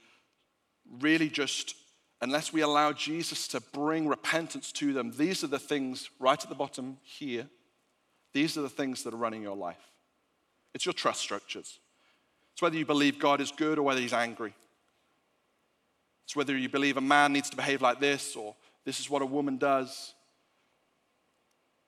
really 1.00 1.30
just, 1.30 1.74
unless 2.20 2.52
we 2.52 2.60
allow 2.60 2.92
Jesus 2.92 3.48
to 3.48 3.62
bring 3.72 4.06
repentance 4.06 4.70
to 4.72 4.92
them, 4.92 5.12
these 5.16 5.42
are 5.42 5.46
the 5.46 5.58
things 5.58 6.10
right 6.20 6.38
at 6.38 6.50
the 6.50 6.54
bottom 6.54 6.98
here. 7.02 7.48
These 8.34 8.58
are 8.58 8.60
the 8.60 8.68
things 8.68 9.02
that 9.04 9.14
are 9.14 9.16
running 9.16 9.40
your 9.40 9.56
life. 9.56 9.80
It's 10.74 10.84
your 10.84 10.92
trust 10.92 11.22
structures. 11.22 11.78
It's 12.52 12.60
whether 12.60 12.76
you 12.76 12.84
believe 12.84 13.18
God 13.18 13.40
is 13.40 13.50
good 13.50 13.78
or 13.78 13.82
whether 13.82 14.02
he's 14.02 14.12
angry. 14.12 14.52
It's 16.26 16.36
whether 16.36 16.54
you 16.54 16.68
believe 16.68 16.98
a 16.98 17.00
man 17.00 17.32
needs 17.32 17.48
to 17.48 17.56
behave 17.56 17.80
like 17.80 17.98
this 17.98 18.36
or 18.36 18.54
this 18.84 19.00
is 19.00 19.08
what 19.08 19.22
a 19.22 19.26
woman 19.26 19.56
does. 19.56 20.13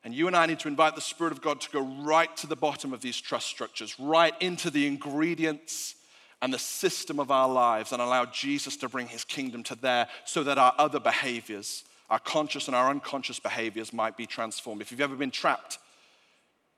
And 0.06 0.14
you 0.14 0.28
and 0.28 0.36
I 0.36 0.46
need 0.46 0.60
to 0.60 0.68
invite 0.68 0.94
the 0.94 1.00
Spirit 1.00 1.32
of 1.32 1.42
God 1.42 1.60
to 1.62 1.70
go 1.72 1.80
right 1.80 2.34
to 2.36 2.46
the 2.46 2.54
bottom 2.54 2.92
of 2.92 3.00
these 3.00 3.20
trust 3.20 3.48
structures, 3.48 3.98
right 3.98 4.32
into 4.40 4.70
the 4.70 4.86
ingredients 4.86 5.96
and 6.40 6.54
the 6.54 6.60
system 6.60 7.18
of 7.18 7.32
our 7.32 7.48
lives, 7.48 7.90
and 7.90 8.00
allow 8.00 8.24
Jesus 8.24 8.76
to 8.76 8.88
bring 8.88 9.08
his 9.08 9.24
kingdom 9.24 9.64
to 9.64 9.74
there 9.74 10.06
so 10.24 10.44
that 10.44 10.58
our 10.58 10.72
other 10.78 11.00
behaviors, 11.00 11.82
our 12.08 12.20
conscious 12.20 12.68
and 12.68 12.76
our 12.76 12.88
unconscious 12.88 13.40
behaviors, 13.40 13.92
might 13.92 14.16
be 14.16 14.26
transformed. 14.26 14.80
If 14.80 14.92
you've 14.92 15.00
ever 15.00 15.16
been 15.16 15.32
trapped, 15.32 15.78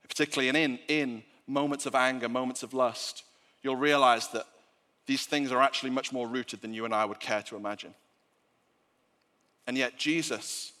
particularly 0.07 0.49
in, 0.49 0.79
in 0.87 1.21
moments 1.45 1.85
of 1.85 1.93
anger, 1.93 2.27
moments 2.27 2.63
of 2.63 2.73
lust, 2.73 3.25
you'll 3.61 3.75
realize 3.75 4.29
that 4.29 4.47
these 5.05 5.27
things 5.27 5.51
are 5.51 5.61
actually 5.61 5.91
much 5.91 6.11
more 6.11 6.27
rooted 6.27 6.61
than 6.63 6.73
you 6.73 6.83
and 6.83 6.95
I 6.95 7.05
would 7.05 7.19
care 7.19 7.43
to 7.43 7.55
imagine. 7.55 7.93
And 9.67 9.77
yet, 9.77 9.99
Jesus 9.99 10.73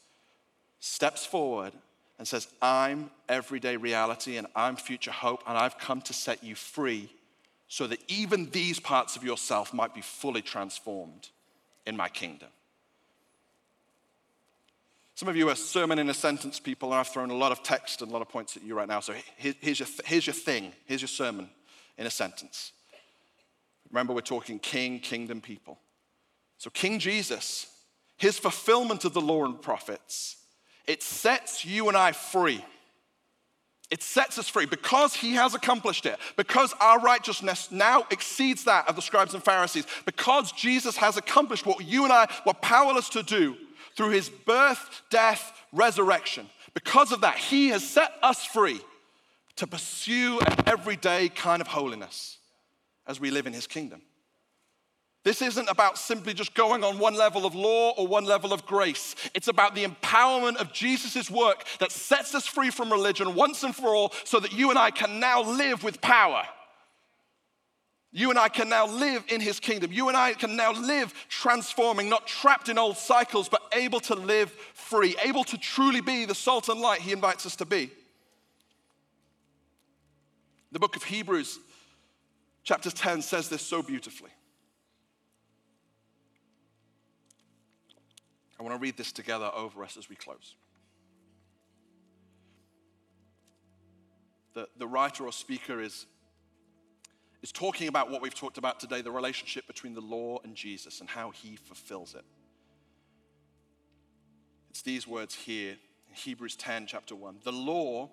steps 0.79 1.27
forward 1.27 1.73
and 2.19 2.27
says, 2.27 2.47
I'm 2.61 3.09
everyday 3.29 3.77
reality 3.77 4.37
and 4.37 4.45
I'm 4.55 4.75
future 4.75 5.11
hope, 5.11 5.41
and 5.47 5.57
I've 5.57 5.79
come 5.79 6.01
to 6.01 6.13
set 6.13 6.43
you 6.43 6.53
free 6.53 7.09
so 7.69 7.87
that 7.87 7.99
even 8.09 8.49
these 8.49 8.79
parts 8.79 9.15
of 9.15 9.23
yourself 9.23 9.73
might 9.73 9.95
be 9.95 10.01
fully 10.01 10.41
transformed 10.41 11.29
in 11.87 11.95
my 11.95 12.09
kingdom. 12.09 12.49
Some 15.15 15.29
of 15.29 15.35
you 15.35 15.49
are 15.49 15.55
sermon 15.55 15.97
in 15.97 16.09
a 16.09 16.13
sentence 16.13 16.59
people, 16.59 16.91
and 16.91 16.99
I've 16.99 17.07
thrown 17.07 17.29
a 17.29 17.35
lot 17.35 17.51
of 17.51 17.63
text 17.63 18.01
and 18.01 18.11
a 18.11 18.13
lot 18.13 18.21
of 18.21 18.29
points 18.29 18.57
at 18.57 18.63
you 18.63 18.75
right 18.75 18.87
now. 18.87 18.99
So 18.99 19.13
here's 19.37 19.79
your, 19.79 19.87
here's 20.05 20.27
your 20.27 20.33
thing, 20.33 20.73
here's 20.85 21.01
your 21.01 21.07
sermon 21.07 21.49
in 21.97 22.05
a 22.05 22.11
sentence. 22.11 22.73
Remember, 23.91 24.13
we're 24.13 24.21
talking 24.21 24.59
king, 24.59 24.99
kingdom, 24.99 25.41
people. 25.41 25.79
So, 26.57 26.69
King 26.69 26.99
Jesus, 26.99 27.67
his 28.17 28.37
fulfillment 28.37 29.05
of 29.05 29.13
the 29.13 29.21
law 29.21 29.45
and 29.45 29.61
prophets, 29.61 30.35
it 30.89 31.03
sets 31.03 31.63
you 31.63 31.87
and 31.87 31.95
I 31.95 32.13
free. 32.13 32.65
It 33.91 34.01
sets 34.01 34.39
us 34.39 34.49
free 34.49 34.65
because 34.65 35.13
he 35.13 35.33
has 35.35 35.53
accomplished 35.53 36.07
it, 36.07 36.17
because 36.35 36.73
our 36.79 36.99
righteousness 36.99 37.71
now 37.71 38.05
exceeds 38.09 38.63
that 38.63 38.89
of 38.89 38.95
the 38.95 39.01
scribes 39.03 39.35
and 39.35 39.43
Pharisees, 39.43 39.85
because 40.05 40.51
Jesus 40.51 40.97
has 40.97 41.15
accomplished 41.15 41.67
what 41.67 41.85
you 41.85 42.05
and 42.05 42.11
I 42.11 42.27
were 42.43 42.53
powerless 42.53 43.07
to 43.09 43.21
do 43.21 43.55
through 43.95 44.09
his 44.09 44.29
birth, 44.29 45.03
death, 45.11 45.53
resurrection. 45.71 46.49
Because 46.73 47.11
of 47.11 47.21
that, 47.21 47.37
he 47.37 47.69
has 47.69 47.87
set 47.87 48.11
us 48.23 48.43
free 48.43 48.81
to 49.57 49.67
pursue 49.67 50.39
an 50.39 50.55
everyday 50.65 51.29
kind 51.29 51.61
of 51.61 51.67
holiness 51.67 52.39
as 53.05 53.19
we 53.19 53.29
live 53.29 53.45
in 53.45 53.53
his 53.53 53.67
kingdom. 53.67 54.01
This 55.23 55.41
isn't 55.41 55.69
about 55.69 55.97
simply 55.97 56.33
just 56.33 56.53
going 56.53 56.83
on 56.83 56.97
one 56.97 57.15
level 57.15 57.45
of 57.45 57.53
law 57.53 57.91
or 57.97 58.07
one 58.07 58.23
level 58.23 58.53
of 58.53 58.65
grace. 58.65 59.15
It's 59.33 59.49
about 59.49 59.75
the 59.75 59.85
empowerment 59.85 60.55
of 60.55 60.71
Jesus' 60.71 61.29
work 61.29 61.65
that 61.79 61.91
sets 61.91 62.33
us 62.33 62.47
free 62.47 62.69
from 62.69 62.91
religion 62.91 63.35
once 63.35 63.63
and 63.63 63.75
for 63.75 63.93
all 63.93 64.13
so 64.23 64.39
that 64.39 64.53
you 64.53 64.69
and 64.69 64.79
I 64.79 64.91
can 64.91 65.19
now 65.19 65.41
live 65.41 65.83
with 65.83 65.99
power. 65.99 66.43
You 68.11 68.29
and 68.29 68.39
I 68.39 68.47
can 68.49 68.69
now 68.69 68.87
live 68.87 69.23
in 69.27 69.39
his 69.41 69.59
kingdom. 69.59 69.91
You 69.91 70.07
and 70.07 70.17
I 70.17 70.33
can 70.33 70.55
now 70.55 70.71
live 70.71 71.13
transforming, 71.27 72.09
not 72.09 72.25
trapped 72.25 72.69
in 72.69 72.77
old 72.77 72.97
cycles, 72.97 73.49
but 73.49 73.61
able 73.73 73.99
to 74.01 74.15
live 74.15 74.51
free, 74.73 75.15
able 75.23 75.43
to 75.43 75.57
truly 75.57 76.01
be 76.01 76.25
the 76.25 76.33
salt 76.33 76.69
and 76.69 76.79
light 76.79 77.01
he 77.01 77.11
invites 77.11 77.45
us 77.45 77.57
to 77.57 77.65
be. 77.65 77.91
The 80.71 80.79
book 80.79 80.95
of 80.95 81.03
Hebrews, 81.03 81.59
chapter 82.63 82.89
10, 82.89 83.21
says 83.21 83.49
this 83.49 83.61
so 83.61 83.83
beautifully. 83.83 84.31
I 88.59 88.63
want 88.63 88.75
to 88.75 88.81
read 88.81 88.97
this 88.97 89.11
together 89.11 89.49
over 89.55 89.83
us 89.83 89.95
as 89.95 90.09
we 90.09 90.15
close. 90.15 90.55
The, 94.53 94.67
the 94.77 94.87
writer 94.87 95.25
or 95.25 95.31
speaker 95.31 95.81
is, 95.81 96.05
is 97.41 97.51
talking 97.51 97.87
about 97.87 98.11
what 98.11 98.21
we've 98.21 98.35
talked 98.35 98.57
about 98.57 98.79
today 98.79 99.01
the 99.01 99.11
relationship 99.11 99.65
between 99.67 99.93
the 99.93 100.01
law 100.01 100.39
and 100.43 100.55
Jesus 100.55 100.99
and 100.99 101.09
how 101.09 101.31
he 101.31 101.55
fulfills 101.55 102.15
it. 102.15 102.25
It's 104.71 104.81
these 104.81 105.07
words 105.07 105.35
here 105.35 105.71
in 106.09 106.15
Hebrews 106.15 106.55
10, 106.57 106.87
chapter 106.87 107.15
1. 107.15 107.39
The 107.43 107.51
law, 107.51 108.09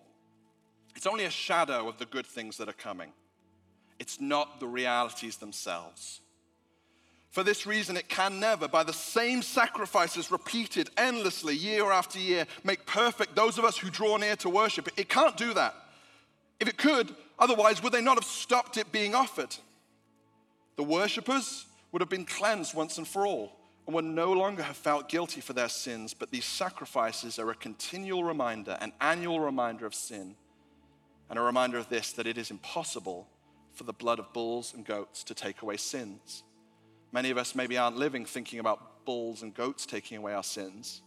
it's 0.95 1.07
only 1.07 1.25
a 1.25 1.31
shadow 1.31 1.89
of 1.89 1.99
the 1.99 2.07
good 2.07 2.27
things 2.27 2.57
that 2.59 2.69
are 2.69 2.73
coming, 2.75 3.13
it's 3.99 4.21
not 4.21 4.61
the 4.61 4.69
realities 4.69 5.39
themselves. 5.39 6.21
For 7.37 7.45
this 7.45 7.66
reason, 7.66 7.99
it 7.99 8.09
can 8.09 8.41
never, 8.41 8.66
by 8.66 8.82
the 8.82 8.95
same 8.95 9.43
sacrifices 9.43 10.30
repeated 10.30 10.89
endlessly 10.97 11.55
year 11.55 11.93
after 11.93 12.18
year, 12.18 12.47
make 12.64 12.87
perfect 12.87 13.37
those 13.37 13.59
of 13.59 13.64
us 13.66 13.76
who 13.76 13.91
draw 13.91 14.16
near 14.16 14.37
to 14.37 14.49
worship. 14.49 14.89
It 14.97 15.11
can't 15.11 15.37
do 15.37 15.53
that. 15.53 15.74
If 16.61 16.66
it 16.66 16.78
could, 16.78 17.14
otherwise, 17.39 17.82
would 17.82 17.93
they 17.93 18.01
not 18.01 18.16
have 18.16 18.24
stopped 18.24 18.78
it 18.78 18.91
being 18.91 19.14
offered? 19.14 19.55
The 20.76 20.82
worshippers 20.82 21.66
would 21.93 22.01
have 22.01 22.09
been 22.09 22.24
cleansed 22.24 22.72
once 22.72 22.97
and 22.97 23.07
for 23.07 23.26
all 23.26 23.53
and 23.84 23.95
would 23.95 24.07
no 24.07 24.32
longer 24.32 24.62
have 24.62 24.78
felt 24.78 25.11
guilty 25.11 25.43
for 25.43 25.53
their 25.53 25.68
sins, 25.68 26.14
but 26.14 26.30
these 26.30 26.47
sacrifices 26.47 27.39
are 27.39 27.51
a 27.51 27.55
continual 27.55 28.24
reminder, 28.24 28.78
an 28.80 28.95
annual 28.99 29.41
reminder 29.41 29.84
of 29.84 29.95
sin, 29.95 30.37
and 31.28 31.39
a 31.39 31.43
reminder 31.43 31.76
of 31.76 31.91
this 31.91 32.12
that 32.12 32.26
it 32.26 32.39
is 32.39 32.51
impossible 32.51 33.28
for 33.74 33.84
the 33.84 33.93
blood 33.93 34.18
of 34.18 34.32
bulls 34.32 34.72
and 34.72 34.87
goats 34.87 35.22
to 35.24 35.34
take 35.34 35.61
away 35.61 35.76
sins. 35.76 36.43
Many 37.13 37.31
of 37.31 37.39
us 37.39 37.55
maybe 37.55 37.79
aren't 37.79 37.97
living 37.97 38.27
thinking 38.27 38.59
about 38.59 39.05
bulls 39.05 39.43
and 39.43 39.55
goats 39.55 39.87
taking 39.87 40.19
away 40.19 40.35
our 40.35 40.43
sins, 40.43 41.03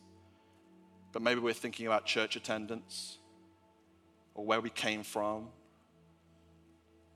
but 1.11 1.21
maybe 1.21 1.39
we're 1.39 1.53
thinking 1.53 1.87
about 1.87 2.05
church 2.05 2.35
attendance 2.35 3.17
or 4.33 4.45
where 4.45 4.61
we 4.61 4.69
came 4.69 5.03
from 5.03 5.49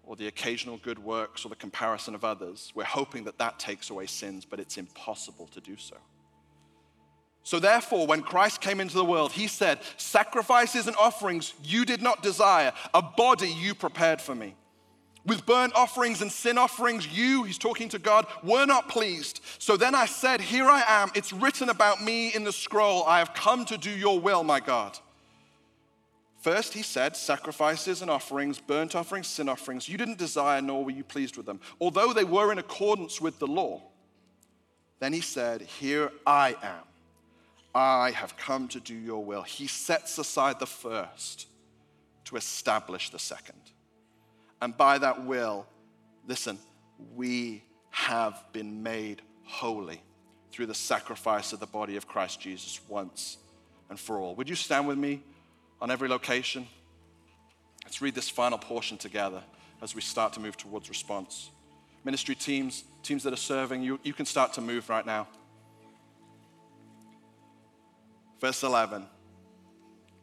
or 0.03 0.15
the 0.15 0.27
occasional 0.27 0.77
good 0.77 0.99
works 0.99 1.45
or 1.45 1.49
the 1.49 1.55
comparison 1.55 2.13
of 2.13 2.25
others. 2.25 2.71
We're 2.75 2.83
hoping 2.83 3.23
that 3.23 3.37
that 3.37 3.59
takes 3.59 3.89
away 3.89 4.05
sins, 4.05 4.45
but 4.45 4.59
it's 4.59 4.77
impossible 4.77 5.47
to 5.47 5.61
do 5.61 5.77
so. 5.77 5.95
So, 7.45 7.59
therefore, 7.59 8.07
when 8.07 8.21
Christ 8.21 8.61
came 8.61 8.79
into 8.79 8.95
the 8.95 9.03
world, 9.03 9.33
he 9.33 9.47
said, 9.47 9.79
Sacrifices 9.97 10.87
and 10.87 10.95
offerings 10.95 11.53
you 11.63 11.83
did 11.85 12.01
not 12.01 12.23
desire, 12.23 12.71
a 12.93 13.01
body 13.01 13.49
you 13.49 13.75
prepared 13.75 14.21
for 14.21 14.33
me. 14.33 14.55
With 15.25 15.45
burnt 15.45 15.73
offerings 15.73 16.21
and 16.21 16.31
sin 16.31 16.57
offerings, 16.57 17.07
you, 17.07 17.43
he's 17.43 17.57
talking 17.57 17.87
to 17.89 17.99
God, 17.99 18.27
were 18.43 18.65
not 18.65 18.89
pleased. 18.89 19.39
So 19.57 19.77
then 19.77 19.95
I 19.95 20.05
said, 20.05 20.41
Here 20.41 20.65
I 20.65 20.83
am. 20.85 21.11
It's 21.15 21.31
written 21.31 21.69
about 21.69 22.03
me 22.03 22.33
in 22.33 22.43
the 22.43 22.51
scroll. 22.51 23.03
I 23.05 23.19
have 23.19 23.33
come 23.33 23.63
to 23.65 23.77
do 23.77 23.89
your 23.89 24.19
will, 24.19 24.43
my 24.43 24.59
God. 24.59 24.97
First, 26.41 26.73
he 26.73 26.83
said, 26.83 27.15
Sacrifices 27.15 28.01
and 28.01 28.11
offerings, 28.11 28.59
burnt 28.59 28.95
offerings, 28.95 29.27
sin 29.27 29.47
offerings, 29.47 29.87
you 29.87 29.97
didn't 29.97 30.17
desire, 30.17 30.61
nor 30.61 30.83
were 30.83 30.91
you 30.91 31.05
pleased 31.05 31.37
with 31.37 31.45
them, 31.45 31.61
although 31.79 32.11
they 32.11 32.25
were 32.25 32.51
in 32.51 32.59
accordance 32.59 33.21
with 33.21 33.39
the 33.39 33.47
law. 33.47 33.81
Then 34.99 35.13
he 35.13 35.21
said, 35.21 35.61
Here 35.61 36.11
I 36.27 36.57
am. 36.61 36.83
I 37.73 38.11
have 38.11 38.35
come 38.35 38.67
to 38.69 38.79
do 38.81 38.93
your 38.93 39.23
will. 39.23 39.41
He 39.41 39.67
sets 39.67 40.17
aside 40.17 40.59
the 40.59 40.65
first 40.65 41.47
to 42.25 42.35
establish 42.35 43.09
the 43.09 43.19
second. 43.19 43.71
And 44.63 44.77
by 44.77 44.97
that 44.97 45.25
will, 45.25 45.65
listen, 46.25 46.57
we 47.17 47.63
have 47.89 48.41
been 48.53 48.81
made 48.81 49.21
holy 49.43 50.01
through 50.53 50.67
the 50.67 50.73
sacrifice 50.73 51.51
of 51.51 51.59
the 51.59 51.67
body 51.67 51.97
of 51.97 52.07
Christ 52.07 52.39
Jesus 52.39 52.79
once 52.87 53.39
and 53.89 53.99
for 53.99 54.19
all. 54.19 54.35
Would 54.35 54.47
you 54.47 54.55
stand 54.55 54.87
with 54.87 54.97
me 54.97 55.21
on 55.81 55.91
every 55.91 56.07
location? 56.07 56.65
Let's 57.83 58.01
read 58.01 58.15
this 58.15 58.29
final 58.29 58.57
portion 58.57 58.97
together 58.97 59.43
as 59.81 59.95
we 59.95 59.99
start 60.01 60.31
to 60.33 60.39
move 60.39 60.55
towards 60.55 60.87
response. 60.87 61.49
Ministry 62.05 62.33
teams, 62.33 62.85
teams 63.03 63.23
that 63.23 63.33
are 63.33 63.35
serving, 63.35 63.83
you, 63.83 63.99
you 64.01 64.13
can 64.13 64.25
start 64.25 64.53
to 64.53 64.61
move 64.61 64.89
right 64.89 65.05
now. 65.05 65.27
Verse 68.39 68.63
11. 68.63 69.05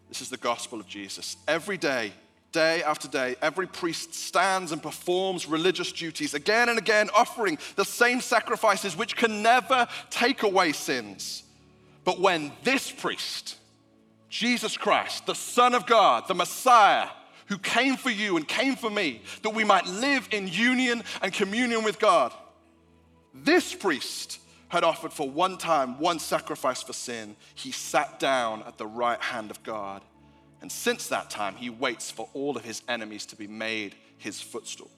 This 0.09 0.22
is 0.22 0.30
the 0.30 0.38
gospel 0.38 0.80
of 0.80 0.86
Jesus. 0.86 1.36
Every 1.47 1.76
day, 1.76 2.14
Day 2.53 2.83
after 2.83 3.07
day, 3.07 3.37
every 3.41 3.69
priest 3.69 4.13
stands 4.13 4.73
and 4.73 4.83
performs 4.83 5.47
religious 5.47 5.93
duties 5.93 6.35
again 6.35 6.69
and 6.69 6.79
again, 6.79 7.09
offering 7.15 7.59
the 7.77 7.85
same 7.85 8.21
sacrifices 8.21 8.97
which 8.97 9.17
can 9.17 9.43
never 9.43 9.87
take 10.11 10.43
away 10.43 10.73
sins. 10.73 11.45
But 12.05 12.21
when 12.21 12.51
this 12.65 12.91
priest, 12.91 13.57
Jesus 14.29 14.77
Christ, 14.77 15.27
the 15.27 15.35
Son 15.35 15.75
of 15.75 15.87
God, 15.87 16.27
the 16.27 16.35
Messiah, 16.35 17.09
who 17.47 17.59
came 17.59 17.97
for 17.97 18.11
you 18.11 18.37
and 18.37 18.47
came 18.47 18.75
for 18.75 18.91
me, 18.91 19.23
that 19.43 19.51
we 19.51 19.65
might 19.65 19.87
live 19.87 20.29
in 20.33 20.49
union 20.49 21.05
and 21.23 21.33
communion 21.33 21.85
with 21.85 22.01
God, 22.01 22.33
this 23.33 23.75
priest 23.75 24.41
had 24.69 24.83
offered 24.83 25.13
for 25.13 25.29
one 25.29 25.57
time 25.57 25.99
one 26.01 26.19
sacrifice 26.19 26.83
for 26.83 26.93
sin. 26.93 27.37
He 27.55 27.71
sat 27.71 28.19
down 28.19 28.63
at 28.67 28.79
the 28.79 28.87
right 28.87 29.21
hand 29.21 29.51
of 29.51 29.63
God 29.63 30.03
and 30.61 30.71
since 30.71 31.09
that 31.09 31.31
time, 31.31 31.57
he 31.57 31.71
waits 31.71 32.11
for 32.11 32.29
all 32.35 32.57
of 32.57 32.65
his 32.65 32.83
enemies 32.89 33.27
to 33.27 33.37
be 33.37 33.47
made 33.47 33.95
his 34.19 34.41
footstool. 34.41 34.91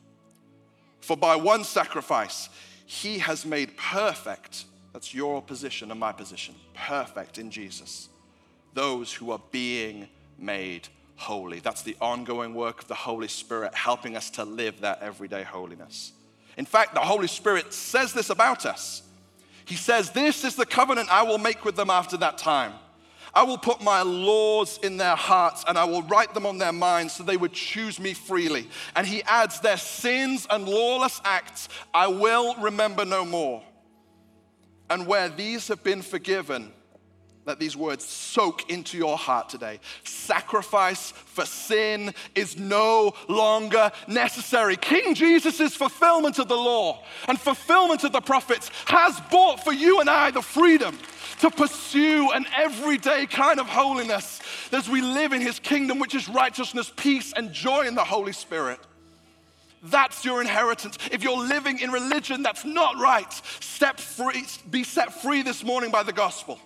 For 1.00 1.16
by 1.16 1.36
one 1.36 1.64
sacrifice, 1.64 2.48
he 2.86 3.18
has 3.18 3.46
made 3.46 3.76
perfect, 3.76 4.64
that's 4.92 5.14
your 5.14 5.40
position 5.40 5.90
and 5.90 6.00
my 6.00 6.12
position, 6.12 6.54
perfect 6.74 7.38
in 7.38 7.50
Jesus, 7.50 8.08
those 8.74 9.12
who 9.12 9.30
are 9.30 9.40
being 9.50 10.08
made 10.38 10.88
holy. 11.16 11.60
That's 11.60 11.82
the 11.82 11.96
ongoing 12.00 12.54
work 12.54 12.82
of 12.82 12.88
the 12.88 12.94
Holy 12.94 13.28
Spirit, 13.28 13.74
helping 13.74 14.16
us 14.16 14.30
to 14.30 14.44
live 14.44 14.80
that 14.80 15.00
everyday 15.02 15.44
holiness. 15.44 16.12
In 16.56 16.66
fact, 16.66 16.94
the 16.94 17.00
Holy 17.00 17.28
Spirit 17.28 17.72
says 17.72 18.12
this 18.12 18.30
about 18.30 18.66
us. 18.66 19.02
He 19.64 19.76
says, 19.76 20.10
This 20.10 20.44
is 20.44 20.56
the 20.56 20.66
covenant 20.66 21.08
I 21.10 21.22
will 21.22 21.38
make 21.38 21.64
with 21.64 21.76
them 21.76 21.90
after 21.90 22.16
that 22.18 22.38
time 22.38 22.74
I 23.34 23.44
will 23.44 23.58
put 23.58 23.80
my 23.80 24.02
laws 24.02 24.78
in 24.82 24.98
their 24.98 25.16
hearts 25.16 25.64
and 25.66 25.78
I 25.78 25.84
will 25.84 26.02
write 26.02 26.34
them 26.34 26.44
on 26.44 26.58
their 26.58 26.72
minds 26.72 27.14
so 27.14 27.22
they 27.22 27.38
would 27.38 27.52
choose 27.52 27.98
me 27.98 28.12
freely. 28.12 28.68
And 28.94 29.06
he 29.06 29.22
adds, 29.22 29.60
Their 29.60 29.78
sins 29.78 30.46
and 30.50 30.68
lawless 30.68 31.20
acts 31.24 31.68
I 31.94 32.08
will 32.08 32.54
remember 32.56 33.04
no 33.04 33.24
more. 33.24 33.62
And 34.90 35.06
where 35.06 35.30
these 35.30 35.68
have 35.68 35.82
been 35.82 36.02
forgiven, 36.02 36.72
let 37.44 37.58
these 37.58 37.76
words 37.76 38.04
soak 38.04 38.70
into 38.70 38.96
your 38.96 39.18
heart 39.18 39.48
today. 39.48 39.80
Sacrifice 40.04 41.10
for 41.10 41.44
sin 41.44 42.14
is 42.36 42.56
no 42.56 43.14
longer 43.28 43.90
necessary. 44.06 44.76
King 44.76 45.14
Jesus' 45.14 45.74
fulfillment 45.74 46.38
of 46.38 46.46
the 46.46 46.56
law 46.56 47.02
and 47.26 47.40
fulfillment 47.40 48.04
of 48.04 48.12
the 48.12 48.20
prophets 48.20 48.70
has 48.86 49.20
bought 49.30 49.64
for 49.64 49.72
you 49.72 50.00
and 50.00 50.08
I 50.08 50.30
the 50.30 50.42
freedom 50.42 50.96
to 51.40 51.50
pursue 51.50 52.30
an 52.30 52.46
everyday 52.56 53.26
kind 53.26 53.58
of 53.58 53.66
holiness 53.66 54.40
as 54.70 54.88
we 54.88 55.02
live 55.02 55.32
in 55.32 55.40
his 55.40 55.58
kingdom, 55.58 55.98
which 55.98 56.14
is 56.14 56.28
righteousness, 56.28 56.92
peace, 56.96 57.32
and 57.32 57.52
joy 57.52 57.88
in 57.88 57.96
the 57.96 58.04
Holy 58.04 58.32
Spirit. 58.32 58.78
That's 59.82 60.24
your 60.24 60.40
inheritance. 60.40 60.96
If 61.10 61.24
you're 61.24 61.36
living 61.36 61.80
in 61.80 61.90
religion 61.90 62.44
that's 62.44 62.64
not 62.64 63.00
right, 63.00 63.32
free, 63.98 64.44
be 64.70 64.84
set 64.84 65.12
free 65.12 65.42
this 65.42 65.64
morning 65.64 65.90
by 65.90 66.04
the 66.04 66.12
gospel. 66.12 66.60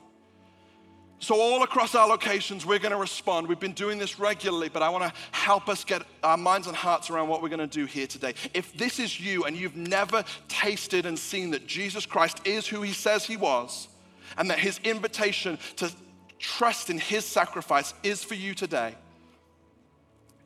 So, 1.19 1.41
all 1.41 1.63
across 1.63 1.95
our 1.95 2.07
locations, 2.07 2.67
we're 2.67 2.79
going 2.79 2.93
to 2.93 2.99
respond. 2.99 3.49
We've 3.49 3.59
been 3.59 3.73
doing 3.73 3.99
this 3.99 4.19
regularly, 4.19 4.69
but 4.69 4.83
I 4.83 4.91
want 4.91 5.05
to 5.05 5.13
help 5.33 5.69
us 5.69 5.83
get 5.83 6.03
our 6.23 6.37
minds 6.37 6.67
and 6.67 6.77
hearts 6.77 7.09
around 7.09 7.29
what 7.29 7.43
we're 7.43 7.49
going 7.49 7.59
to 7.59 7.67
do 7.67 7.87
here 7.87 8.07
today. 8.07 8.35
If 8.53 8.77
this 8.77 9.01
is 9.01 9.19
you 9.19 9.45
and 9.45 9.57
you've 9.57 9.77
never 9.77 10.25
tasted 10.49 11.07
and 11.07 11.19
seen 11.19 11.53
that 11.53 11.67
Jesus 11.67 12.05
Christ 12.05 12.47
is 12.47 12.67
who 12.67 12.83
he 12.83 12.93
says 12.93 13.25
he 13.25 13.39
was, 13.39 13.89
and 14.37 14.51
that 14.51 14.59
his 14.59 14.79
invitation 14.85 15.59
to 15.77 15.91
trust 16.39 16.91
in 16.91 16.99
his 16.99 17.25
sacrifice 17.25 17.95
is 18.03 18.23
for 18.23 18.35
you 18.35 18.53
today, 18.55 18.95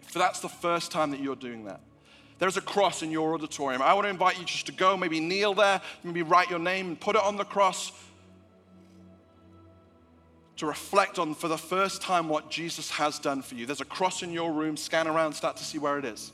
if 0.03 0.13
that's 0.13 0.39
the 0.39 0.49
first 0.49 0.93
time 0.93 1.11
that 1.11 1.21
you're 1.21 1.35
doing 1.35 1.65
that, 1.65 1.81
there's 2.39 2.57
a 2.57 2.63
cross 2.63 3.03
in 3.03 3.11
your 3.11 3.35
auditorium. 3.35 3.83
I 3.83 3.93
want 3.95 4.05
to 4.07 4.09
invite 4.09 4.39
you 4.39 4.45
just 4.45 4.67
to 4.67 4.73
go, 4.73 4.97
maybe 4.97 5.19
kneel 5.19 5.53
there, 5.53 5.81
maybe 6.05 6.23
write 6.23 6.49
your 6.49 6.59
name 6.61 6.89
and 6.89 7.01
put 7.01 7.17
it 7.17 7.23
on 7.23 7.37
the 7.37 7.45
cross 7.45 7.93
to 10.61 10.67
reflect 10.67 11.19
on 11.19 11.35
for 11.35 11.49
the 11.49 11.57
first 11.57 12.03
time 12.03 12.29
what 12.29 12.51
Jesus 12.51 12.91
has 12.91 13.19
done 13.19 13.41
for 13.41 13.55
you. 13.55 13.65
There's 13.65 13.81
a 13.81 13.87
cross 13.87 14.23
in 14.23 14.31
your 14.31 14.53
room, 14.53 14.77
scan 14.77 15.09
around, 15.09 15.33
start 15.33 15.57
to 15.57 15.65
see 15.65 15.79
where 15.79 15.99
it 15.99 16.05
is. 16.05 16.33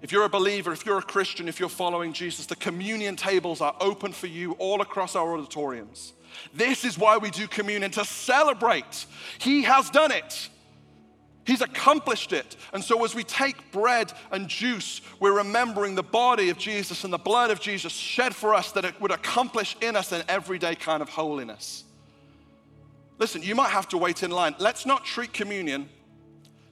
If 0.00 0.10
you're 0.10 0.24
a 0.24 0.30
believer, 0.30 0.72
if 0.72 0.86
you're 0.86 0.96
a 0.96 1.02
Christian, 1.02 1.48
if 1.48 1.60
you're 1.60 1.68
following 1.68 2.14
Jesus, 2.14 2.46
the 2.46 2.56
communion 2.56 3.14
tables 3.14 3.60
are 3.60 3.76
open 3.78 4.12
for 4.12 4.26
you 4.26 4.52
all 4.52 4.80
across 4.80 5.14
our 5.16 5.34
auditoriums. 5.34 6.14
This 6.54 6.82
is 6.82 6.96
why 6.96 7.18
we 7.18 7.30
do 7.30 7.46
communion 7.46 7.90
to 7.90 8.06
celebrate. 8.06 9.04
He 9.38 9.64
has 9.64 9.90
done 9.90 10.10
it. 10.10 10.48
He's 11.44 11.60
accomplished 11.60 12.32
it. 12.32 12.56
And 12.72 12.82
so, 12.82 13.04
as 13.04 13.14
we 13.14 13.22
take 13.22 13.70
bread 13.70 14.14
and 14.30 14.48
juice, 14.48 15.02
we're 15.18 15.36
remembering 15.36 15.94
the 15.94 16.02
body 16.02 16.48
of 16.48 16.56
Jesus 16.56 17.04
and 17.04 17.12
the 17.12 17.18
blood 17.18 17.50
of 17.50 17.60
Jesus 17.60 17.92
shed 17.92 18.34
for 18.34 18.54
us 18.54 18.72
that 18.72 18.86
it 18.86 18.98
would 18.98 19.10
accomplish 19.10 19.76
in 19.82 19.94
us 19.94 20.12
an 20.12 20.22
everyday 20.26 20.74
kind 20.74 21.02
of 21.02 21.10
holiness. 21.10 21.84
Listen, 23.20 23.42
you 23.42 23.54
might 23.54 23.70
have 23.70 23.88
to 23.90 23.98
wait 23.98 24.24
in 24.24 24.32
line. 24.32 24.56
Let's 24.58 24.84
not 24.84 25.04
treat 25.04 25.32
communion 25.32 25.88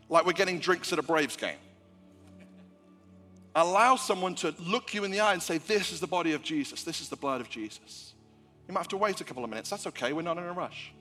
like 0.08 0.26
we're 0.26 0.32
getting 0.32 0.58
drinks 0.58 0.92
at 0.92 0.98
a 0.98 1.02
Braves 1.02 1.36
game 1.36 1.58
allow 3.54 3.96
someone 3.96 4.34
to 4.36 4.54
look 4.58 4.94
you 4.94 5.04
in 5.04 5.10
the 5.10 5.20
eye 5.20 5.32
and 5.32 5.42
say, 5.42 5.58
This 5.58 5.92
is 5.92 6.00
the 6.00 6.06
body 6.06 6.32
of 6.32 6.42
Jesus, 6.42 6.82
this 6.82 7.00
is 7.00 7.08
the 7.08 7.16
blood 7.16 7.40
of 7.40 7.48
Jesus. 7.48 8.14
You 8.66 8.74
might 8.74 8.80
have 8.80 8.88
to 8.88 8.96
wait 8.96 9.20
a 9.20 9.24
couple 9.24 9.44
of 9.44 9.50
minutes. 9.50 9.70
That's 9.70 9.86
okay, 9.88 10.12
we're 10.12 10.22
not 10.22 10.38
in 10.38 10.44
a 10.44 10.52
rush. 10.52 10.92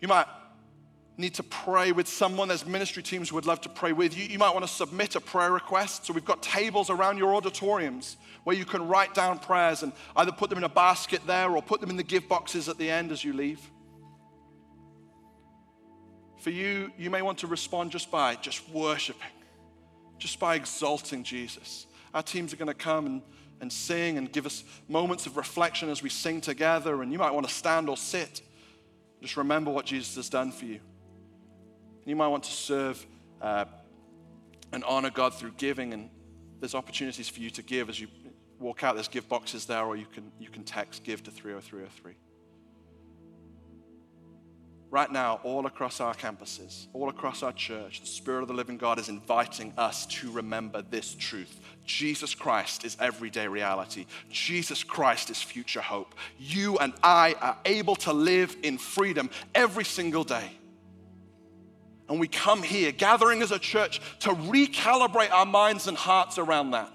You 0.00 0.08
might 0.08 0.26
need 1.20 1.34
to 1.34 1.42
pray 1.42 1.92
with 1.92 2.08
someone. 2.08 2.48
There's 2.48 2.66
ministry 2.66 3.02
teams 3.02 3.28
who 3.28 3.36
would 3.36 3.46
love 3.46 3.60
to 3.62 3.68
pray 3.68 3.92
with 3.92 4.16
you. 4.16 4.24
You 4.24 4.38
might 4.38 4.52
want 4.52 4.66
to 4.66 4.72
submit 4.72 5.14
a 5.16 5.20
prayer 5.20 5.52
request. 5.52 6.06
So 6.06 6.12
we've 6.12 6.24
got 6.24 6.42
tables 6.42 6.90
around 6.90 7.18
your 7.18 7.34
auditoriums 7.34 8.16
where 8.44 8.56
you 8.56 8.64
can 8.64 8.88
write 8.88 9.14
down 9.14 9.38
prayers 9.38 9.82
and 9.82 9.92
either 10.16 10.32
put 10.32 10.50
them 10.50 10.58
in 10.58 10.64
a 10.64 10.68
basket 10.68 11.20
there 11.26 11.50
or 11.50 11.62
put 11.62 11.80
them 11.80 11.90
in 11.90 11.96
the 11.96 12.02
give 12.02 12.28
boxes 12.28 12.68
at 12.68 12.78
the 12.78 12.90
end 12.90 13.12
as 13.12 13.22
you 13.22 13.32
leave. 13.32 13.60
For 16.38 16.50
you, 16.50 16.90
you 16.96 17.10
may 17.10 17.22
want 17.22 17.38
to 17.38 17.46
respond 17.46 17.90
just 17.90 18.10
by 18.10 18.34
just 18.36 18.68
worshiping 18.70 19.28
just 20.20 20.38
by 20.38 20.54
exalting 20.54 21.24
Jesus. 21.24 21.86
Our 22.14 22.22
teams 22.22 22.52
are 22.52 22.56
going 22.56 22.68
to 22.68 22.74
come 22.74 23.06
and, 23.06 23.22
and 23.60 23.72
sing 23.72 24.18
and 24.18 24.30
give 24.30 24.46
us 24.46 24.62
moments 24.88 25.26
of 25.26 25.36
reflection 25.36 25.88
as 25.88 26.02
we 26.02 26.10
sing 26.10 26.40
together. 26.40 27.02
And 27.02 27.10
you 27.10 27.18
might 27.18 27.32
want 27.32 27.48
to 27.48 27.52
stand 27.52 27.88
or 27.88 27.96
sit. 27.96 28.42
Just 29.20 29.36
remember 29.36 29.70
what 29.70 29.86
Jesus 29.86 30.14
has 30.16 30.28
done 30.28 30.52
for 30.52 30.66
you. 30.66 30.80
You 32.04 32.16
might 32.16 32.28
want 32.28 32.44
to 32.44 32.52
serve 32.52 33.04
uh, 33.40 33.64
and 34.72 34.84
honor 34.84 35.10
God 35.10 35.34
through 35.34 35.52
giving. 35.56 35.92
And 35.92 36.10
there's 36.60 36.74
opportunities 36.74 37.28
for 37.28 37.40
you 37.40 37.50
to 37.50 37.62
give 37.62 37.88
as 37.88 38.00
you 38.00 38.08
walk 38.58 38.84
out. 38.84 38.94
There's 38.94 39.08
give 39.08 39.28
boxes 39.28 39.66
there, 39.66 39.84
or 39.84 39.96
you 39.96 40.06
can, 40.06 40.30
you 40.38 40.48
can 40.48 40.64
text 40.64 41.04
give 41.04 41.22
to 41.24 41.30
30303 41.30 42.14
right 44.90 45.10
now, 45.10 45.40
all 45.44 45.66
across 45.66 46.00
our 46.00 46.14
campuses, 46.14 46.88
all 46.92 47.08
across 47.08 47.42
our 47.42 47.52
church, 47.52 48.00
the 48.00 48.06
Spirit 48.06 48.42
of 48.42 48.48
the 48.48 48.54
living 48.54 48.76
God 48.76 48.98
is 48.98 49.08
inviting 49.08 49.72
us 49.76 50.06
to 50.06 50.30
remember 50.30 50.82
this 50.82 51.14
truth. 51.14 51.60
Jesus 51.84 52.34
Christ 52.34 52.84
is 52.84 52.96
everyday 53.00 53.46
reality. 53.46 54.06
Jesus 54.30 54.82
Christ 54.82 55.30
is 55.30 55.40
future 55.40 55.80
hope. 55.80 56.14
You 56.38 56.78
and 56.78 56.92
I 57.02 57.34
are 57.40 57.58
able 57.64 57.96
to 57.96 58.12
live 58.12 58.56
in 58.62 58.78
freedom 58.78 59.30
every 59.54 59.84
single 59.84 60.24
day. 60.24 60.50
And 62.10 62.18
we 62.18 62.26
come 62.26 62.64
here, 62.64 62.90
gathering 62.90 63.40
as 63.40 63.52
a 63.52 63.58
church, 63.58 64.00
to 64.18 64.30
recalibrate 64.30 65.30
our 65.30 65.46
minds 65.46 65.86
and 65.86 65.96
hearts 65.96 66.38
around 66.38 66.72
that. 66.72 66.92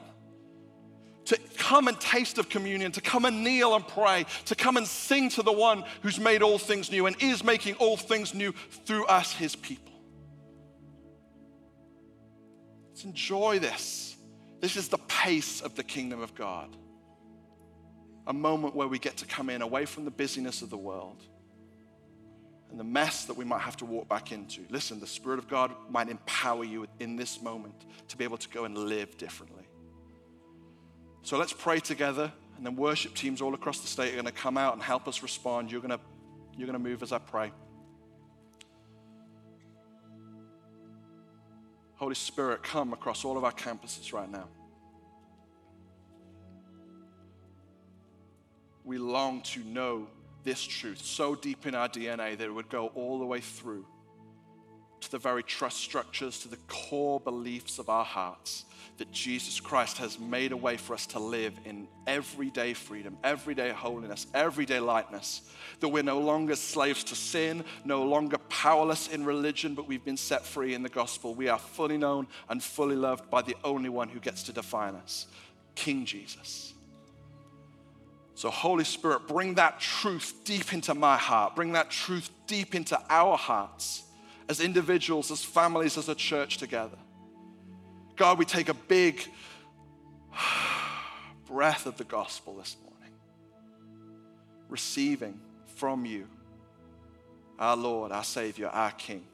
To 1.27 1.39
come 1.57 1.87
and 1.87 1.97
taste 1.99 2.37
of 2.37 2.49
communion, 2.49 2.91
to 2.91 3.01
come 3.01 3.23
and 3.23 3.41
kneel 3.41 3.73
and 3.75 3.87
pray, 3.87 4.25
to 4.43 4.55
come 4.55 4.75
and 4.75 4.85
sing 4.85 5.29
to 5.29 5.41
the 5.41 5.53
one 5.53 5.85
who's 6.01 6.19
made 6.19 6.43
all 6.43 6.57
things 6.57 6.91
new 6.91 7.05
and 7.05 7.15
is 7.21 7.45
making 7.45 7.75
all 7.75 7.95
things 7.95 8.33
new 8.33 8.53
through 8.85 9.05
us, 9.05 9.31
his 9.31 9.55
people. 9.55 9.93
Let's 12.89 13.05
enjoy 13.05 13.59
this. 13.59 14.17
This 14.59 14.75
is 14.75 14.89
the 14.89 14.99
pace 15.07 15.61
of 15.61 15.75
the 15.75 15.83
kingdom 15.83 16.21
of 16.21 16.35
God. 16.35 16.75
A 18.27 18.33
moment 18.33 18.75
where 18.75 18.89
we 18.89 18.99
get 18.99 19.15
to 19.17 19.25
come 19.25 19.49
in 19.49 19.61
away 19.61 19.85
from 19.85 20.03
the 20.03 20.11
busyness 20.11 20.61
of 20.61 20.69
the 20.69 20.77
world 20.77 21.23
and 22.71 22.79
the 22.79 22.83
mess 22.83 23.25
that 23.25 23.37
we 23.37 23.45
might 23.45 23.61
have 23.61 23.77
to 23.77 23.85
walk 23.85 24.09
back 24.09 24.31
into. 24.31 24.61
Listen, 24.69 24.99
the 24.99 25.07
Spirit 25.07 25.39
of 25.39 25.47
God 25.47 25.71
might 25.89 26.09
empower 26.09 26.63
you 26.63 26.87
in 26.99 27.15
this 27.15 27.41
moment 27.41 27.85
to 28.07 28.17
be 28.17 28.23
able 28.23 28.37
to 28.37 28.49
go 28.49 28.65
and 28.65 28.77
live 28.77 29.17
differently. 29.17 29.63
So 31.21 31.37
let's 31.37 31.53
pray 31.53 31.79
together, 31.79 32.31
and 32.57 32.65
then 32.65 32.75
worship 32.75 33.15
teams 33.15 33.41
all 33.41 33.53
across 33.53 33.79
the 33.79 33.87
state 33.87 34.09
are 34.09 34.15
going 34.15 34.25
to 34.25 34.31
come 34.31 34.57
out 34.57 34.73
and 34.73 34.81
help 34.81 35.07
us 35.07 35.23
respond. 35.23 35.71
You're 35.71 35.81
going 35.81 35.97
to, 35.97 35.99
you're 36.57 36.67
going 36.67 36.81
to 36.81 36.89
move 36.89 37.01
as 37.01 37.11
I 37.11 37.19
pray. 37.19 37.51
Holy 41.95 42.15
Spirit, 42.15 42.61
come 42.61 42.93
across 42.93 43.23
all 43.23 43.37
of 43.37 43.43
our 43.43 43.53
campuses 43.53 44.11
right 44.11 44.29
now. 44.29 44.47
We 48.83 48.97
long 48.97 49.41
to 49.41 49.61
know 49.61 50.07
this 50.45 50.63
truth 50.63 50.99
so 51.03 51.35
deep 51.35 51.65
in 51.65 51.75
our 51.75 51.89
DNA 51.89 52.37
that 52.37 52.45
it 52.45 52.53
would 52.53 52.69
go 52.69 52.87
all 52.95 53.19
the 53.19 53.25
way 53.25 53.41
through 53.41 53.85
to 55.01 55.11
the 55.11 55.17
very 55.19 55.43
trust 55.43 55.77
structures, 55.77 56.39
to 56.39 56.47
the 56.47 56.57
core 56.67 57.19
beliefs 57.19 57.79
of 57.79 57.89
our 57.89 58.05
hearts 58.05 58.65
that 58.97 59.11
Jesus 59.11 59.59
Christ 59.59 59.97
has 59.97 60.17
made 60.17 60.51
a 60.51 60.57
way 60.57 60.77
for 60.77 60.93
us 60.93 61.05
to 61.07 61.19
live 61.19 61.53
in 61.65 61.87
everyday 62.07 62.73
freedom, 62.73 63.17
everyday 63.23 63.71
holiness, 63.71 64.25
everyday 64.33 64.79
lightness. 64.79 65.41
That 65.81 65.89
we're 65.89 66.03
no 66.03 66.19
longer 66.19 66.55
slaves 66.55 67.03
to 67.05 67.15
sin, 67.15 67.65
no 67.83 68.03
longer 68.03 68.37
powerless 68.49 69.09
in 69.09 69.25
religion, 69.25 69.75
but 69.75 69.87
we've 69.87 70.05
been 70.05 70.17
set 70.17 70.45
free 70.45 70.73
in 70.73 70.81
the 70.81 70.89
gospel. 70.89 71.35
We 71.35 71.49
are 71.49 71.59
fully 71.59 71.97
known 71.97 72.27
and 72.47 72.63
fully 72.63 72.95
loved 72.95 73.29
by 73.29 73.41
the 73.41 73.57
only 73.63 73.89
one 73.89 74.07
who 74.07 74.19
gets 74.19 74.43
to 74.43 74.53
define 74.53 74.95
us 74.95 75.27
King 75.75 76.05
Jesus. 76.05 76.74
So, 78.35 78.49
Holy 78.49 78.83
Spirit, 78.83 79.27
bring 79.27 79.53
that 79.55 79.79
truth 79.79 80.41
deep 80.43 80.73
into 80.73 80.93
my 80.93 81.15
heart. 81.15 81.55
Bring 81.55 81.71
that 81.71 81.89
truth 81.89 82.29
deep 82.47 82.75
into 82.75 82.99
our 83.09 83.37
hearts 83.37 84.03
as 84.49 84.59
individuals, 84.59 85.31
as 85.31 85.43
families, 85.43 85.97
as 85.97 86.09
a 86.09 86.15
church 86.15 86.57
together. 86.57 86.97
God, 88.17 88.37
we 88.37 88.43
take 88.43 88.67
a 88.67 88.73
big 88.73 89.25
breath 91.47 91.85
of 91.85 91.95
the 91.97 92.03
gospel 92.03 92.57
this 92.57 92.75
morning, 92.83 93.13
receiving 94.67 95.39
from 95.75 96.05
you, 96.05 96.27
our 97.57 97.77
Lord, 97.77 98.11
our 98.11 98.23
Savior, 98.23 98.67
our 98.67 98.91
King. 98.91 99.25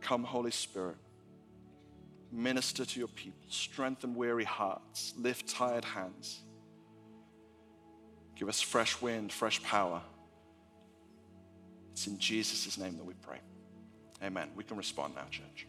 Come, 0.00 0.24
Holy 0.24 0.50
Spirit. 0.50 0.96
Minister 2.32 2.86
to 2.86 2.98
your 2.98 3.08
people, 3.08 3.40
strengthen 3.50 4.14
weary 4.14 4.44
hearts, 4.44 5.12
lift 5.18 5.48
tired 5.48 5.84
hands. 5.84 6.40
Give 8.40 8.48
us 8.48 8.62
fresh 8.62 9.02
wind, 9.02 9.30
fresh 9.30 9.62
power. 9.62 10.00
It's 11.92 12.06
in 12.06 12.18
Jesus' 12.18 12.78
name 12.78 12.96
that 12.96 13.04
we 13.04 13.12
pray. 13.12 13.36
Amen. 14.24 14.48
We 14.56 14.64
can 14.64 14.78
respond 14.78 15.14
now, 15.14 15.26
church. 15.30 15.66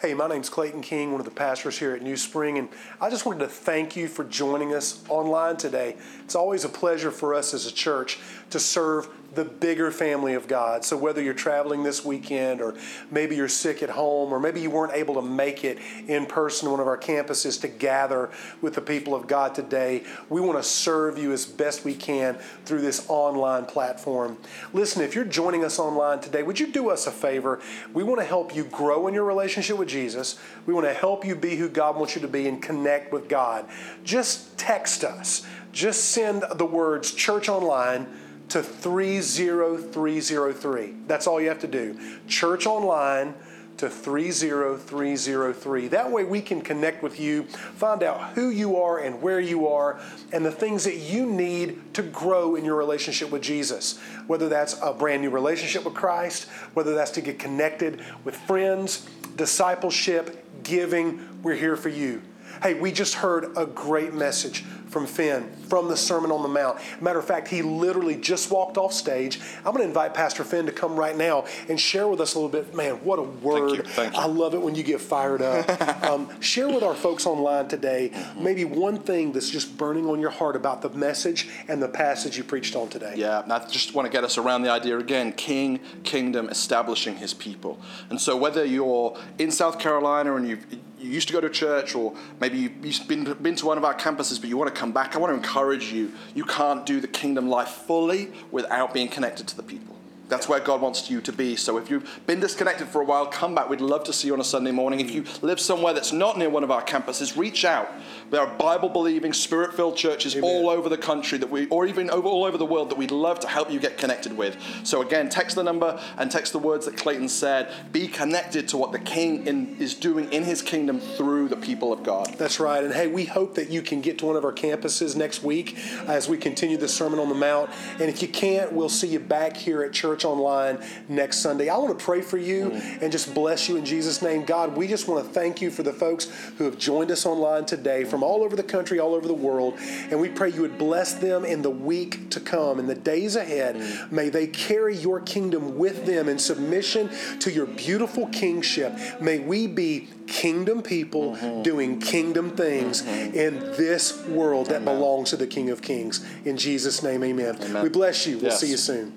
Hey, 0.00 0.14
my 0.14 0.28
name's 0.28 0.48
Clayton 0.48 0.80
King, 0.80 1.12
one 1.12 1.20
of 1.20 1.26
the 1.26 1.30
pastors 1.30 1.78
here 1.78 1.94
at 1.94 2.00
NewSpring, 2.00 2.58
and 2.58 2.70
I 3.02 3.10
just 3.10 3.26
wanted 3.26 3.40
to 3.40 3.48
thank 3.48 3.96
you 3.96 4.08
for 4.08 4.24
joining 4.24 4.72
us 4.72 5.04
online 5.10 5.58
today. 5.58 5.96
It's 6.24 6.34
always 6.34 6.64
a 6.64 6.70
pleasure 6.70 7.10
for 7.10 7.34
us 7.34 7.52
as 7.52 7.66
a 7.66 7.72
church 7.72 8.18
to 8.48 8.58
serve 8.58 9.10
the 9.36 9.44
bigger 9.44 9.90
family 9.90 10.34
of 10.34 10.48
God. 10.48 10.84
So 10.84 10.96
whether 10.96 11.22
you're 11.22 11.34
traveling 11.34 11.84
this 11.84 12.04
weekend 12.04 12.60
or 12.60 12.74
maybe 13.10 13.36
you're 13.36 13.48
sick 13.48 13.82
at 13.82 13.90
home 13.90 14.32
or 14.32 14.40
maybe 14.40 14.60
you 14.60 14.70
weren't 14.70 14.94
able 14.94 15.14
to 15.14 15.22
make 15.22 15.62
it 15.62 15.78
in 16.08 16.26
person 16.26 16.66
to 16.66 16.70
one 16.72 16.80
of 16.80 16.86
our 16.86 16.98
campuses 16.98 17.60
to 17.60 17.68
gather 17.68 18.30
with 18.62 18.74
the 18.74 18.80
people 18.80 19.14
of 19.14 19.26
God 19.26 19.54
today, 19.54 20.02
we 20.28 20.40
want 20.40 20.58
to 20.58 20.62
serve 20.62 21.18
you 21.18 21.32
as 21.32 21.44
best 21.44 21.84
we 21.84 21.94
can 21.94 22.34
through 22.64 22.80
this 22.80 23.04
online 23.08 23.66
platform. 23.66 24.38
Listen, 24.72 25.02
if 25.02 25.14
you're 25.14 25.24
joining 25.24 25.64
us 25.64 25.78
online 25.78 26.20
today, 26.20 26.42
would 26.42 26.58
you 26.58 26.72
do 26.72 26.90
us 26.90 27.06
a 27.06 27.12
favor? 27.12 27.60
We 27.92 28.02
want 28.02 28.20
to 28.20 28.26
help 28.26 28.56
you 28.56 28.64
grow 28.64 29.06
in 29.06 29.14
your 29.14 29.24
relationship 29.24 29.76
with 29.76 29.88
Jesus. 29.88 30.38
We 30.64 30.72
want 30.72 30.86
to 30.86 30.94
help 30.94 31.24
you 31.24 31.36
be 31.36 31.56
who 31.56 31.68
God 31.68 31.96
wants 31.96 32.14
you 32.14 32.22
to 32.22 32.28
be 32.28 32.48
and 32.48 32.62
connect 32.62 33.12
with 33.12 33.28
God. 33.28 33.66
Just 34.02 34.56
text 34.56 35.04
us. 35.04 35.46
Just 35.72 36.06
send 36.06 36.42
the 36.54 36.64
words 36.64 37.12
church 37.12 37.50
online 37.50 38.06
to 38.48 38.62
30303. 38.62 40.94
That's 41.06 41.26
all 41.26 41.40
you 41.40 41.48
have 41.48 41.60
to 41.60 41.66
do. 41.66 41.98
Church 42.28 42.66
online 42.66 43.34
to 43.78 43.88
30303. 43.90 45.88
That 45.88 46.10
way 46.10 46.24
we 46.24 46.40
can 46.40 46.62
connect 46.62 47.02
with 47.02 47.20
you, 47.20 47.42
find 47.44 48.02
out 48.02 48.32
who 48.32 48.48
you 48.50 48.76
are 48.76 48.98
and 48.98 49.20
where 49.20 49.40
you 49.40 49.68
are, 49.68 50.00
and 50.32 50.44
the 50.44 50.50
things 50.50 50.84
that 50.84 50.96
you 50.96 51.26
need 51.26 51.94
to 51.94 52.02
grow 52.02 52.56
in 52.56 52.64
your 52.64 52.76
relationship 52.76 53.30
with 53.30 53.42
Jesus. 53.42 53.98
Whether 54.26 54.48
that's 54.48 54.80
a 54.82 54.94
brand 54.94 55.22
new 55.22 55.30
relationship 55.30 55.84
with 55.84 55.94
Christ, 55.94 56.48
whether 56.74 56.94
that's 56.94 57.10
to 57.12 57.20
get 57.20 57.38
connected 57.38 58.02
with 58.24 58.36
friends, 58.36 59.08
discipleship, 59.36 60.44
giving, 60.62 61.42
we're 61.42 61.54
here 61.54 61.76
for 61.76 61.90
you. 61.90 62.22
Hey, 62.62 62.74
we 62.74 62.92
just 62.92 63.14
heard 63.14 63.56
a 63.56 63.66
great 63.66 64.14
message 64.14 64.64
from 64.88 65.06
Finn 65.06 65.50
from 65.68 65.88
the 65.88 65.96
Sermon 65.96 66.30
on 66.30 66.42
the 66.42 66.48
Mount. 66.48 66.78
Matter 67.02 67.18
of 67.18 67.26
fact, 67.26 67.48
he 67.48 67.60
literally 67.60 68.16
just 68.16 68.50
walked 68.50 68.78
off 68.78 68.92
stage. 68.92 69.40
I'm 69.58 69.72
going 69.72 69.78
to 69.78 69.88
invite 69.88 70.14
Pastor 70.14 70.44
Finn 70.44 70.66
to 70.66 70.72
come 70.72 70.96
right 70.96 71.16
now 71.16 71.44
and 71.68 71.78
share 71.78 72.08
with 72.08 72.20
us 72.20 72.34
a 72.34 72.38
little 72.38 72.50
bit. 72.50 72.74
Man, 72.74 72.94
what 73.04 73.18
a 73.18 73.22
word! 73.22 73.70
Thank 73.70 73.76
you. 73.76 73.92
Thank 73.92 74.14
you. 74.14 74.20
I 74.20 74.26
love 74.26 74.54
it 74.54 74.62
when 74.62 74.74
you 74.74 74.82
get 74.82 75.00
fired 75.00 75.42
up. 75.42 76.04
um, 76.04 76.40
share 76.40 76.68
with 76.68 76.82
our 76.82 76.94
folks 76.94 77.26
online 77.26 77.68
today 77.68 78.12
maybe 78.38 78.64
one 78.64 78.98
thing 78.98 79.32
that's 79.32 79.50
just 79.50 79.76
burning 79.76 80.06
on 80.06 80.20
your 80.20 80.30
heart 80.30 80.56
about 80.56 80.82
the 80.82 80.90
message 80.90 81.48
and 81.68 81.82
the 81.82 81.88
passage 81.88 82.36
you 82.36 82.44
preached 82.44 82.76
on 82.76 82.88
today. 82.88 83.14
Yeah, 83.16 83.42
I 83.48 83.66
just 83.66 83.94
want 83.94 84.06
to 84.06 84.12
get 84.12 84.24
us 84.24 84.38
around 84.38 84.62
the 84.62 84.70
idea 84.70 84.98
again 84.98 85.32
king, 85.32 85.80
kingdom, 86.04 86.48
establishing 86.48 87.16
his 87.16 87.34
people. 87.34 87.78
And 88.10 88.20
so, 88.20 88.36
whether 88.36 88.64
you're 88.64 89.18
in 89.38 89.50
South 89.50 89.78
Carolina 89.78 90.36
and 90.36 90.48
you've 90.48 90.66
you 91.06 91.12
used 91.12 91.28
to 91.28 91.32
go 91.32 91.40
to 91.40 91.48
church, 91.48 91.94
or 91.94 92.14
maybe 92.40 92.58
you've 92.58 93.08
been, 93.08 93.32
been 93.34 93.56
to 93.56 93.66
one 93.66 93.78
of 93.78 93.84
our 93.84 93.94
campuses, 93.94 94.40
but 94.40 94.48
you 94.48 94.56
want 94.56 94.74
to 94.74 94.78
come 94.78 94.92
back, 94.92 95.14
I 95.14 95.18
want 95.18 95.30
to 95.30 95.36
encourage 95.36 95.92
you. 95.92 96.12
You 96.34 96.44
can't 96.44 96.84
do 96.84 97.00
the 97.00 97.08
kingdom 97.08 97.48
life 97.48 97.68
fully 97.68 98.32
without 98.50 98.92
being 98.92 99.08
connected 99.08 99.46
to 99.48 99.56
the 99.56 99.62
people. 99.62 99.96
That's 100.28 100.48
where 100.48 100.58
God 100.58 100.80
wants 100.80 101.08
you 101.08 101.20
to 101.20 101.32
be. 101.32 101.54
So 101.54 101.78
if 101.78 101.88
you've 101.88 102.20
been 102.26 102.40
disconnected 102.40 102.88
for 102.88 103.00
a 103.00 103.04
while, 103.04 103.26
come 103.26 103.54
back. 103.54 103.70
We'd 103.70 103.80
love 103.80 104.02
to 104.04 104.12
see 104.12 104.26
you 104.26 104.34
on 104.34 104.40
a 104.40 104.44
Sunday 104.44 104.72
morning. 104.72 104.98
If 104.98 105.12
you 105.12 105.24
live 105.40 105.60
somewhere 105.60 105.94
that's 105.94 106.12
not 106.12 106.36
near 106.36 106.50
one 106.50 106.64
of 106.64 106.70
our 106.72 106.82
campuses, 106.82 107.36
reach 107.36 107.64
out. 107.64 107.88
There 108.30 108.40
are 108.40 108.58
Bible 108.58 108.88
believing, 108.88 109.32
spirit 109.32 109.74
filled 109.74 109.96
churches 109.96 110.34
Amen. 110.34 110.50
all 110.50 110.68
over 110.68 110.88
the 110.88 110.98
country 110.98 111.38
that 111.38 111.48
we, 111.48 111.66
or 111.68 111.86
even 111.86 112.10
over, 112.10 112.26
all 112.26 112.44
over 112.44 112.58
the 112.58 112.66
world 112.66 112.90
that 112.90 112.98
we'd 112.98 113.10
love 113.12 113.38
to 113.40 113.48
help 113.48 113.70
you 113.70 113.78
get 113.78 113.98
connected 113.98 114.36
with. 114.36 114.56
So 114.82 115.02
again, 115.02 115.28
text 115.28 115.56
the 115.56 115.62
number 115.62 116.00
and 116.18 116.30
text 116.30 116.52
the 116.52 116.58
words 116.58 116.86
that 116.86 116.96
Clayton 116.96 117.28
said. 117.28 117.72
Be 117.92 118.08
connected 118.08 118.68
to 118.68 118.76
what 118.76 118.92
the 118.92 118.98
King 118.98 119.46
in, 119.46 119.76
is 119.78 119.94
doing 119.94 120.32
in 120.32 120.42
his 120.42 120.60
kingdom 120.60 120.98
through 120.98 121.48
the 121.48 121.56
people 121.56 121.92
of 121.92 122.02
God. 122.02 122.34
That's 122.36 122.58
right. 122.58 122.82
And 122.82 122.92
hey, 122.92 123.06
we 123.06 123.24
hope 123.24 123.54
that 123.54 123.70
you 123.70 123.80
can 123.80 124.00
get 124.00 124.18
to 124.18 124.26
one 124.26 124.36
of 124.36 124.44
our 124.44 124.52
campuses 124.52 125.14
next 125.14 125.42
week 125.42 125.78
as 126.06 126.28
we 126.28 126.36
continue 126.36 126.76
the 126.76 126.88
Sermon 126.88 127.20
on 127.20 127.28
the 127.28 127.34
Mount. 127.34 127.70
And 128.00 128.10
if 128.10 128.22
you 128.22 128.28
can't, 128.28 128.72
we'll 128.72 128.88
see 128.88 129.08
you 129.08 129.20
back 129.20 129.56
here 129.56 129.82
at 129.82 129.92
Church 129.92 130.24
Online 130.24 130.82
next 131.08 131.38
Sunday. 131.38 131.68
I 131.68 131.76
want 131.76 131.96
to 131.96 132.04
pray 132.04 132.22
for 132.22 132.38
you 132.38 132.70
mm. 132.70 133.02
and 133.02 133.12
just 133.12 133.34
bless 133.34 133.68
you 133.68 133.76
in 133.76 133.84
Jesus' 133.84 134.20
name. 134.20 134.44
God, 134.44 134.76
we 134.76 134.88
just 134.88 135.06
want 135.06 135.24
to 135.24 135.32
thank 135.32 135.60
you 135.60 135.70
for 135.70 135.82
the 135.82 135.92
folks 135.92 136.26
who 136.58 136.64
have 136.64 136.78
joined 136.78 137.10
us 137.10 137.24
online 137.24 137.66
today 137.66 138.04
from 138.16 138.22
all 138.22 138.42
over 138.42 138.56
the 138.56 138.62
country, 138.62 138.98
all 138.98 139.14
over 139.14 139.28
the 139.28 139.34
world. 139.34 139.74
And 140.10 140.18
we 140.18 140.30
pray 140.30 140.50
you 140.50 140.62
would 140.62 140.78
bless 140.78 141.12
them 141.12 141.44
in 141.44 141.60
the 141.60 141.68
week 141.68 142.30
to 142.30 142.40
come, 142.40 142.78
in 142.78 142.86
the 142.86 142.94
days 142.94 143.36
ahead. 143.36 143.76
May 144.10 144.30
they 144.30 144.46
carry 144.46 144.96
your 144.96 145.20
kingdom 145.20 145.76
with 145.76 146.06
them 146.06 146.26
in 146.26 146.38
submission 146.38 147.10
to 147.40 147.52
your 147.52 147.66
beautiful 147.66 148.26
kingship. 148.28 148.98
May 149.20 149.40
we 149.40 149.66
be 149.66 150.08
kingdom 150.26 150.80
people 150.80 151.36
mm-hmm. 151.36 151.62
doing 151.62 152.00
kingdom 152.00 152.56
things 152.56 153.02
mm-hmm. 153.02 153.36
in 153.36 153.58
this 153.76 154.24
world 154.28 154.68
that 154.68 154.82
belongs 154.82 155.28
to 155.30 155.36
the 155.36 155.46
King 155.46 155.68
of 155.68 155.82
Kings. 155.82 156.24
In 156.46 156.56
Jesus' 156.56 157.02
name, 157.02 157.22
amen. 157.22 157.82
We 157.82 157.90
bless 157.90 158.26
you. 158.26 158.38
We'll 158.38 158.46
Yes. 158.46 158.60
see 158.60 158.70
you 158.70 158.78
soon. 158.78 159.12